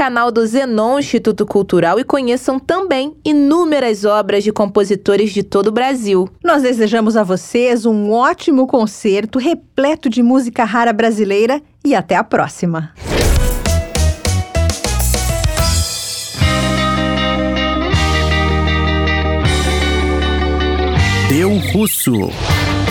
Canal 0.00 0.32
do 0.32 0.46
Zenon 0.46 0.98
Instituto 0.98 1.44
Cultural 1.44 2.00
e 2.00 2.04
conheçam 2.04 2.58
também 2.58 3.14
inúmeras 3.22 4.02
obras 4.06 4.42
de 4.42 4.50
compositores 4.50 5.30
de 5.30 5.42
todo 5.42 5.66
o 5.66 5.70
Brasil. 5.70 6.26
Nós 6.42 6.62
desejamos 6.62 7.18
a 7.18 7.22
vocês 7.22 7.84
um 7.84 8.10
ótimo 8.10 8.66
concerto 8.66 9.38
repleto 9.38 10.08
de 10.08 10.22
música 10.22 10.64
rara 10.64 10.90
brasileira 10.90 11.60
e 11.84 11.94
até 11.94 12.16
a 12.16 12.24
próxima. 12.24 12.94
Deu 21.28 21.58
Russo. 21.74 22.30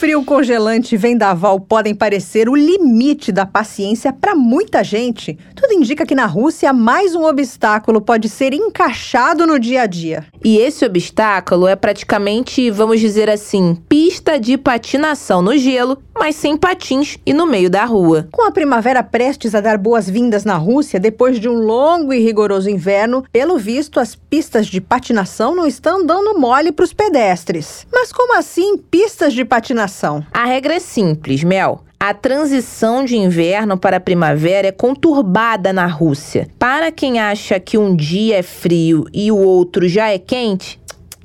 Frio 0.00 0.24
congelante 0.24 0.94
e 0.94 0.98
vendaval 0.98 1.60
podem 1.60 1.94
parecer 1.94 2.48
o 2.48 2.56
limite 2.56 3.30
da 3.30 3.44
paciência 3.44 4.10
para 4.10 4.34
muita 4.34 4.82
gente, 4.82 5.38
tudo 5.54 5.74
indica 5.74 6.06
que 6.06 6.14
na 6.14 6.24
Rússia 6.24 6.72
mais 6.72 7.14
um 7.14 7.26
obstáculo 7.26 8.00
pode 8.00 8.26
ser 8.26 8.54
encaixado 8.54 9.46
no 9.46 9.58
dia 9.58 9.82
a 9.82 9.86
dia. 9.86 10.24
E 10.42 10.56
esse 10.56 10.86
obstáculo 10.86 11.66
é 11.66 11.76
praticamente, 11.76 12.70
vamos 12.70 12.98
dizer 12.98 13.28
assim, 13.28 13.76
pista 13.90 14.40
de 14.40 14.56
patinação 14.56 15.42
no 15.42 15.54
gelo, 15.58 15.98
mas 16.18 16.34
sem 16.34 16.56
patins 16.56 17.18
e 17.26 17.34
no 17.34 17.46
meio 17.46 17.68
da 17.68 17.84
rua. 17.84 18.26
Com 18.32 18.46
a 18.46 18.50
primavera 18.50 19.02
prestes 19.02 19.54
a 19.54 19.60
dar 19.60 19.76
boas-vindas 19.76 20.46
na 20.46 20.56
Rússia, 20.56 20.98
depois 20.98 21.38
de 21.38 21.46
um 21.46 21.58
longo 21.58 22.14
e 22.14 22.20
rigoroso 22.20 22.70
inverno, 22.70 23.22
pelo 23.30 23.58
visto, 23.58 24.00
as 24.00 24.14
pistas 24.14 24.66
de 24.66 24.80
patinação 24.80 25.54
não 25.54 25.66
estão 25.66 26.06
dando 26.06 26.38
mole 26.38 26.72
para 26.72 26.84
os 26.84 26.92
pedestres. 26.94 27.86
Mas 27.92 28.10
como 28.12 28.34
assim 28.38 28.78
pistas 28.78 29.34
de 29.34 29.44
patinação? 29.44 29.89
A 30.32 30.44
regra 30.44 30.74
é 30.74 30.80
simples, 30.80 31.44
Mel. 31.44 31.84
A 32.02 32.14
transição 32.14 33.04
de 33.04 33.14
inverno 33.14 33.76
para 33.76 34.00
primavera 34.00 34.68
é 34.68 34.72
conturbada 34.72 35.70
na 35.70 35.84
Rússia. 35.84 36.48
Para 36.58 36.90
quem 36.90 37.20
acha 37.20 37.60
que 37.60 37.76
um 37.76 37.94
dia 37.94 38.38
é 38.38 38.42
frio 38.42 39.04
e 39.12 39.30
o 39.30 39.36
outro 39.36 39.86
já 39.86 40.08
é 40.08 40.18
quente, 40.18 40.79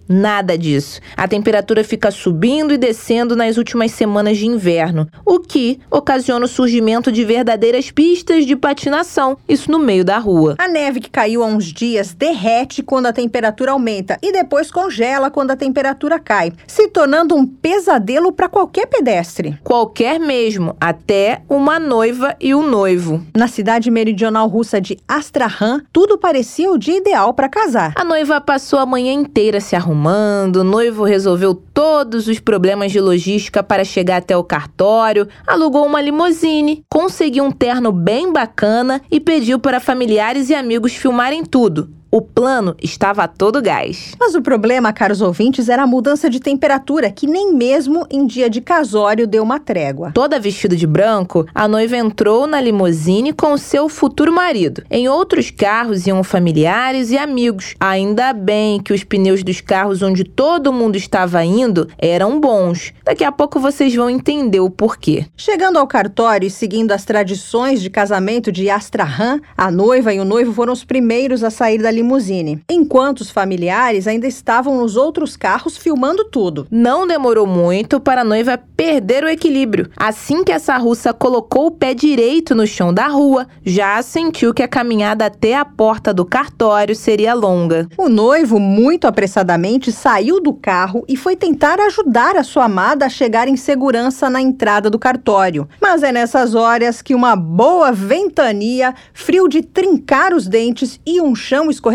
Nada 0.08 0.58
disso. 0.58 1.02
A 1.18 1.28
temperatura 1.28 1.84
fica 1.84 2.12
subindo 2.12 2.74
e 2.74 2.78
descendo 2.78 3.36
nas 3.36 3.58
últimas 3.58 3.92
semanas 3.92 4.38
de 4.38 4.46
inverno, 4.46 5.08
o 5.26 5.40
que 5.40 5.80
ocasiona 5.90 6.46
o 6.46 6.48
surgimento 6.48 7.12
de 7.12 7.26
verdadeiras 7.26 7.90
pistas 7.90 8.46
de 8.46 8.56
patinação, 8.56 9.38
isso 9.50 9.72
no 9.72 9.80
meio 9.80 10.06
da 10.06 10.20
rua. 10.20 10.56
A 10.60 10.68
neve 10.68 11.00
que 11.00 11.10
caiu 11.10 11.44
há 11.44 11.48
uns 11.48 11.66
dias 11.66 12.14
derrete 12.14 12.84
quando 12.84 13.08
a 13.08 13.14
temperatura 13.14 13.72
aumenta 13.72 14.18
e 14.22 14.32
depois 14.32 14.70
congela 14.70 15.32
quando 15.32 15.52
a 15.52 15.56
temperatura 15.56 16.20
cai, 16.20 16.54
se 16.68 16.88
tornando 16.90 17.36
um 17.36 17.46
pesadelo 17.46 18.32
para 18.32 18.48
qualquer 18.48 18.86
pedestre. 18.86 19.58
Qualquer 19.64 20.20
mesmo, 20.20 20.76
até 20.80 21.42
uma 21.50 21.80
noiva 21.80 22.36
e 22.40 22.54
um 22.54 22.68
noivo. 22.68 23.26
Na 23.36 23.48
cidade 23.48 23.90
meridional 23.90 24.48
russa 24.48 24.80
de 24.80 24.98
Astrakhan, 25.08 25.82
tudo 25.92 26.18
parecia 26.18 26.70
o 26.70 26.78
dia 26.78 26.98
ideal 26.98 27.34
para 27.34 27.50
casar. 27.50 27.94
A 27.96 28.04
noiva 28.04 28.40
passou 28.40 28.78
a 28.78 28.86
manhã 28.86 29.12
inteira 29.12 29.60
se 29.60 29.76
arrumando 29.76 29.95
arrumando, 29.96 30.58
o 30.58 30.64
noivo 30.64 31.06
resolveu 31.06 31.56
todos 31.56 32.28
os 32.28 32.40
problemas 32.40 32.92
de 32.92 33.00
logística 33.00 33.64
para 33.64 33.86
chegar 33.86 34.18
até 34.18 34.36
o 34.36 34.44
cartório, 34.44 35.28
alugou 35.48 35.86
uma 35.86 36.02
limusine, 36.02 36.84
conseguiu 36.90 37.46
um 37.46 37.52
terno 37.52 37.92
bem 37.94 38.32
bacana 38.32 39.02
e 39.10 39.20
pediu 39.20 39.58
para 39.58 39.80
familiares 39.80 40.50
e 40.50 40.54
amigos 40.54 40.94
filmarem 40.94 41.46
tudo. 41.46 41.90
O 42.16 42.22
plano 42.22 42.78
estava 42.82 43.26
a 43.26 43.28
todo 43.28 43.62
gás. 43.62 44.14
Mas 44.18 44.36
o 44.36 44.42
problema, 44.42 44.94
caros 44.94 45.20
ouvintes, 45.20 45.68
era 45.68 45.84
a 45.84 45.86
mudança 45.86 46.30
de 46.30 46.40
temperatura, 46.40 47.12
que 47.12 47.28
nem 47.28 47.54
mesmo 47.54 48.08
em 48.10 48.26
dia 48.26 48.50
de 48.50 48.62
casório 48.62 49.28
deu 49.28 49.44
uma 49.44 49.60
trégua. 49.60 50.14
Toda 50.14 50.40
vestida 50.40 50.78
de 50.78 50.88
branco, 50.88 51.46
a 51.54 51.68
noiva 51.68 51.98
entrou 51.98 52.48
na 52.48 52.62
limusine 52.62 53.34
com 53.34 53.52
o 53.52 53.58
seu 53.58 53.90
futuro 53.90 54.32
marido. 54.32 54.82
Em 54.90 55.10
outros 55.10 55.52
carros 55.52 56.08
iam 56.08 56.24
familiares 56.24 57.12
e 57.12 57.18
amigos. 57.18 57.76
Ainda 57.82 58.32
bem 58.32 58.82
que 58.82 58.94
os 58.94 59.04
pneus 59.04 59.44
dos 59.44 59.60
carros 59.60 60.02
onde 60.02 60.24
todo 60.24 60.72
mundo 60.72 60.96
estava 60.96 61.44
indo 61.44 61.90
eram 61.98 62.40
bons. 62.40 62.94
Daqui 63.04 63.26
a 63.26 63.32
pouco 63.34 63.60
vocês 63.60 63.94
vão 63.94 64.10
entender 64.10 64.62
o 64.62 64.70
porquê. 64.70 65.26
Chegando 65.36 65.78
ao 65.78 65.86
cartório 65.86 66.48
e 66.48 66.50
seguindo 66.50 66.94
as 66.94 67.04
tradições 67.04 67.82
de 67.82 67.90
casamento 67.90 68.54
de 68.54 68.70
Astrahan, 68.70 69.42
a 69.58 69.70
noiva 69.70 70.14
e 70.14 70.20
o 70.22 70.24
noivo 70.24 70.54
foram 70.54 70.72
os 70.72 70.86
primeiros 70.86 71.44
a 71.44 71.50
sair 71.50 71.80
da 71.80 71.92
limusine 71.92 72.05
limusine, 72.06 72.62
enquanto 72.70 73.22
os 73.22 73.32
familiares 73.32 74.08
ainda 74.08 74.28
estavam 74.28 74.78
nos 74.78 74.96
outros 74.96 75.36
carros 75.36 75.76
filmando 75.76 76.24
tudo. 76.26 76.68
Não 76.70 77.08
demorou 77.08 77.48
muito 77.48 78.00
para 78.00 78.22
a 78.22 78.24
noiva 78.24 78.60
perder 78.78 79.24
o 79.24 79.28
equilíbrio. 79.28 79.90
Assim 79.98 80.44
que 80.44 80.52
essa 80.52 80.78
russa 80.78 81.14
colocou 81.14 81.68
o 81.68 81.72
pé 81.72 81.94
direito 81.94 82.54
no 82.54 82.68
chão 82.68 82.94
da 82.94 83.08
rua, 83.08 83.48
já 83.64 84.02
sentiu 84.04 84.54
que 84.54 84.62
a 84.62 84.68
caminhada 84.68 85.26
até 85.26 85.56
a 85.56 85.66
porta 85.66 86.14
do 86.14 86.24
cartório 86.24 86.96
seria 86.96 87.34
longa. 87.34 87.88
O 87.98 88.08
noivo, 88.08 88.60
muito 88.60 89.08
apressadamente, 89.08 89.92
saiu 89.92 90.40
do 90.40 90.54
carro 90.54 91.04
e 91.08 91.18
foi 91.18 91.36
tentar 91.36 91.80
ajudar 91.80 92.36
a 92.36 92.44
sua 92.44 92.66
amada 92.66 93.06
a 93.06 93.10
chegar 93.10 93.48
em 93.48 93.58
segurança 93.58 94.30
na 94.30 94.42
entrada 94.42 94.90
do 94.90 95.00
cartório. 95.00 95.68
Mas 95.82 96.04
é 96.04 96.12
nessas 96.12 96.54
horas 96.54 97.02
que 97.02 97.16
uma 97.16 97.36
boa 97.36 97.92
ventania, 97.92 98.94
frio 99.14 99.48
de 99.48 99.64
trincar 99.64 100.34
os 100.34 100.48
dentes 100.48 101.00
e 101.06 101.20
um 101.20 101.34
chão 101.34 101.72
escorregadio 101.72 101.95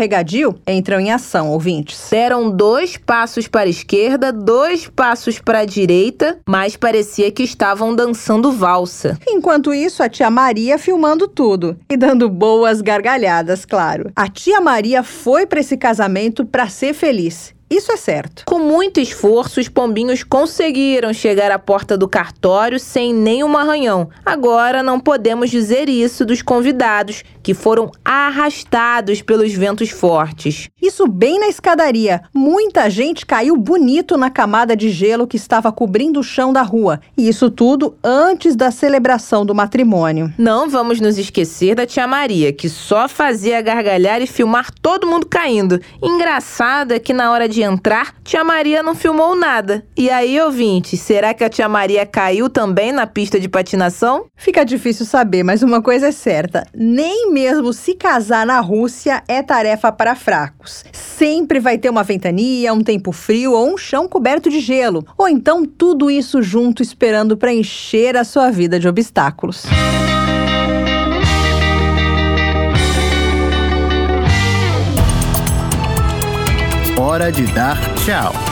entram 0.67 0.99
em 0.99 1.11
ação, 1.11 1.49
ouvintes. 1.49 2.07
Deram 2.09 2.49
dois 2.49 2.97
passos 2.97 3.47
para 3.47 3.67
a 3.67 3.69
esquerda, 3.69 4.31
dois 4.31 4.87
passos 4.87 5.39
para 5.39 5.59
a 5.59 5.65
direita, 5.65 6.39
mas 6.47 6.75
parecia 6.75 7.31
que 7.31 7.43
estavam 7.43 7.95
dançando 7.95 8.51
valsa. 8.51 9.17
Enquanto 9.27 9.73
isso, 9.73 10.03
a 10.03 10.09
tia 10.09 10.29
Maria 10.29 10.77
filmando 10.77 11.27
tudo 11.27 11.77
e 11.89 11.97
dando 11.97 12.29
boas 12.29 12.81
gargalhadas, 12.81 13.65
claro. 13.65 14.11
A 14.15 14.27
tia 14.27 14.59
Maria 14.61 15.03
foi 15.03 15.45
para 15.45 15.59
esse 15.59 15.77
casamento 15.77 16.45
para 16.45 16.67
ser 16.67 16.93
feliz 16.93 17.53
isso 17.71 17.89
é 17.89 17.95
certo. 17.95 18.43
Com 18.45 18.59
muito 18.59 18.99
esforço, 18.99 19.61
os 19.61 19.69
pombinhos 19.69 20.23
conseguiram 20.23 21.13
chegar 21.13 21.51
à 21.51 21.57
porta 21.57 21.97
do 21.97 22.05
cartório 22.05 22.77
sem 22.77 23.13
nenhum 23.13 23.55
arranhão. 23.55 24.09
Agora 24.25 24.83
não 24.83 24.99
podemos 24.99 25.49
dizer 25.49 25.87
isso 25.87 26.25
dos 26.25 26.41
convidados, 26.41 27.23
que 27.41 27.53
foram 27.53 27.89
arrastados 28.03 29.21
pelos 29.21 29.53
ventos 29.53 29.89
fortes. 29.89 30.69
Isso 30.81 31.07
bem 31.07 31.39
na 31.39 31.47
escadaria. 31.47 32.21
Muita 32.33 32.89
gente 32.89 33.25
caiu 33.25 33.55
bonito 33.55 34.17
na 34.17 34.29
camada 34.29 34.75
de 34.75 34.89
gelo 34.89 35.25
que 35.25 35.37
estava 35.37 35.71
cobrindo 35.71 36.19
o 36.19 36.23
chão 36.23 36.51
da 36.51 36.61
rua. 36.61 36.99
E 37.17 37.27
isso 37.27 37.49
tudo 37.49 37.95
antes 38.03 38.55
da 38.55 38.69
celebração 38.69 39.45
do 39.45 39.55
matrimônio. 39.55 40.33
Não 40.37 40.69
vamos 40.69 40.99
nos 40.99 41.17
esquecer 41.17 41.75
da 41.75 41.85
tia 41.85 42.05
Maria, 42.05 42.51
que 42.51 42.67
só 42.67 43.07
fazia 43.07 43.61
gargalhar 43.61 44.21
e 44.21 44.27
filmar 44.27 44.71
todo 44.81 45.07
mundo 45.07 45.25
caindo. 45.25 45.79
Engraçado 46.01 46.91
é 46.91 46.99
que 46.99 47.13
na 47.13 47.31
hora 47.31 47.47
de 47.47 47.60
entrar, 47.63 48.15
tia 48.23 48.43
Maria 48.43 48.83
não 48.83 48.95
filmou 48.95 49.35
nada. 49.35 49.85
E 49.95 50.09
aí, 50.09 50.39
ouvinte, 50.39 50.97
será 50.97 51.33
que 51.33 51.43
a 51.43 51.49
tia 51.49 51.67
Maria 51.69 52.05
caiu 52.05 52.49
também 52.49 52.91
na 52.91 53.05
pista 53.05 53.39
de 53.39 53.47
patinação? 53.47 54.25
Fica 54.35 54.63
difícil 54.63 55.05
saber, 55.05 55.43
mas 55.43 55.63
uma 55.63 55.81
coisa 55.81 56.07
é 56.07 56.11
certa: 56.11 56.65
nem 56.73 57.31
mesmo 57.31 57.73
se 57.73 57.95
casar 57.95 58.45
na 58.45 58.59
Rússia 58.59 59.23
é 59.27 59.41
tarefa 59.41 59.91
para 59.91 60.15
fracos. 60.15 60.83
Sempre 60.91 61.59
vai 61.59 61.77
ter 61.77 61.89
uma 61.89 62.03
ventania, 62.03 62.73
um 62.73 62.83
tempo 62.83 63.11
frio 63.11 63.53
ou 63.53 63.73
um 63.73 63.77
chão 63.77 64.07
coberto 64.07 64.49
de 64.49 64.59
gelo. 64.59 65.05
Ou 65.17 65.27
então 65.27 65.65
tudo 65.65 66.09
isso 66.09 66.41
junto 66.41 66.81
esperando 66.81 67.37
para 67.37 67.53
encher 67.53 68.17
a 68.17 68.23
sua 68.23 68.49
vida 68.49 68.79
de 68.79 68.87
obstáculos. 68.87 69.65
Hora 77.11 77.29
de 77.29 77.45
dar 77.53 77.77
tchau. 77.95 78.50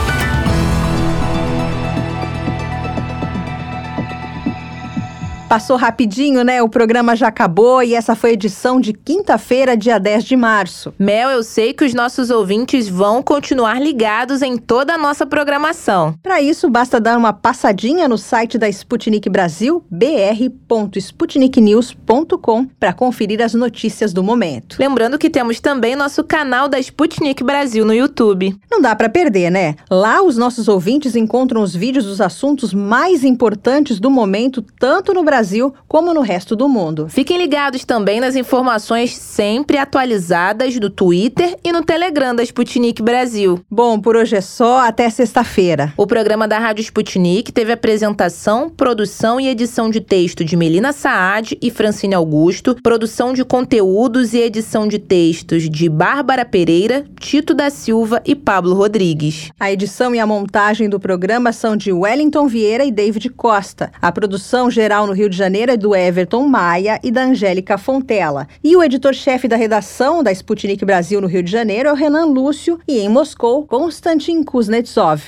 Passou 5.50 5.76
rapidinho, 5.76 6.44
né? 6.44 6.62
O 6.62 6.68
programa 6.68 7.16
já 7.16 7.26
acabou 7.26 7.82
e 7.82 7.92
essa 7.92 8.14
foi 8.14 8.30
a 8.30 8.34
edição 8.34 8.80
de 8.80 8.92
quinta-feira, 8.92 9.76
dia 9.76 9.98
10 9.98 10.22
de 10.22 10.36
março. 10.36 10.94
Mel, 10.96 11.28
eu 11.28 11.42
sei 11.42 11.72
que 11.72 11.84
os 11.84 11.92
nossos 11.92 12.30
ouvintes 12.30 12.88
vão 12.88 13.20
continuar 13.20 13.82
ligados 13.82 14.42
em 14.42 14.56
toda 14.56 14.94
a 14.94 14.98
nossa 14.98 15.26
programação. 15.26 16.14
Para 16.22 16.40
isso, 16.40 16.70
basta 16.70 17.00
dar 17.00 17.18
uma 17.18 17.32
passadinha 17.32 18.06
no 18.06 18.16
site 18.16 18.58
da 18.58 18.68
Sputnik 18.68 19.28
Brasil, 19.28 19.84
br.sputniknews.com, 19.90 22.66
para 22.78 22.92
conferir 22.92 23.42
as 23.42 23.52
notícias 23.52 24.12
do 24.12 24.22
momento. 24.22 24.76
Lembrando 24.78 25.18
que 25.18 25.28
temos 25.28 25.58
também 25.58 25.96
nosso 25.96 26.22
canal 26.22 26.68
da 26.68 26.78
Sputnik 26.78 27.42
Brasil 27.42 27.84
no 27.84 27.92
YouTube. 27.92 28.56
Não 28.70 28.80
dá 28.80 28.94
para 28.94 29.08
perder, 29.08 29.50
né? 29.50 29.74
Lá 29.90 30.22
os 30.22 30.36
nossos 30.36 30.68
ouvintes 30.68 31.16
encontram 31.16 31.60
os 31.60 31.74
vídeos 31.74 32.04
dos 32.04 32.20
assuntos 32.20 32.72
mais 32.72 33.24
importantes 33.24 33.98
do 33.98 34.08
momento, 34.08 34.64
tanto 34.78 35.12
no 35.12 35.24
Brasil 35.24 35.39
Brasil 35.40 35.72
como 35.88 36.12
no 36.12 36.20
resto 36.20 36.54
do 36.54 36.68
mundo. 36.68 37.08
Fiquem 37.08 37.38
ligados 37.38 37.82
também 37.86 38.20
nas 38.20 38.36
informações 38.36 39.16
sempre 39.16 39.78
atualizadas 39.78 40.78
do 40.78 40.90
Twitter 40.90 41.56
e 41.64 41.72
no 41.72 41.82
Telegram 41.82 42.34
da 42.34 42.42
Sputnik 42.42 43.02
Brasil. 43.02 43.58
Bom, 43.70 43.98
por 43.98 44.16
hoje 44.16 44.36
é 44.36 44.40
só, 44.42 44.86
até 44.86 45.08
sexta-feira. 45.08 45.94
O 45.96 46.06
programa 46.06 46.46
da 46.46 46.58
Rádio 46.58 46.82
Sputnik 46.82 47.50
teve 47.52 47.72
apresentação, 47.72 48.68
produção 48.68 49.40
e 49.40 49.48
edição 49.48 49.88
de 49.88 50.00
texto 50.02 50.44
de 50.44 50.56
Melina 50.58 50.92
Saad 50.92 51.56
e 51.62 51.70
Francine 51.70 52.14
Augusto, 52.14 52.76
produção 52.82 53.32
de 53.32 53.42
conteúdos 53.42 54.34
e 54.34 54.40
edição 54.40 54.86
de 54.86 54.98
textos 54.98 55.70
de 55.70 55.88
Bárbara 55.88 56.44
Pereira, 56.44 57.06
Tito 57.18 57.54
da 57.54 57.70
Silva 57.70 58.20
e 58.26 58.34
Pablo 58.34 58.74
Rodrigues. 58.74 59.50
A 59.58 59.72
edição 59.72 60.14
e 60.14 60.18
a 60.18 60.26
montagem 60.26 60.86
do 60.86 61.00
programa 61.00 61.50
são 61.50 61.78
de 61.78 61.90
Wellington 61.90 62.46
Vieira 62.46 62.84
e 62.84 62.92
David 62.92 63.30
Costa. 63.30 63.90
A 64.02 64.12
produção 64.12 64.70
geral 64.70 65.06
no 65.06 65.14
Rio 65.14 65.29
de 65.30 65.36
Janeiro 65.36 65.72
é 65.72 65.76
do 65.76 65.94
Everton 65.94 66.46
Maia 66.46 67.00
e 67.02 67.10
da 67.10 67.22
Angélica 67.22 67.78
Fontela. 67.78 68.46
E 68.62 68.76
o 68.76 68.82
editor-chefe 68.82 69.48
da 69.48 69.56
redação 69.56 70.22
da 70.22 70.30
Sputnik 70.32 70.84
Brasil 70.84 71.20
no 71.20 71.26
Rio 71.26 71.42
de 71.42 71.50
Janeiro 71.50 71.88
é 71.88 71.92
o 71.92 71.96
Renan 71.96 72.26
Lúcio 72.26 72.78
e 72.86 72.98
em 72.98 73.08
Moscou, 73.08 73.64
Konstantin 73.64 74.42
Kuznetsov. 74.42 75.22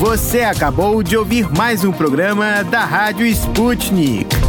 Você 0.00 0.40
acabou 0.40 1.00
de 1.00 1.16
ouvir 1.16 1.48
mais 1.56 1.84
um 1.84 1.92
programa 1.92 2.64
da 2.64 2.84
Rádio 2.84 3.24
Sputnik. 3.26 4.41